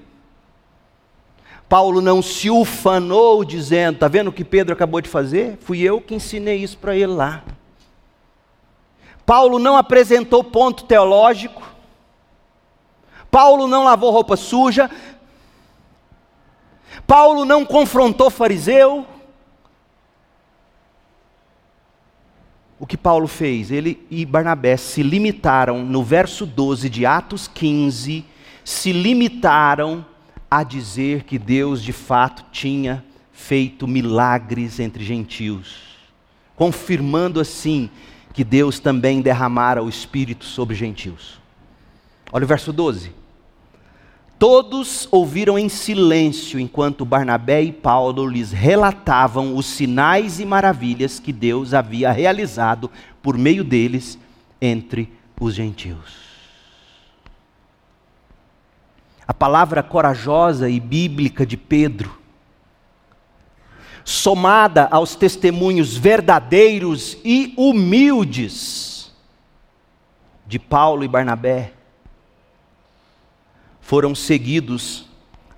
Paulo 1.66 2.02
não 2.02 2.20
se 2.20 2.50
ufanou 2.50 3.42
dizendo: 3.42 3.94
Está 3.94 4.06
vendo 4.06 4.28
o 4.28 4.32
que 4.34 4.44
Pedro 4.44 4.74
acabou 4.74 5.00
de 5.00 5.08
fazer? 5.08 5.56
Fui 5.62 5.80
eu 5.80 5.98
que 5.98 6.14
ensinei 6.14 6.58
isso 6.58 6.76
para 6.76 6.94
ele 6.94 7.06
lá. 7.06 7.42
Paulo 9.24 9.58
não 9.58 9.78
apresentou 9.78 10.44
ponto 10.44 10.84
teológico. 10.84 11.62
Paulo 13.30 13.66
não 13.66 13.84
lavou 13.84 14.10
roupa 14.10 14.36
suja. 14.36 14.90
Paulo 17.06 17.44
não 17.44 17.64
confrontou 17.64 18.30
fariseu. 18.30 19.06
O 22.78 22.86
que 22.86 22.96
Paulo 22.96 23.28
fez? 23.28 23.70
Ele 23.70 24.04
e 24.10 24.26
Barnabé 24.26 24.76
se 24.76 25.02
limitaram, 25.02 25.84
no 25.84 26.02
verso 26.02 26.44
12 26.44 26.88
de 26.90 27.06
Atos 27.06 27.46
15, 27.46 28.24
se 28.64 28.92
limitaram 28.92 30.04
a 30.50 30.62
dizer 30.62 31.22
que 31.24 31.38
Deus 31.38 31.82
de 31.82 31.92
fato 31.92 32.44
tinha 32.50 33.04
feito 33.32 33.86
milagres 33.86 34.80
entre 34.80 35.04
gentios, 35.04 35.76
confirmando 36.56 37.40
assim 37.40 37.88
que 38.32 38.44
Deus 38.44 38.78
também 38.78 39.20
derramara 39.20 39.82
o 39.82 39.88
Espírito 39.88 40.44
sobre 40.44 40.74
gentios. 40.74 41.40
Olha 42.32 42.44
o 42.44 42.48
verso 42.48 42.72
12. 42.72 43.21
Todos 44.42 45.06
ouviram 45.12 45.56
em 45.56 45.68
silêncio 45.68 46.58
enquanto 46.58 47.04
Barnabé 47.04 47.62
e 47.62 47.70
Paulo 47.70 48.26
lhes 48.26 48.50
relatavam 48.50 49.54
os 49.54 49.66
sinais 49.66 50.40
e 50.40 50.44
maravilhas 50.44 51.20
que 51.20 51.32
Deus 51.32 51.72
havia 51.72 52.10
realizado 52.10 52.90
por 53.22 53.38
meio 53.38 53.62
deles 53.62 54.18
entre 54.60 55.12
os 55.40 55.54
gentios. 55.54 56.16
A 59.28 59.32
palavra 59.32 59.80
corajosa 59.80 60.68
e 60.68 60.80
bíblica 60.80 61.46
de 61.46 61.56
Pedro, 61.56 62.18
somada 64.04 64.88
aos 64.90 65.14
testemunhos 65.14 65.96
verdadeiros 65.96 67.16
e 67.24 67.54
humildes 67.56 69.14
de 70.44 70.58
Paulo 70.58 71.04
e 71.04 71.08
Barnabé, 71.08 71.74
foram 73.82 74.14
seguidos 74.14 75.04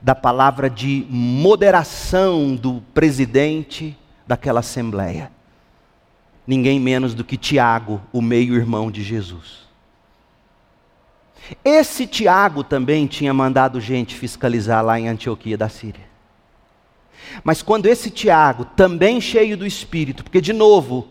da 0.03 0.15
palavra 0.15 0.69
de 0.69 1.07
moderação 1.09 2.57
do 2.57 2.83
presidente 2.93 3.97
daquela 4.27 4.61
assembleia. 4.61 5.31
Ninguém 6.47 6.81
menos 6.81 7.15
do 7.15 7.23
que 7.23 7.37
Tiago, 7.37 8.03
o 8.13 8.21
meio-irmão 8.21 8.91
de 8.91 9.03
Jesus. 9.03 9.65
Esse 11.65 12.07
Tiago 12.07 12.65
também 12.65 13.07
tinha 13.07 13.33
mandado 13.33 13.81
gente 13.81 14.15
fiscalizar 14.15 14.85
lá 14.85 14.99
em 14.99 15.09
Antioquia 15.09 15.57
da 15.57 15.69
Síria. 15.69 16.05
Mas 17.43 17.63
quando 17.63 17.87
esse 17.87 18.11
Tiago, 18.11 18.65
também 18.65 19.21
cheio 19.21 19.57
do 19.57 19.67
Espírito, 19.67 20.25
porque 20.25 20.41
de 20.41 20.53
novo, 20.53 21.09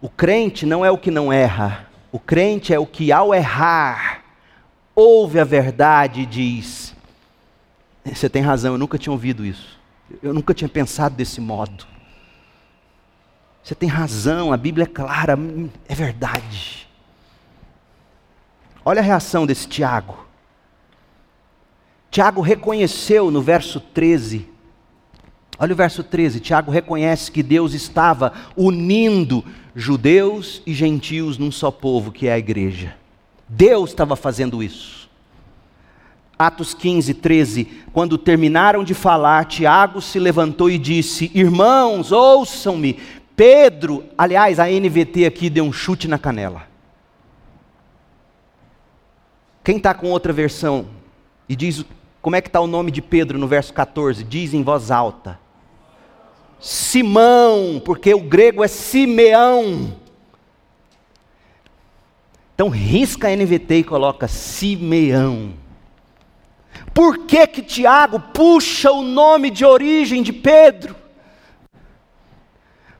o 0.00 0.08
crente 0.08 0.66
não 0.66 0.84
é 0.84 0.90
o 0.90 0.98
que 0.98 1.10
não 1.10 1.32
erra, 1.32 1.88
o 2.10 2.18
crente 2.18 2.72
é 2.72 2.78
o 2.78 2.86
que 2.86 3.12
ao 3.12 3.34
errar, 3.34 4.23
ouve 4.94 5.40
a 5.40 5.44
verdade 5.44 6.22
e 6.22 6.26
diz: 6.26 6.94
Você 8.04 8.28
tem 8.28 8.42
razão, 8.42 8.72
eu 8.74 8.78
nunca 8.78 8.98
tinha 8.98 9.12
ouvido 9.12 9.44
isso, 9.44 9.78
eu 10.22 10.32
nunca 10.32 10.54
tinha 10.54 10.68
pensado 10.68 11.14
desse 11.14 11.40
modo. 11.40 11.86
Você 13.62 13.74
tem 13.74 13.88
razão, 13.88 14.52
a 14.52 14.56
Bíblia 14.56 14.84
é 14.84 14.86
clara, 14.86 15.38
é 15.88 15.94
verdade. 15.94 16.86
Olha 18.84 19.00
a 19.00 19.04
reação 19.04 19.46
desse 19.46 19.66
Tiago. 19.66 20.26
Tiago 22.10 22.42
reconheceu 22.42 23.30
no 23.30 23.40
verso 23.40 23.80
13, 23.80 24.46
olha 25.58 25.72
o 25.72 25.76
verso 25.76 26.04
13: 26.04 26.40
Tiago 26.40 26.70
reconhece 26.70 27.32
que 27.32 27.42
Deus 27.42 27.72
estava 27.72 28.34
unindo 28.54 29.44
judeus 29.74 30.62
e 30.66 30.72
gentios 30.72 31.38
num 31.38 31.50
só 31.50 31.70
povo, 31.70 32.12
que 32.12 32.28
é 32.28 32.34
a 32.34 32.38
igreja. 32.38 32.94
Deus 33.56 33.90
estava 33.90 34.16
fazendo 34.16 34.62
isso. 34.62 35.08
Atos 36.36 36.74
15, 36.74 37.14
13, 37.14 37.84
quando 37.92 38.18
terminaram 38.18 38.82
de 38.82 38.92
falar, 38.92 39.44
Tiago 39.44 40.02
se 40.02 40.18
levantou 40.18 40.68
e 40.68 40.76
disse: 40.76 41.30
Irmãos, 41.32 42.10
ouçam-me. 42.10 42.98
Pedro, 43.36 44.04
aliás, 44.18 44.58
a 44.58 44.66
NVT 44.66 45.24
aqui 45.26 45.48
deu 45.48 45.64
um 45.64 45.72
chute 45.72 46.08
na 46.08 46.18
canela. 46.18 46.62
Quem 49.62 49.76
está 49.76 49.94
com 49.94 50.10
outra 50.10 50.32
versão 50.32 50.86
e 51.48 51.54
diz 51.54 51.84
como 52.20 52.36
é 52.36 52.40
que 52.40 52.48
está 52.48 52.60
o 52.60 52.66
nome 52.66 52.90
de 52.90 53.00
Pedro 53.00 53.38
no 53.38 53.46
verso 53.46 53.72
14? 53.72 54.24
Diz 54.24 54.52
em 54.52 54.64
voz 54.64 54.90
alta: 54.90 55.38
Simão, 56.58 57.80
porque 57.84 58.12
o 58.12 58.20
grego 58.20 58.64
é 58.64 58.68
Simeão. 58.68 60.03
Então 62.54 62.68
risca 62.68 63.28
a 63.28 63.36
NVT 63.36 63.78
e 63.78 63.84
coloca 63.84 64.28
Simeão. 64.28 65.54
Por 66.92 67.26
que 67.26 67.46
que 67.46 67.62
Tiago 67.62 68.20
puxa 68.20 68.90
o 68.92 69.02
nome 69.02 69.50
de 69.50 69.64
origem 69.64 70.22
de 70.22 70.32
Pedro? 70.32 71.04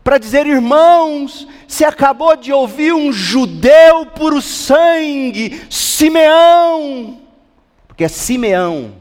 para 0.04 0.18
dizer, 0.18 0.46
irmãos, 0.46 1.48
se 1.66 1.82
acabou 1.82 2.36
de 2.36 2.52
ouvir 2.52 2.92
um 2.92 3.10
judeu 3.10 4.04
puro 4.04 4.42
sangue, 4.42 5.62
Simeão, 5.70 7.22
porque 7.88 8.04
é 8.04 8.08
Simeão, 8.08 8.96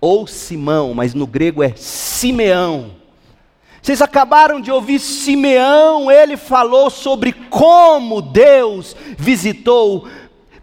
ou 0.00 0.24
Simão, 0.24 0.94
mas 0.94 1.14
no 1.14 1.26
grego 1.26 1.64
é 1.64 1.72
Simeão. 1.74 2.92
Vocês 3.86 4.02
acabaram 4.02 4.60
de 4.60 4.68
ouvir 4.68 4.98
Simeão, 4.98 6.10
ele 6.10 6.36
falou 6.36 6.90
sobre 6.90 7.32
como 7.32 8.20
Deus 8.20 8.96
visitou 9.16 10.08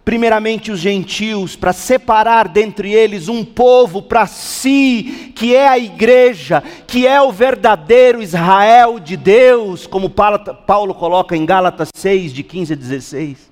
primeiramente 0.04 0.70
os 0.74 0.82
gentios, 0.82 1.56
para 1.56 1.72
separar 1.72 2.50
dentre 2.50 2.92
eles 2.92 3.30
um 3.30 3.46
povo 3.46 4.02
para 4.02 4.28
si, 4.28 5.32
que 5.38 5.56
é 5.56 5.70
a 5.70 5.80
igreja, 5.80 6.62
que 6.86 7.08
é 7.08 7.22
o 7.22 7.32
verdadeiro 7.32 8.22
Israel 8.22 9.00
de 9.00 9.16
Deus, 9.16 9.88
como 9.88 10.10
Paulo 10.10 10.94
coloca 10.94 11.34
em 11.34 11.46
Gálatas 11.46 11.88
6, 11.96 12.34
de 12.34 12.44
15 12.44 12.74
a 12.74 12.76
16. 12.76 13.52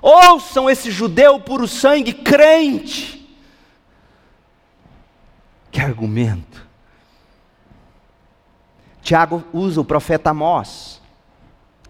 Ouçam 0.00 0.70
esse 0.70 0.92
judeu 0.92 1.40
puro 1.40 1.66
sangue 1.66 2.12
crente. 2.12 3.28
Que 5.72 5.80
argumento. 5.80 6.69
Tiago 9.10 9.42
usa 9.52 9.80
o 9.80 9.84
profeta 9.84 10.30
Amós, 10.30 11.00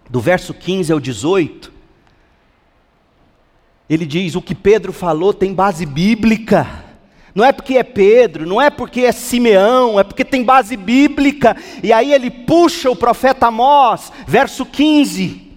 do 0.09 0.19
verso 0.19 0.55
15 0.55 0.91
ao 0.91 0.99
18, 0.99 1.71
ele 3.87 4.07
diz: 4.07 4.33
o 4.33 4.41
que 4.41 4.55
Pedro 4.55 4.91
falou 4.91 5.31
tem 5.31 5.53
base 5.53 5.85
bíblica. 5.85 6.83
Não 7.35 7.45
é 7.45 7.51
porque 7.51 7.77
é 7.77 7.83
Pedro, 7.83 8.47
não 8.47 8.59
é 8.59 8.71
porque 8.71 9.01
é 9.01 9.11
Simeão, 9.11 9.99
é 9.99 10.03
porque 10.03 10.25
tem 10.25 10.43
base 10.43 10.75
bíblica. 10.75 11.55
E 11.83 11.93
aí 11.93 12.11
ele 12.11 12.31
puxa 12.31 12.89
o 12.89 12.95
profeta 12.95 13.45
Amós, 13.45 14.11
verso 14.25 14.65
15. 14.65 15.47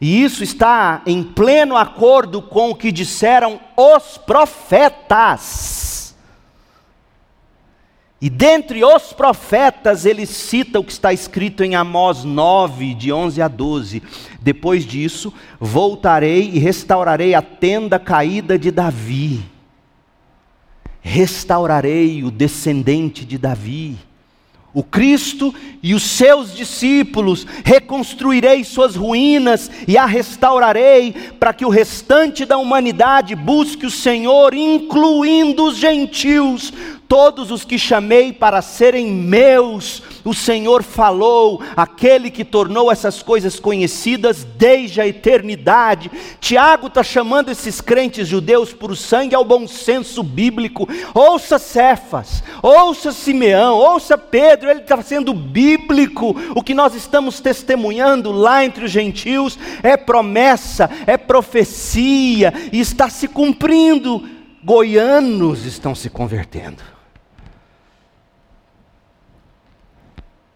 E 0.00 0.24
isso 0.24 0.42
está 0.42 1.02
em 1.04 1.22
pleno 1.22 1.76
acordo 1.76 2.40
com 2.40 2.70
o 2.70 2.74
que 2.74 2.90
disseram 2.90 3.60
os 3.76 4.16
profetas. 4.16 5.99
E 8.20 8.28
dentre 8.28 8.84
os 8.84 9.14
profetas, 9.14 10.04
ele 10.04 10.26
cita 10.26 10.78
o 10.78 10.84
que 10.84 10.92
está 10.92 11.12
escrito 11.12 11.64
em 11.64 11.74
Amós 11.74 12.22
9, 12.22 12.94
de 12.94 13.10
11 13.10 13.40
a 13.40 13.48
12. 13.48 14.02
Depois 14.40 14.84
disso, 14.84 15.32
voltarei 15.58 16.50
e 16.52 16.58
restaurarei 16.58 17.34
a 17.34 17.40
tenda 17.40 17.98
caída 17.98 18.58
de 18.58 18.70
Davi. 18.70 19.42
Restaurarei 21.00 22.22
o 22.22 22.30
descendente 22.30 23.24
de 23.24 23.38
Davi 23.38 24.09
o 24.72 24.82
Cristo 24.82 25.54
e 25.82 25.94
os 25.94 26.02
seus 26.02 26.54
discípulos, 26.54 27.46
reconstruirei 27.64 28.62
suas 28.62 28.94
ruínas 28.94 29.70
e 29.88 29.98
a 29.98 30.06
restaurarei, 30.06 31.12
para 31.38 31.52
que 31.52 31.64
o 31.64 31.70
restante 31.70 32.44
da 32.44 32.56
humanidade 32.56 33.34
busque 33.34 33.86
o 33.86 33.90
Senhor, 33.90 34.54
incluindo 34.54 35.64
os 35.64 35.76
gentios, 35.76 36.72
todos 37.08 37.50
os 37.50 37.64
que 37.64 37.78
chamei 37.78 38.32
para 38.32 38.62
serem 38.62 39.06
meus, 39.06 40.02
o 40.24 40.34
Senhor 40.34 40.82
falou, 40.82 41.62
aquele 41.76 42.30
que 42.30 42.44
tornou 42.44 42.90
essas 42.90 43.22
coisas 43.22 43.58
conhecidas 43.58 44.44
desde 44.44 45.00
a 45.00 45.06
eternidade. 45.06 46.10
Tiago 46.40 46.88
está 46.88 47.02
chamando 47.02 47.50
esses 47.50 47.80
crentes 47.80 48.28
judeus 48.28 48.72
por 48.72 48.96
sangue 48.96 49.34
ao 49.34 49.44
bom 49.44 49.66
senso 49.66 50.22
bíblico. 50.22 50.88
Ouça 51.14 51.58
Cefas, 51.58 52.42
ouça 52.62 53.12
Simeão, 53.12 53.76
ouça 53.76 54.18
Pedro, 54.18 54.70
ele 54.70 54.80
está 54.80 55.00
sendo 55.02 55.32
bíblico. 55.32 56.36
O 56.54 56.62
que 56.62 56.74
nós 56.74 56.94
estamos 56.94 57.40
testemunhando 57.40 58.32
lá 58.32 58.64
entre 58.64 58.84
os 58.84 58.90
gentios 58.90 59.58
é 59.82 59.96
promessa, 59.96 60.90
é 61.06 61.16
profecia 61.16 62.52
e 62.72 62.80
está 62.80 63.08
se 63.08 63.28
cumprindo. 63.28 64.28
Goianos 64.62 65.64
estão 65.64 65.94
se 65.94 66.10
convertendo. 66.10 66.99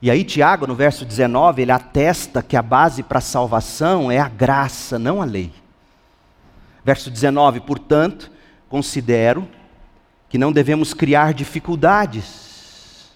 E 0.05 0.11
aí, 0.11 0.23
Tiago, 0.23 0.67
no 0.67 0.75
verso 0.75 1.03
19, 1.03 1.63
ele 1.63 1.73
atesta 1.73 2.43
que 2.43 2.59
a 2.59 2.61
base 2.61 3.03
para 3.03 3.21
a 3.21 3.23
salvação 3.23 4.13
é 4.13 4.19
a 4.19 4.29
graça, 4.29 4.99
não 4.99 5.23
a 5.23 5.25
lei. 5.25 5.51
Verso 6.85 7.11
19, 7.11 7.61
portanto, 7.61 8.31
considero 8.69 9.49
que 10.29 10.37
não 10.37 10.53
devemos 10.53 10.93
criar 10.93 11.33
dificuldades. 11.33 13.11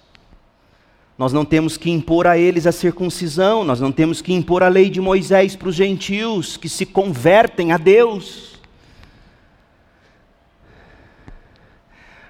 Nós 1.18 1.30
não 1.30 1.44
temos 1.44 1.76
que 1.76 1.90
impor 1.90 2.26
a 2.26 2.38
eles 2.38 2.66
a 2.66 2.72
circuncisão, 2.72 3.64
nós 3.64 3.80
não 3.80 3.92
temos 3.92 4.22
que 4.22 4.32
impor 4.32 4.62
a 4.62 4.68
lei 4.68 4.88
de 4.88 4.98
Moisés 4.98 5.54
para 5.54 5.68
os 5.68 5.74
gentios 5.74 6.56
que 6.56 6.70
se 6.70 6.86
convertem 6.86 7.70
a 7.70 7.76
Deus. 7.76 8.58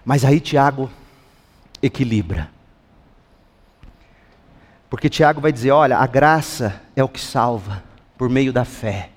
Mas 0.04 0.24
aí 0.24 0.40
Tiago 0.40 0.90
equilibra. 1.80 2.57
Porque 4.90 5.08
Tiago 5.08 5.40
vai 5.40 5.52
dizer: 5.52 5.70
olha, 5.70 5.98
a 5.98 6.06
graça 6.06 6.80
é 6.96 7.04
o 7.04 7.08
que 7.08 7.20
salva 7.20 7.82
por 8.16 8.28
meio 8.28 8.52
da 8.52 8.64
fé, 8.64 9.10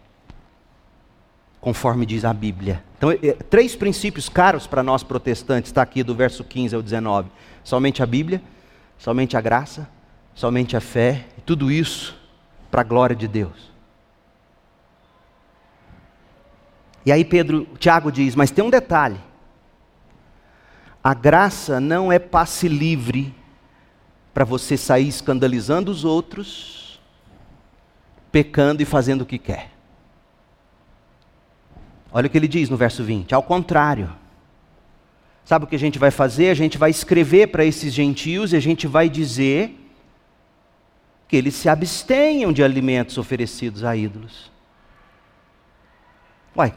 conforme 1.60 2.06
diz 2.06 2.26
a 2.26 2.34
Bíblia. 2.34 2.84
Então, 2.98 3.12
é, 3.12 3.34
três 3.50 3.76
princípios 3.76 4.30
caros 4.30 4.68
para 4.68 4.84
nós 4.84 5.04
protestantes, 5.04 5.70
está 5.70 5.82
aqui 5.82 6.04
do 6.04 6.14
verso 6.14 6.44
15 6.44 6.76
ao 6.76 6.82
19: 6.82 7.30
somente 7.64 8.04
a 8.04 8.06
Bíblia, 8.06 8.42
somente 8.98 9.38
a 9.38 9.42
graça, 9.42 9.88
somente 10.36 10.76
a 10.76 10.82
fé, 10.82 11.26
e 11.38 11.42
tudo 11.42 11.72
isso 11.72 12.20
para 12.70 12.82
a 12.82 12.86
glória 12.86 13.16
de 13.16 13.28
Deus. 13.28 13.72
E 17.06 17.12
aí 17.12 17.26
Pedro, 17.26 17.68
Tiago 17.80 18.12
diz, 18.12 18.36
mas 18.36 18.52
tem 18.52 18.64
um 18.64 18.70
detalhe. 18.70 19.20
A 21.04 21.16
graça 21.16 21.80
não 21.80 22.12
é 22.12 22.20
passe 22.20 22.68
livre 22.68 23.34
para 24.34 24.46
você 24.46 24.78
sair 24.78 25.08
escandalizando 25.08 25.92
os 25.92 26.06
outros, 26.06 27.00
pecando 28.32 28.82
e 28.82 28.86
fazendo 28.86 29.22
o 29.22 29.26
que 29.26 29.38
quer. 29.38 29.72
Olha 32.12 32.28
o 32.28 32.30
que 32.30 32.38
ele 32.38 32.48
diz 32.48 32.70
no 32.70 32.78
verso 32.78 33.04
20: 33.04 33.34
ao 33.34 33.44
contrário. 33.44 34.22
Sabe 35.44 35.66
o 35.66 35.68
que 35.68 35.76
a 35.76 35.80
gente 35.80 35.98
vai 35.98 36.12
fazer? 36.12 36.50
A 36.50 36.54
gente 36.54 36.78
vai 36.78 36.92
escrever 36.92 37.48
para 37.48 37.66
esses 37.66 37.94
gentios 37.94 38.54
e 38.54 38.56
a 38.56 38.60
gente 38.60 38.88
vai 38.88 39.10
dizer 39.10 39.76
que 41.28 41.36
eles 41.36 41.56
se 41.56 41.68
abstenham 41.68 42.54
de 42.54 42.64
alimentos 42.64 43.18
oferecidos 43.18 43.84
a 43.84 43.96
ídolos. 43.96 44.52
Uai, 46.56 46.74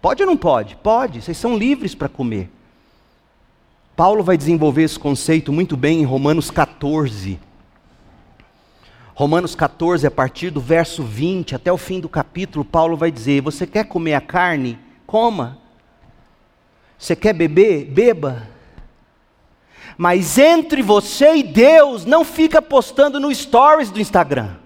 pode 0.00 0.22
ou 0.22 0.26
não 0.26 0.36
pode? 0.36 0.76
Pode, 0.76 1.20
vocês 1.20 1.36
são 1.36 1.56
livres 1.56 1.94
para 1.94 2.08
comer. 2.08 2.50
Paulo 3.94 4.22
vai 4.22 4.36
desenvolver 4.36 4.84
esse 4.84 4.98
conceito 4.98 5.52
muito 5.52 5.76
bem 5.76 6.00
em 6.00 6.04
Romanos 6.04 6.50
14. 6.50 7.38
Romanos 9.14 9.54
14, 9.54 10.06
a 10.06 10.10
partir 10.10 10.50
do 10.50 10.60
verso 10.60 11.02
20 11.02 11.54
até 11.54 11.70
o 11.70 11.76
fim 11.76 12.00
do 12.00 12.08
capítulo, 12.08 12.64
Paulo 12.64 12.96
vai 12.96 13.10
dizer: 13.10 13.42
Você 13.42 13.66
quer 13.66 13.84
comer 13.84 14.14
a 14.14 14.20
carne? 14.20 14.78
Coma. 15.06 15.58
Você 16.98 17.14
quer 17.14 17.34
beber? 17.34 17.84
Beba. 17.84 18.48
Mas 19.98 20.38
entre 20.38 20.80
você 20.80 21.36
e 21.36 21.42
Deus, 21.42 22.06
não 22.06 22.24
fica 22.24 22.62
postando 22.62 23.20
no 23.20 23.34
stories 23.34 23.90
do 23.90 24.00
Instagram 24.00 24.61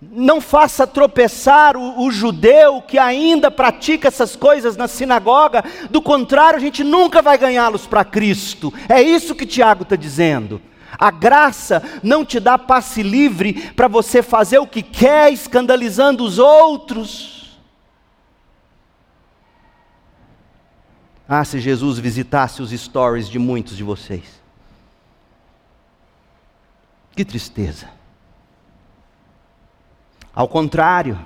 não 0.00 0.40
faça 0.40 0.86
tropeçar 0.86 1.76
o, 1.76 2.04
o, 2.04 2.10
judeu 2.10 2.82
que 2.82 2.98
ainda 2.98 3.50
pratica 3.50 4.08
essas 4.08 4.36
coisas 4.36 4.76
na 4.76 4.86
sinagoga, 4.86 5.64
do 5.90 6.02
contrário, 6.02 6.58
a 6.58 6.60
gente 6.60 6.84
nunca 6.84 7.22
vai 7.22 7.38
ganhá-los 7.38 7.86
para 7.86 8.04
Cristo. 8.04 8.72
É 8.88 9.00
isso 9.00 9.34
que 9.34 9.46
Tiago 9.46 9.84
está 9.84 9.96
dizendo. 9.96 10.60
A 10.98 11.10
graça 11.10 11.82
não 12.02 12.24
te 12.24 12.38
dá 12.38 12.58
passe 12.58 13.02
livre 13.02 13.72
para 13.72 13.88
você 13.88 14.22
fazer 14.22 14.58
o 14.58 14.66
que 14.66 14.82
quer, 14.82 15.32
escandalizando 15.32 16.24
os 16.24 16.38
outros. 16.38 17.58
Ah, 21.28 21.44
se 21.44 21.58
Jesus 21.58 21.98
visitasse 21.98 22.62
os 22.62 22.70
stories 22.70 23.28
de 23.28 23.38
muitos 23.38 23.76
de 23.76 23.82
vocês. 23.82 24.40
Que 27.16 27.24
tristeza. 27.24 27.95
Ao 30.36 30.46
contrário, 30.46 31.18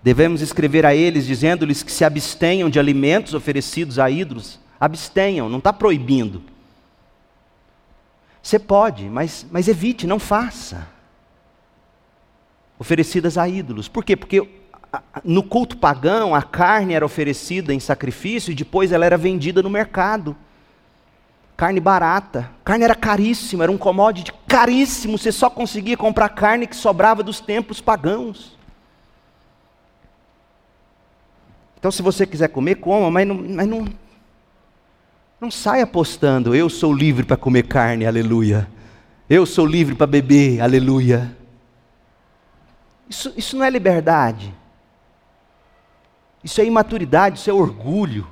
devemos 0.00 0.40
escrever 0.40 0.86
a 0.86 0.94
eles 0.94 1.26
dizendo-lhes 1.26 1.82
que 1.82 1.90
se 1.90 2.04
abstenham 2.04 2.70
de 2.70 2.78
alimentos 2.78 3.34
oferecidos 3.34 3.98
a 3.98 4.08
ídolos. 4.08 4.60
Abstenham, 4.78 5.48
não 5.48 5.58
está 5.58 5.72
proibindo. 5.72 6.40
Você 8.40 8.56
pode, 8.56 9.06
mas, 9.06 9.44
mas 9.50 9.66
evite, 9.66 10.06
não 10.06 10.20
faça. 10.20 10.86
Oferecidas 12.78 13.36
a 13.36 13.48
ídolos. 13.48 13.88
Por 13.88 14.04
quê? 14.04 14.16
Porque 14.16 14.48
no 15.24 15.42
culto 15.42 15.76
pagão 15.76 16.32
a 16.32 16.40
carne 16.40 16.94
era 16.94 17.04
oferecida 17.04 17.74
em 17.74 17.80
sacrifício 17.80 18.52
e 18.52 18.54
depois 18.54 18.92
ela 18.92 19.04
era 19.04 19.16
vendida 19.16 19.60
no 19.60 19.68
mercado 19.68 20.36
carne 21.60 21.78
barata. 21.78 22.50
Carne 22.64 22.84
era 22.84 22.94
caríssima, 22.94 23.64
era 23.64 23.70
um 23.70 23.76
commodity 23.76 24.32
caríssimo. 24.48 25.18
Você 25.18 25.30
só 25.30 25.50
conseguia 25.50 25.94
comprar 25.94 26.30
carne 26.30 26.66
que 26.66 26.74
sobrava 26.74 27.22
dos 27.22 27.38
templos 27.38 27.82
pagãos. 27.82 28.56
Então, 31.78 31.90
se 31.90 32.00
você 32.00 32.26
quiser 32.26 32.48
comer, 32.48 32.76
coma, 32.76 33.10
mas 33.10 33.28
não, 33.28 33.34
mas 33.34 33.68
não, 33.68 33.86
não 35.38 35.50
saia 35.50 35.84
apostando. 35.84 36.54
Eu 36.54 36.70
sou 36.70 36.94
livre 36.94 37.26
para 37.26 37.36
comer 37.36 37.64
carne, 37.64 38.06
aleluia. 38.06 38.66
Eu 39.28 39.44
sou 39.44 39.66
livre 39.66 39.94
para 39.94 40.06
beber, 40.06 40.62
aleluia. 40.62 41.36
Isso, 43.06 43.34
isso 43.36 43.54
não 43.54 43.66
é 43.66 43.68
liberdade. 43.68 44.54
Isso 46.42 46.58
é 46.58 46.64
imaturidade, 46.64 47.38
isso 47.38 47.50
é 47.50 47.52
orgulho. 47.52 48.26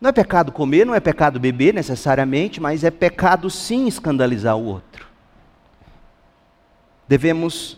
Não 0.00 0.08
é 0.08 0.12
pecado 0.12 0.50
comer, 0.50 0.86
não 0.86 0.94
é 0.94 1.00
pecado 1.00 1.38
beber 1.38 1.74
necessariamente, 1.74 2.60
mas 2.60 2.84
é 2.84 2.90
pecado 2.90 3.50
sim 3.50 3.86
escandalizar 3.86 4.56
o 4.56 4.64
outro. 4.64 5.06
Devemos 7.06 7.76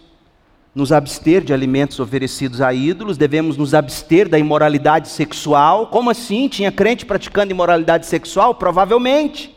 nos 0.75 0.93
abster 0.93 1.43
de 1.43 1.53
alimentos 1.53 1.99
oferecidos 1.99 2.61
a 2.61 2.73
ídolos, 2.73 3.19
devemos 3.19 3.57
nos 3.57 3.75
abster 3.75 4.29
da 4.29 4.39
imoralidade 4.39 5.09
sexual. 5.09 5.89
Como 5.89 6.11
assim? 6.11 6.49
Tinha 6.49 6.71
crente 6.71 7.05
praticando 7.05 7.51
imoralidade 7.51 8.07
sexual? 8.07 8.55
Provavelmente. 8.55 9.55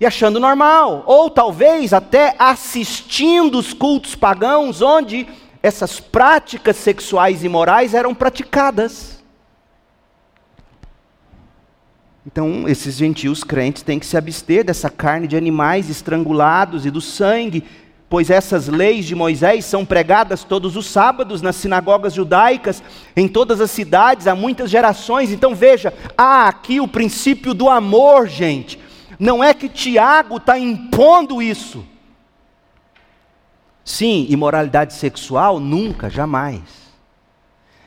E 0.00 0.06
achando 0.06 0.38
normal. 0.38 1.02
Ou 1.06 1.28
talvez 1.28 1.92
até 1.92 2.36
assistindo 2.38 3.58
os 3.58 3.74
cultos 3.74 4.14
pagãos, 4.14 4.80
onde 4.80 5.26
essas 5.62 5.98
práticas 5.98 6.76
sexuais 6.76 7.42
imorais 7.42 7.94
eram 7.94 8.14
praticadas. 8.14 9.17
Então, 12.30 12.68
esses 12.68 12.96
gentios 12.96 13.42
crentes 13.42 13.82
têm 13.82 13.98
que 13.98 14.04
se 14.04 14.14
abster 14.14 14.62
dessa 14.62 14.90
carne 14.90 15.26
de 15.26 15.34
animais 15.34 15.88
estrangulados 15.88 16.84
e 16.84 16.90
do 16.90 17.00
sangue, 17.00 17.64
pois 18.06 18.28
essas 18.28 18.68
leis 18.68 19.06
de 19.06 19.14
Moisés 19.14 19.64
são 19.64 19.82
pregadas 19.82 20.44
todos 20.44 20.76
os 20.76 20.84
sábados 20.84 21.40
nas 21.40 21.56
sinagogas 21.56 22.12
judaicas, 22.12 22.82
em 23.16 23.26
todas 23.26 23.62
as 23.62 23.70
cidades, 23.70 24.26
há 24.26 24.34
muitas 24.34 24.68
gerações. 24.68 25.32
Então, 25.32 25.54
veja, 25.54 25.94
há 26.18 26.48
aqui 26.48 26.80
o 26.80 26.86
princípio 26.86 27.54
do 27.54 27.70
amor, 27.70 28.28
gente. 28.28 28.78
Não 29.18 29.42
é 29.42 29.54
que 29.54 29.66
Tiago 29.66 30.36
está 30.36 30.58
impondo 30.58 31.40
isso. 31.40 31.82
Sim, 33.82 34.26
imoralidade 34.28 34.92
sexual, 34.92 35.58
nunca, 35.58 36.10
jamais. 36.10 36.88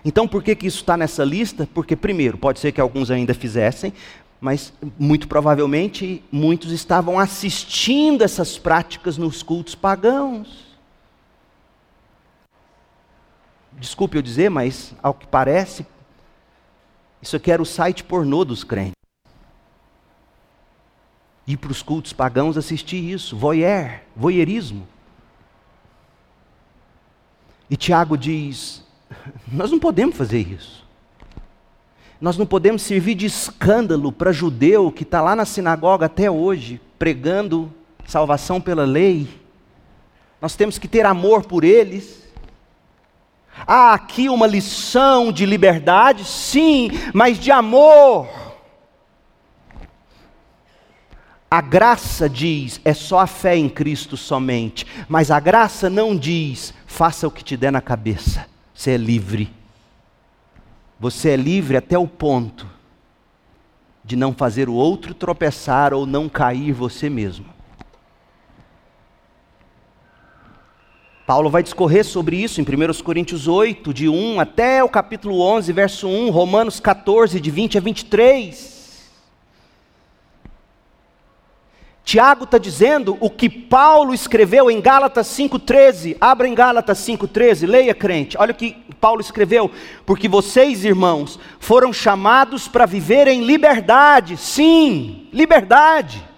Então, 0.03 0.27
por 0.27 0.41
que, 0.41 0.55
que 0.55 0.67
isso 0.67 0.79
está 0.79 0.97
nessa 0.97 1.23
lista? 1.23 1.69
Porque, 1.73 1.95
primeiro, 1.95 2.37
pode 2.37 2.59
ser 2.59 2.71
que 2.71 2.81
alguns 2.81 3.11
ainda 3.11 3.33
fizessem, 3.33 3.93
mas 4.41 4.73
muito 4.97 5.27
provavelmente 5.27 6.23
muitos 6.31 6.71
estavam 6.71 7.19
assistindo 7.19 8.23
essas 8.23 8.57
práticas 8.57 9.15
nos 9.15 9.43
cultos 9.43 9.75
pagãos. 9.75 10.71
Desculpe 13.73 14.17
eu 14.17 14.21
dizer, 14.21 14.49
mas 14.49 14.95
ao 15.01 15.13
que 15.13 15.27
parece, 15.27 15.85
isso 17.21 17.35
aqui 17.35 17.51
era 17.51 17.61
o 17.61 17.65
site 17.65 18.03
pornô 18.03 18.43
dos 18.43 18.63
crentes. 18.63 18.95
Ir 21.45 21.57
para 21.57 21.71
os 21.71 21.83
cultos 21.83 22.11
pagãos 22.11 22.57
assistir 22.57 22.97
isso, 22.97 23.37
voyeur, 23.37 24.01
voyeurismo. 24.15 24.87
E 27.69 27.77
Tiago 27.77 28.17
diz: 28.17 28.83
nós 29.47 29.71
não 29.71 29.79
podemos 29.79 30.17
fazer 30.17 30.39
isso. 30.39 30.80
Nós 32.21 32.37
não 32.37 32.45
podemos 32.45 32.83
servir 32.83 33.15
de 33.15 33.25
escândalo 33.25 34.11
para 34.11 34.31
judeu 34.31 34.91
que 34.91 35.01
está 35.01 35.19
lá 35.21 35.35
na 35.35 35.43
sinagoga 35.43 36.05
até 36.05 36.29
hoje, 36.29 36.79
pregando 36.99 37.73
salvação 38.05 38.61
pela 38.61 38.85
lei. 38.85 39.27
Nós 40.39 40.55
temos 40.55 40.77
que 40.77 40.87
ter 40.87 41.03
amor 41.03 41.45
por 41.45 41.63
eles. 41.63 42.21
Há 43.65 43.95
aqui 43.95 44.29
uma 44.29 44.45
lição 44.45 45.31
de 45.31 45.47
liberdade, 45.47 46.23
sim, 46.23 46.91
mas 47.11 47.39
de 47.39 47.51
amor. 47.51 48.29
A 51.49 51.59
graça 51.59 52.29
diz, 52.29 52.79
é 52.85 52.93
só 52.93 53.19
a 53.19 53.27
fé 53.27 53.57
em 53.57 53.67
Cristo 53.67 54.15
somente, 54.15 54.85
mas 55.09 55.31
a 55.31 55.39
graça 55.39 55.89
não 55.89 56.15
diz, 56.15 56.71
faça 56.85 57.27
o 57.27 57.31
que 57.31 57.43
te 57.43 57.57
der 57.57 57.71
na 57.71 57.81
cabeça, 57.81 58.45
você 58.73 58.91
é 58.91 58.97
livre. 58.97 59.60
Você 61.01 61.29
é 61.29 61.35
livre 61.35 61.75
até 61.75 61.97
o 61.97 62.05
ponto 62.05 62.67
de 64.03 64.15
não 64.15 64.35
fazer 64.35 64.69
o 64.69 64.75
outro 64.75 65.15
tropeçar 65.15 65.95
ou 65.95 66.05
não 66.05 66.29
cair 66.29 66.73
você 66.73 67.09
mesmo. 67.09 67.47
Paulo 71.25 71.49
vai 71.49 71.63
discorrer 71.63 72.05
sobre 72.05 72.35
isso 72.35 72.61
em 72.61 72.63
1 72.63 73.01
Coríntios 73.03 73.47
8, 73.47 73.91
de 73.91 74.07
1 74.07 74.39
até 74.39 74.83
o 74.83 74.89
capítulo 74.89 75.41
11, 75.41 75.73
verso 75.73 76.07
1, 76.07 76.29
Romanos 76.29 76.79
14, 76.79 77.41
de 77.41 77.49
20 77.49 77.79
a 77.79 77.81
23. 77.81 78.70
Tiago 82.03 82.45
está 82.45 82.57
dizendo 82.57 83.15
o 83.19 83.29
que 83.29 83.47
Paulo 83.47 84.13
escreveu 84.13 84.69
em 84.71 84.81
Gálatas 84.81 85.27
5,13. 85.27 86.17
Abra 86.19 86.47
em 86.47 86.55
Gálatas 86.55 86.97
5,13, 86.99 87.67
leia 87.67 87.93
crente. 87.93 88.37
Olha 88.37 88.51
o 88.51 88.55
que 88.55 88.75
Paulo 88.99 89.21
escreveu. 89.21 89.71
Porque 90.05 90.27
vocês, 90.27 90.83
irmãos, 90.83 91.39
foram 91.59 91.93
chamados 91.93 92.67
para 92.67 92.85
viver 92.85 93.27
em 93.27 93.43
liberdade. 93.43 94.35
Sim, 94.35 95.27
liberdade. 95.31 96.31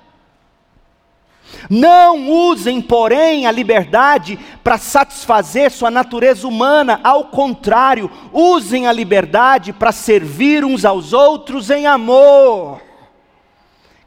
Não 1.69 2.29
usem, 2.29 2.81
porém, 2.81 3.47
a 3.47 3.51
liberdade 3.51 4.37
para 4.63 4.77
satisfazer 4.77 5.71
sua 5.71 5.89
natureza 5.89 6.47
humana, 6.47 6.99
ao 7.03 7.25
contrário, 7.25 8.11
usem 8.33 8.85
a 8.85 8.91
liberdade 8.91 9.71
para 9.71 9.91
servir 9.91 10.65
uns 10.65 10.83
aos 10.83 11.13
outros 11.13 11.69
em 11.69 11.87
amor. 11.87 12.81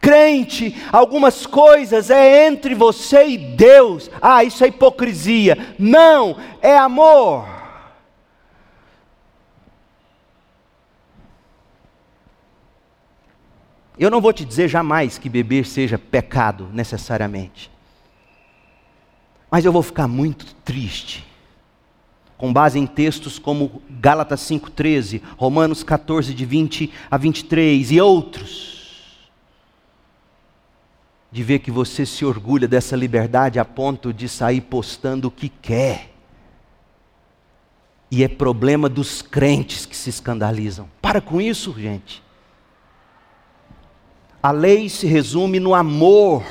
Crente, 0.07 0.73
algumas 0.93 1.47
coisas 1.47 2.11
é 2.11 2.47
entre 2.47 2.77
você 2.77 3.27
e 3.27 3.37
Deus. 3.37 4.09
Ah, 4.23 4.45
isso 4.45 4.63
é 4.63 4.69
hipocrisia. 4.69 5.75
Não, 5.77 6.37
é 6.63 6.79
amor. 6.79 7.45
Eu 13.99 14.09
não 14.09 14.21
vou 14.21 14.33
te 14.33 14.45
dizer 14.45 14.69
jamais 14.69 15.19
que 15.19 15.29
beber 15.29 15.67
seja 15.67 15.99
pecado 15.99 16.71
necessariamente. 16.73 17.69
Mas 19.51 19.65
eu 19.65 19.73
vou 19.73 19.83
ficar 19.83 20.07
muito 20.07 20.55
triste 20.65 21.27
com 22.39 22.53
base 22.53 22.79
em 22.79 22.87
textos 22.87 23.41
como 23.41 23.83
Gálatas 23.91 24.43
5:13, 24.43 25.21
Romanos 25.37 25.83
14 25.83 26.33
de 26.33 26.45
20 26.45 26.93
a 27.11 27.17
23 27.17 27.91
e 27.91 28.01
outros. 28.01 28.76
De 31.31 31.43
ver 31.43 31.59
que 31.59 31.71
você 31.71 32.07
se 32.07 32.25
orgulha 32.25 32.67
dessa 32.67 32.97
liberdade 32.97 33.59
a 33.59 33.65
ponto 33.65 34.13
de 34.13 34.29
sair 34.29 34.61
postando 34.61 35.29
o 35.29 35.31
que 35.31 35.49
quer. 35.49 36.13
E 38.11 38.23
é 38.23 38.29
problema 38.29 38.89
dos 38.89 39.21
crentes 39.21 39.85
que 39.85 39.97
se 39.97 40.11
escandalizam. 40.11 40.89
Para 41.03 41.21
com 41.21 41.41
isso, 41.41 41.75
gente. 41.79 42.23
A 44.43 44.53
lei 44.53 44.89
se 44.89 45.07
resume 45.07 45.59
no 45.59 45.75
amor. 45.75 46.45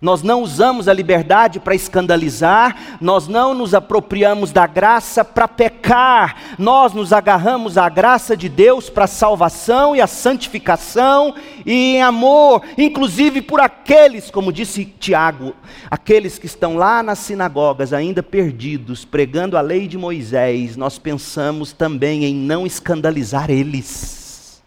Nós 0.00 0.22
não 0.22 0.42
usamos 0.42 0.88
a 0.88 0.94
liberdade 0.94 1.60
para 1.60 1.74
escandalizar, 1.74 2.96
nós 3.02 3.28
não 3.28 3.52
nos 3.52 3.74
apropriamos 3.74 4.50
da 4.50 4.66
graça 4.66 5.22
para 5.22 5.46
pecar, 5.46 6.56
nós 6.58 6.94
nos 6.94 7.12
agarramos 7.12 7.76
à 7.76 7.86
graça 7.90 8.34
de 8.34 8.48
Deus 8.48 8.88
para 8.88 9.04
a 9.04 9.08
salvação 9.08 9.94
e 9.94 10.00
a 10.00 10.06
santificação 10.06 11.34
e 11.66 11.96
em 11.96 12.02
amor, 12.02 12.62
inclusive 12.78 13.42
por 13.42 13.60
aqueles, 13.60 14.30
como 14.30 14.50
disse 14.50 14.86
Tiago, 14.86 15.54
aqueles 15.90 16.38
que 16.38 16.46
estão 16.46 16.76
lá 16.76 17.02
nas 17.02 17.18
sinagogas 17.18 17.92
ainda 17.92 18.22
perdidos, 18.22 19.04
pregando 19.04 19.54
a 19.54 19.60
lei 19.60 19.86
de 19.86 19.98
Moisés, 19.98 20.78
nós 20.78 20.98
pensamos 20.98 21.74
também 21.74 22.24
em 22.24 22.34
não 22.34 22.66
escandalizar 22.66 23.50
eles. 23.50 24.62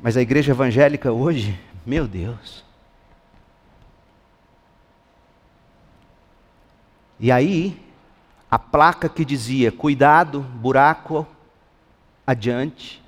Mas 0.00 0.16
a 0.16 0.22
igreja 0.22 0.52
evangélica 0.52 1.12
hoje, 1.12 1.56
meu 1.84 2.06
Deus. 2.06 2.64
E 7.18 7.30
aí, 7.30 7.80
a 8.50 8.58
placa 8.58 9.08
que 9.08 9.24
dizia 9.24 9.70
cuidado, 9.70 10.40
buraco 10.40 11.26
adiante, 12.26 13.02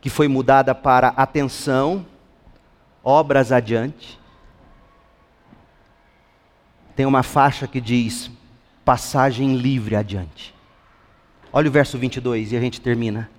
que 0.00 0.08
foi 0.08 0.28
mudada 0.28 0.74
para 0.74 1.08
atenção, 1.08 2.06
obras 3.02 3.52
adiante. 3.52 4.18
Tem 6.94 7.06
uma 7.06 7.22
faixa 7.22 7.66
que 7.66 7.80
diz 7.80 8.30
passagem 8.84 9.56
livre 9.56 9.96
adiante. 9.96 10.54
Olha 11.52 11.68
o 11.68 11.72
verso 11.72 11.98
22 11.98 12.52
e 12.52 12.56
a 12.56 12.60
gente 12.60 12.80
termina. 12.80 13.30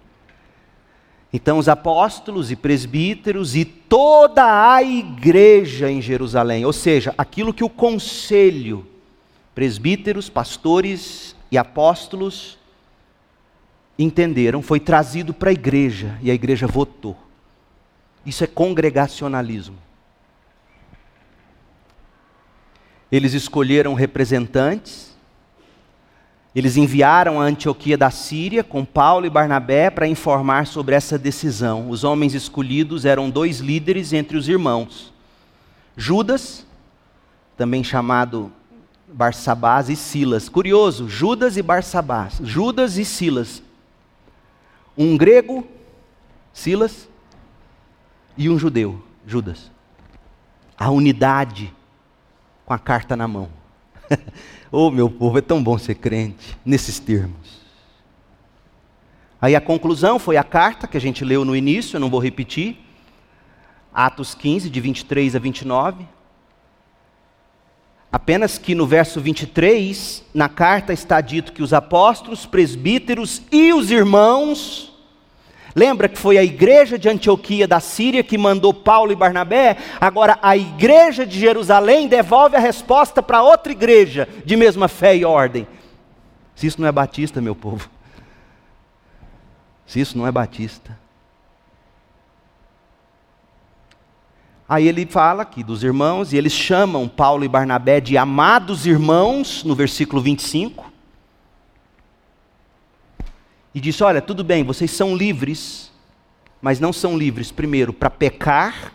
Então, 1.33 1.57
os 1.57 1.67
apóstolos 1.67 2.51
e 2.51 2.55
presbíteros 2.55 3.55
e 3.55 3.65
toda 3.65 4.73
a 4.73 4.81
igreja 4.81 5.91
em 5.91 6.01
Jerusalém, 6.01 6.65
ou 6.65 6.71
seja, 6.71 7.13
aquilo 7.17 7.53
que 7.53 7.63
o 7.63 7.69
conselho, 7.69 8.87
presbíteros, 9.53 10.29
pastores 10.29 11.35
e 11.51 11.57
apóstolos 11.57 12.57
entenderam, 13.97 14.61
foi 14.61 14.79
trazido 14.79 15.33
para 15.33 15.49
a 15.49 15.53
igreja 15.53 16.17
e 16.21 16.31
a 16.31 16.33
igreja 16.33 16.67
votou. 16.67 17.17
Isso 18.25 18.43
é 18.43 18.47
congregacionalismo. 18.47 19.77
Eles 23.11 23.33
escolheram 23.33 23.93
representantes 23.93 25.14
eles 26.55 26.77
enviaram 26.77 27.41
a 27.41 27.43
Antioquia 27.43 27.97
da 27.97 28.09
Síria 28.09 28.63
com 28.63 28.85
Paulo 28.85 29.25
e 29.25 29.29
Barnabé 29.29 29.89
para 29.89 30.07
informar 30.07 30.65
sobre 30.65 30.95
essa 30.95 31.19
decisão. 31.19 31.89
Os 31.89 32.05
homens 32.05 32.33
escolhidos 32.33 33.03
eram 33.03 33.29
dois 33.29 33.59
líderes 33.59 34.13
entre 34.13 34.37
os 34.37 34.47
irmãos: 34.47 35.13
Judas, 35.97 36.65
também 37.57 37.83
chamado 37.83 38.53
Barsabás, 39.05 39.89
e 39.89 39.97
Silas. 39.97 40.47
Curioso, 40.47 41.09
Judas 41.09 41.57
e 41.57 41.61
Barsabás. 41.61 42.39
Judas 42.41 42.97
e 42.97 43.03
Silas. 43.03 43.61
Um 44.97 45.17
grego, 45.17 45.67
Silas, 46.53 47.09
e 48.37 48.49
um 48.49 48.57
judeu, 48.57 49.03
Judas. 49.27 49.69
A 50.77 50.89
unidade 50.89 51.73
com 52.65 52.73
a 52.73 52.79
carta 52.79 53.15
na 53.17 53.27
mão. 53.27 53.49
Oh, 54.77 54.91
meu 54.91 55.09
povo, 55.09 55.37
é 55.37 55.41
tão 55.41 55.63
bom 55.63 55.77
ser 55.77 55.95
crente 55.95 56.57
nesses 56.65 56.99
termos. 56.99 57.61
Aí 59.41 59.55
a 59.55 59.61
conclusão 59.61 60.19
foi 60.19 60.35
a 60.35 60.43
carta 60.43 60.85
que 60.85 60.97
a 60.97 60.99
gente 60.99 61.23
leu 61.23 61.45
no 61.45 61.55
início, 61.55 61.95
eu 61.95 61.99
não 62.01 62.09
vou 62.09 62.19
repetir. 62.19 62.77
Atos 63.93 64.35
15, 64.35 64.69
de 64.69 64.81
23 64.81 65.33
a 65.33 65.39
29. 65.39 66.05
Apenas 68.11 68.57
que 68.57 68.75
no 68.75 68.85
verso 68.85 69.21
23, 69.21 70.25
na 70.33 70.49
carta 70.49 70.91
está 70.91 71.21
dito 71.21 71.53
que 71.53 71.63
os 71.63 71.71
apóstolos, 71.71 72.45
presbíteros 72.45 73.43
e 73.53 73.71
os 73.71 73.91
irmãos 73.91 74.93
Lembra 75.75 76.07
que 76.07 76.17
foi 76.17 76.37
a 76.37 76.43
igreja 76.43 76.97
de 76.97 77.09
Antioquia 77.09 77.67
da 77.67 77.81
Síria 77.81 78.23
que 78.23 78.37
mandou 78.37 78.73
Paulo 78.73 79.11
e 79.11 79.15
Barnabé? 79.15 79.75
Agora 79.99 80.39
a 80.41 80.55
igreja 80.55 81.25
de 81.25 81.37
Jerusalém 81.37 82.07
devolve 82.07 82.55
a 82.55 82.59
resposta 82.59 83.21
para 83.21 83.43
outra 83.43 83.73
igreja 83.73 84.25
de 84.45 84.55
mesma 84.55 84.87
fé 84.87 85.17
e 85.17 85.25
ordem. 85.25 85.67
Se 86.55 86.65
isso 86.65 86.79
não 86.79 86.87
é 86.87 86.91
batista, 86.93 87.41
meu 87.41 87.53
povo. 87.53 87.89
Se 89.85 89.99
isso 89.99 90.17
não 90.17 90.25
é 90.25 90.31
batista. 90.31 90.97
Aí 94.67 94.87
ele 94.87 95.05
fala 95.05 95.43
aqui 95.43 95.61
dos 95.61 95.83
irmãos, 95.83 96.31
e 96.31 96.37
eles 96.37 96.53
chamam 96.53 97.07
Paulo 97.07 97.43
e 97.43 97.49
Barnabé 97.49 97.99
de 97.99 98.17
amados 98.17 98.87
irmãos, 98.87 99.63
no 99.63 99.75
versículo 99.75 100.21
25 100.21 100.94
e 103.75 103.81
disse: 103.81 104.01
Olha, 104.01 104.21
tudo 104.21 104.41
bem, 104.41 104.63
vocês 104.63 104.89
são 104.89 105.13
livres, 105.13 105.91
mas 106.61 106.79
não 106.79 106.93
são 106.93 107.17
livres, 107.17 107.51
primeiro, 107.51 107.91
para 107.91 108.09
pecar, 108.09 108.93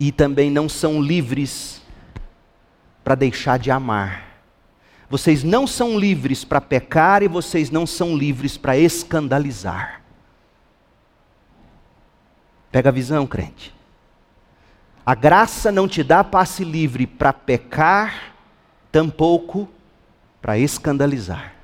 e 0.00 0.10
também 0.10 0.50
não 0.50 0.68
são 0.68 1.00
livres 1.00 1.80
para 3.04 3.14
deixar 3.14 3.60
de 3.60 3.70
amar. 3.70 4.26
Vocês 5.08 5.42
não 5.42 5.66
são 5.66 5.98
livres 5.98 6.44
para 6.44 6.60
pecar 6.60 7.22
e 7.22 7.28
vocês 7.28 7.70
não 7.70 7.86
são 7.86 8.14
livres 8.14 8.58
para 8.58 8.76
escandalizar. 8.76 10.02
Pega 12.70 12.90
a 12.90 12.92
visão, 12.92 13.26
crente. 13.26 13.74
A 15.06 15.14
graça 15.14 15.72
não 15.72 15.88
te 15.88 16.02
dá 16.02 16.22
passe 16.22 16.62
livre 16.62 17.06
para 17.06 17.32
pecar, 17.32 18.34
tampouco 18.92 19.66
para 20.42 20.58
escandalizar. 20.58 21.57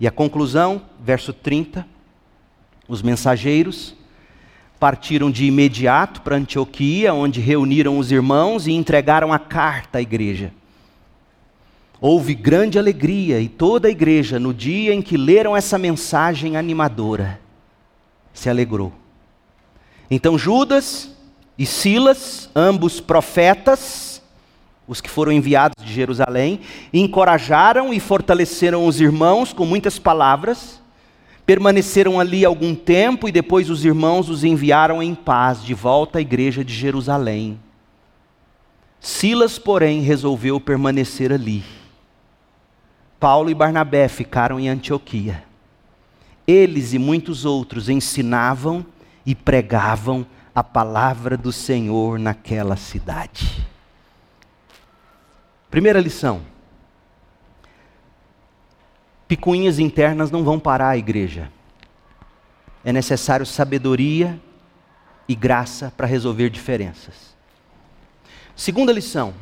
E 0.00 0.06
a 0.06 0.10
conclusão, 0.10 0.82
verso 1.02 1.32
30, 1.32 1.86
os 2.88 3.02
mensageiros 3.02 3.94
partiram 4.78 5.30
de 5.30 5.44
imediato 5.44 6.22
para 6.22 6.36
Antioquia, 6.36 7.12
onde 7.12 7.40
reuniram 7.40 7.98
os 7.98 8.12
irmãos 8.12 8.66
e 8.66 8.72
entregaram 8.72 9.32
a 9.32 9.38
carta 9.38 9.98
à 9.98 10.00
igreja. 10.00 10.52
Houve 12.00 12.32
grande 12.32 12.78
alegria 12.78 13.40
e 13.40 13.48
toda 13.48 13.88
a 13.88 13.90
igreja, 13.90 14.38
no 14.38 14.54
dia 14.54 14.94
em 14.94 15.02
que 15.02 15.16
leram 15.16 15.56
essa 15.56 15.76
mensagem 15.76 16.56
animadora, 16.56 17.40
se 18.32 18.48
alegrou. 18.48 18.92
Então 20.08 20.38
Judas 20.38 21.10
e 21.58 21.66
Silas, 21.66 22.48
ambos 22.54 23.00
profetas, 23.00 24.07
os 24.88 25.02
que 25.02 25.10
foram 25.10 25.30
enviados 25.30 25.84
de 25.84 25.92
Jerusalém, 25.92 26.60
encorajaram 26.92 27.92
e 27.92 28.00
fortaleceram 28.00 28.86
os 28.86 29.00
irmãos 29.00 29.52
com 29.52 29.66
muitas 29.66 29.98
palavras, 29.98 30.80
permaneceram 31.44 32.18
ali 32.18 32.44
algum 32.44 32.74
tempo 32.74 33.28
e 33.28 33.32
depois 33.32 33.68
os 33.68 33.84
irmãos 33.84 34.30
os 34.30 34.44
enviaram 34.44 35.02
em 35.02 35.14
paz 35.14 35.62
de 35.62 35.74
volta 35.74 36.18
à 36.18 36.22
igreja 36.22 36.64
de 36.64 36.72
Jerusalém. 36.72 37.60
Silas, 38.98 39.58
porém, 39.58 40.00
resolveu 40.00 40.58
permanecer 40.58 41.30
ali. 41.32 41.62
Paulo 43.20 43.50
e 43.50 43.54
Barnabé 43.54 44.08
ficaram 44.08 44.58
em 44.58 44.68
Antioquia. 44.68 45.44
Eles 46.46 46.94
e 46.94 46.98
muitos 46.98 47.44
outros 47.44 47.90
ensinavam 47.90 48.84
e 49.26 49.34
pregavam 49.34 50.26
a 50.54 50.64
palavra 50.64 51.36
do 51.36 51.52
Senhor 51.52 52.18
naquela 52.18 52.76
cidade. 52.76 53.66
Primeira 55.70 56.00
lição: 56.00 56.42
picuinhas 59.26 59.78
internas 59.78 60.30
não 60.30 60.42
vão 60.42 60.58
parar 60.58 60.90
a 60.90 60.96
igreja. 60.96 61.50
É 62.84 62.92
necessário 62.92 63.44
sabedoria 63.44 64.40
e 65.28 65.34
graça 65.34 65.92
para 65.96 66.06
resolver 66.06 66.48
diferenças. 66.48 67.36
Segunda 68.56 68.92
lição: 68.92 69.34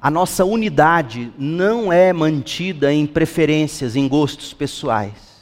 a 0.00 0.10
nossa 0.10 0.44
unidade 0.44 1.32
não 1.38 1.92
é 1.92 2.12
mantida 2.12 2.92
em 2.92 3.06
preferências, 3.06 3.94
em 3.94 4.08
gostos 4.08 4.52
pessoais. 4.52 5.32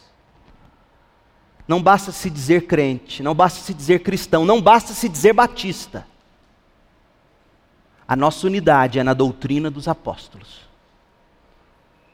Não 1.66 1.80
basta 1.80 2.10
se 2.10 2.28
dizer 2.28 2.66
crente, 2.66 3.22
não 3.22 3.32
basta 3.32 3.60
se 3.60 3.72
dizer 3.72 4.00
cristão, 4.00 4.44
não 4.44 4.60
basta 4.60 4.92
se 4.92 5.08
dizer 5.08 5.32
batista. 5.32 6.04
A 8.10 8.16
nossa 8.16 8.44
unidade 8.48 8.98
é 8.98 9.04
na 9.04 9.14
doutrina 9.14 9.70
dos 9.70 9.86
apóstolos. 9.86 10.68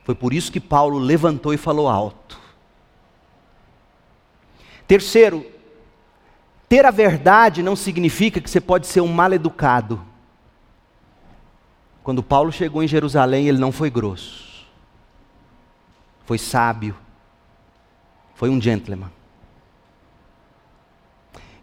Foi 0.05 0.15
por 0.15 0.35
isso 0.35 0.53
que 0.53 0.61
Paulo 0.61 0.99
levantou 0.99 1.55
e 1.55 1.57
falou 1.57 1.89
alto. 1.89 2.39
Terceiro, 4.87 5.47
ter 6.69 6.85
a 6.85 6.91
verdade 6.91 7.63
não 7.63 7.75
significa 7.75 8.43
que 8.43 8.51
você 8.51 8.61
pode 8.61 8.87
ser 8.87 9.01
um 9.01 9.11
mal 9.11 9.33
educado. 9.33 10.05
Quando 12.03 12.23
Paulo 12.23 12.53
chegou 12.53 12.83
em 12.83 12.89
Jerusalém, 12.89 13.49
ele 13.49 13.57
não 13.57 13.73
foi 13.73 13.89
grosso, 13.89 14.67
foi 16.27 16.37
sábio, 16.37 16.95
foi 18.35 18.51
um 18.51 18.61
gentleman. 18.61 19.11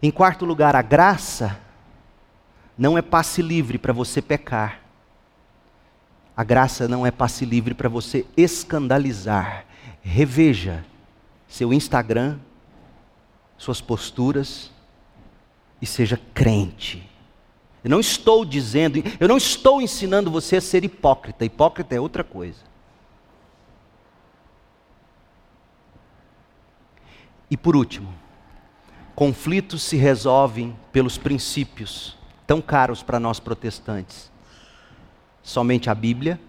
Em 0.02 0.10
quarto 0.10 0.44
lugar, 0.44 0.74
a 0.74 0.82
graça 0.82 1.62
não 2.76 2.98
é 2.98 3.02
passe 3.02 3.40
livre 3.40 3.78
para 3.78 3.92
você 3.92 4.20
pecar. 4.20 4.80
A 6.36 6.42
graça 6.42 6.88
não 6.88 7.06
é 7.06 7.10
passe 7.10 7.44
livre 7.44 7.74
para 7.74 7.88
você 7.88 8.26
escandalizar. 8.36 9.64
Reveja 10.02 10.84
seu 11.46 11.72
Instagram, 11.72 12.38
suas 13.56 13.80
posturas 13.80 14.72
e 15.80 15.86
seja 15.86 16.20
crente. 16.34 17.08
Eu 17.84 17.90
não 17.90 18.00
estou 18.00 18.44
dizendo, 18.44 19.02
eu 19.20 19.28
não 19.28 19.36
estou 19.36 19.80
ensinando 19.80 20.30
você 20.30 20.56
a 20.56 20.60
ser 20.60 20.84
hipócrita. 20.84 21.44
Hipócrita 21.44 21.94
é 21.94 22.00
outra 22.00 22.24
coisa. 22.24 22.60
E 27.48 27.56
por 27.56 27.76
último, 27.76 28.12
conflitos 29.14 29.82
se 29.82 29.96
resolvem 29.96 30.76
pelos 30.90 31.16
princípios 31.16 32.16
tão 32.46 32.60
caros 32.60 33.02
para 33.02 33.20
nós 33.20 33.40
protestantes. 33.40 34.30
Somente 35.42 35.90
a 35.90 35.94
Bíblia, 35.94 36.40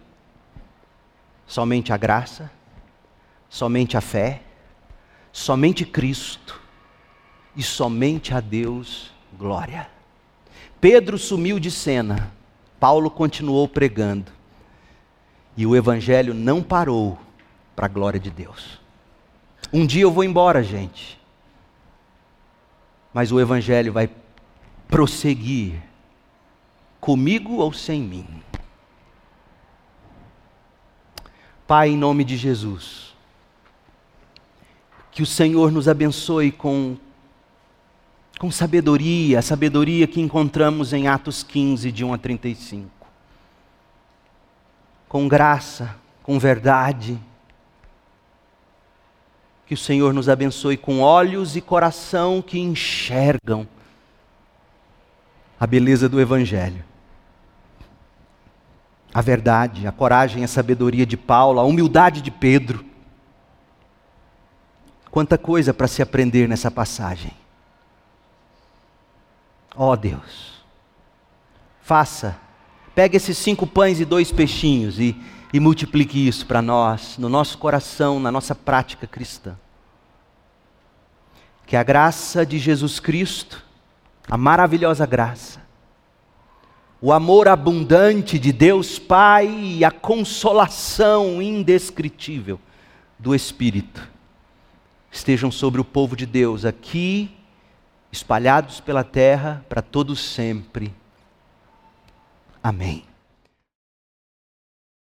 somente 1.46 1.92
a 1.92 1.98
graça, 1.98 2.52
somente 3.50 3.98
a 3.98 4.02
fé, 4.02 4.42
somente 5.32 5.86
Cristo 5.86 6.62
e 7.56 7.64
somente 7.64 8.34
a 8.34 8.40
Deus 8.40 9.12
glória. 9.38 9.90
Pedro 10.80 11.18
sumiu 11.18 11.60
de 11.60 11.72
cena, 11.72 12.32
Paulo 12.80 13.10
continuou 13.10 13.68
pregando 13.68 14.32
e 15.58 15.66
o 15.66 15.76
evangelho 15.76 16.34
não 16.34 16.62
parou 16.62 17.18
para 17.76 17.86
a 17.86 17.90
glória 17.90 18.20
de 18.20 18.30
Deus. 18.30 18.80
Um 19.74 19.86
dia 19.86 20.04
eu 20.04 20.12
vou 20.12 20.24
embora, 20.24 20.64
gente 20.64 21.20
mas 23.16 23.32
o 23.32 23.40
Evangelho 23.40 23.94
vai 23.94 24.10
prosseguir, 24.90 25.82
comigo 27.06 27.58
ou 27.58 27.72
sem 27.72 28.02
mim. 28.02 28.26
Pai, 31.68 31.90
em 31.90 31.98
nome 31.98 32.24
de 32.24 32.36
Jesus, 32.36 33.14
que 35.12 35.22
o 35.22 35.26
Senhor 35.26 35.72
nos 35.72 35.88
abençoe 35.88 36.52
com, 36.52 36.98
com 38.40 38.50
sabedoria, 38.50 39.38
a 39.38 39.42
sabedoria 39.44 40.08
que 40.08 40.20
encontramos 40.20 40.94
em 40.94 41.08
Atos 41.08 41.44
15, 41.44 41.92
de 41.92 42.04
1 42.04 42.12
a 42.12 42.18
35. 42.18 42.90
Com 45.08 45.28
graça, 45.28 45.96
com 46.24 46.40
verdade, 46.40 47.22
que 49.68 49.76
o 49.76 49.78
Senhor 49.78 50.12
nos 50.12 50.28
abençoe 50.28 50.76
com 50.76 51.02
olhos 51.02 51.56
e 51.56 51.62
coração 51.62 52.42
que 52.42 52.58
enxergam 52.58 53.68
a 55.60 55.68
beleza 55.68 56.10
do 56.10 56.20
Evangelho. 56.20 56.95
A 59.16 59.22
verdade, 59.22 59.88
a 59.88 59.92
coragem, 59.92 60.44
a 60.44 60.48
sabedoria 60.48 61.06
de 61.06 61.16
Paulo, 61.16 61.60
a 61.60 61.64
humildade 61.64 62.22
de 62.22 62.30
Pedro. 62.30 62.84
Quanta 65.10 65.38
coisa 65.38 65.74
para 65.74 65.88
se 65.88 66.02
aprender 66.02 66.50
nessa 66.50 66.70
passagem. 66.70 67.32
Ó 69.74 69.94
oh 69.94 69.96
Deus, 69.96 70.64
faça, 71.82 72.38
pegue 72.94 73.16
esses 73.16 73.38
cinco 73.38 73.66
pães 73.66 74.00
e 74.00 74.06
dois 74.06 74.32
peixinhos 74.32 75.00
e 75.00 75.16
e 75.56 75.60
multiplique 75.60 76.28
isso 76.28 76.46
para 76.46 76.62
nós, 76.62 77.18
no 77.18 77.30
nosso 77.30 77.58
coração, 77.58 78.20
na 78.20 78.30
nossa 78.30 78.54
prática 78.54 79.08
cristã. 79.08 79.56
Que 81.66 81.78
a 81.78 81.84
graça 81.84 82.46
de 82.46 82.60
Jesus 82.60 83.00
Cristo, 83.00 83.64
a 84.30 84.38
maravilhosa 84.38 85.06
graça, 85.06 85.65
o 87.06 87.14
amor 87.14 87.48
abundante 87.48 88.40
de 88.40 88.52
Deus 88.52 88.98
Pai 88.98 89.48
e 89.48 89.86
a 89.86 89.92
consolação 89.92 91.40
indescritível 91.40 92.60
do 93.20 93.36
Espírito 93.36 94.10
estejam 95.12 95.52
sobre 95.52 95.80
o 95.80 95.86
povo 95.86 96.16
de 96.16 96.26
Deus 96.26 96.66
aqui, 96.66 97.30
espalhados 98.12 98.80
pela 98.80 99.04
terra 99.04 99.64
para 99.70 99.84
todos 99.84 100.20
sempre. 100.20 100.92
Amém. 102.64 103.06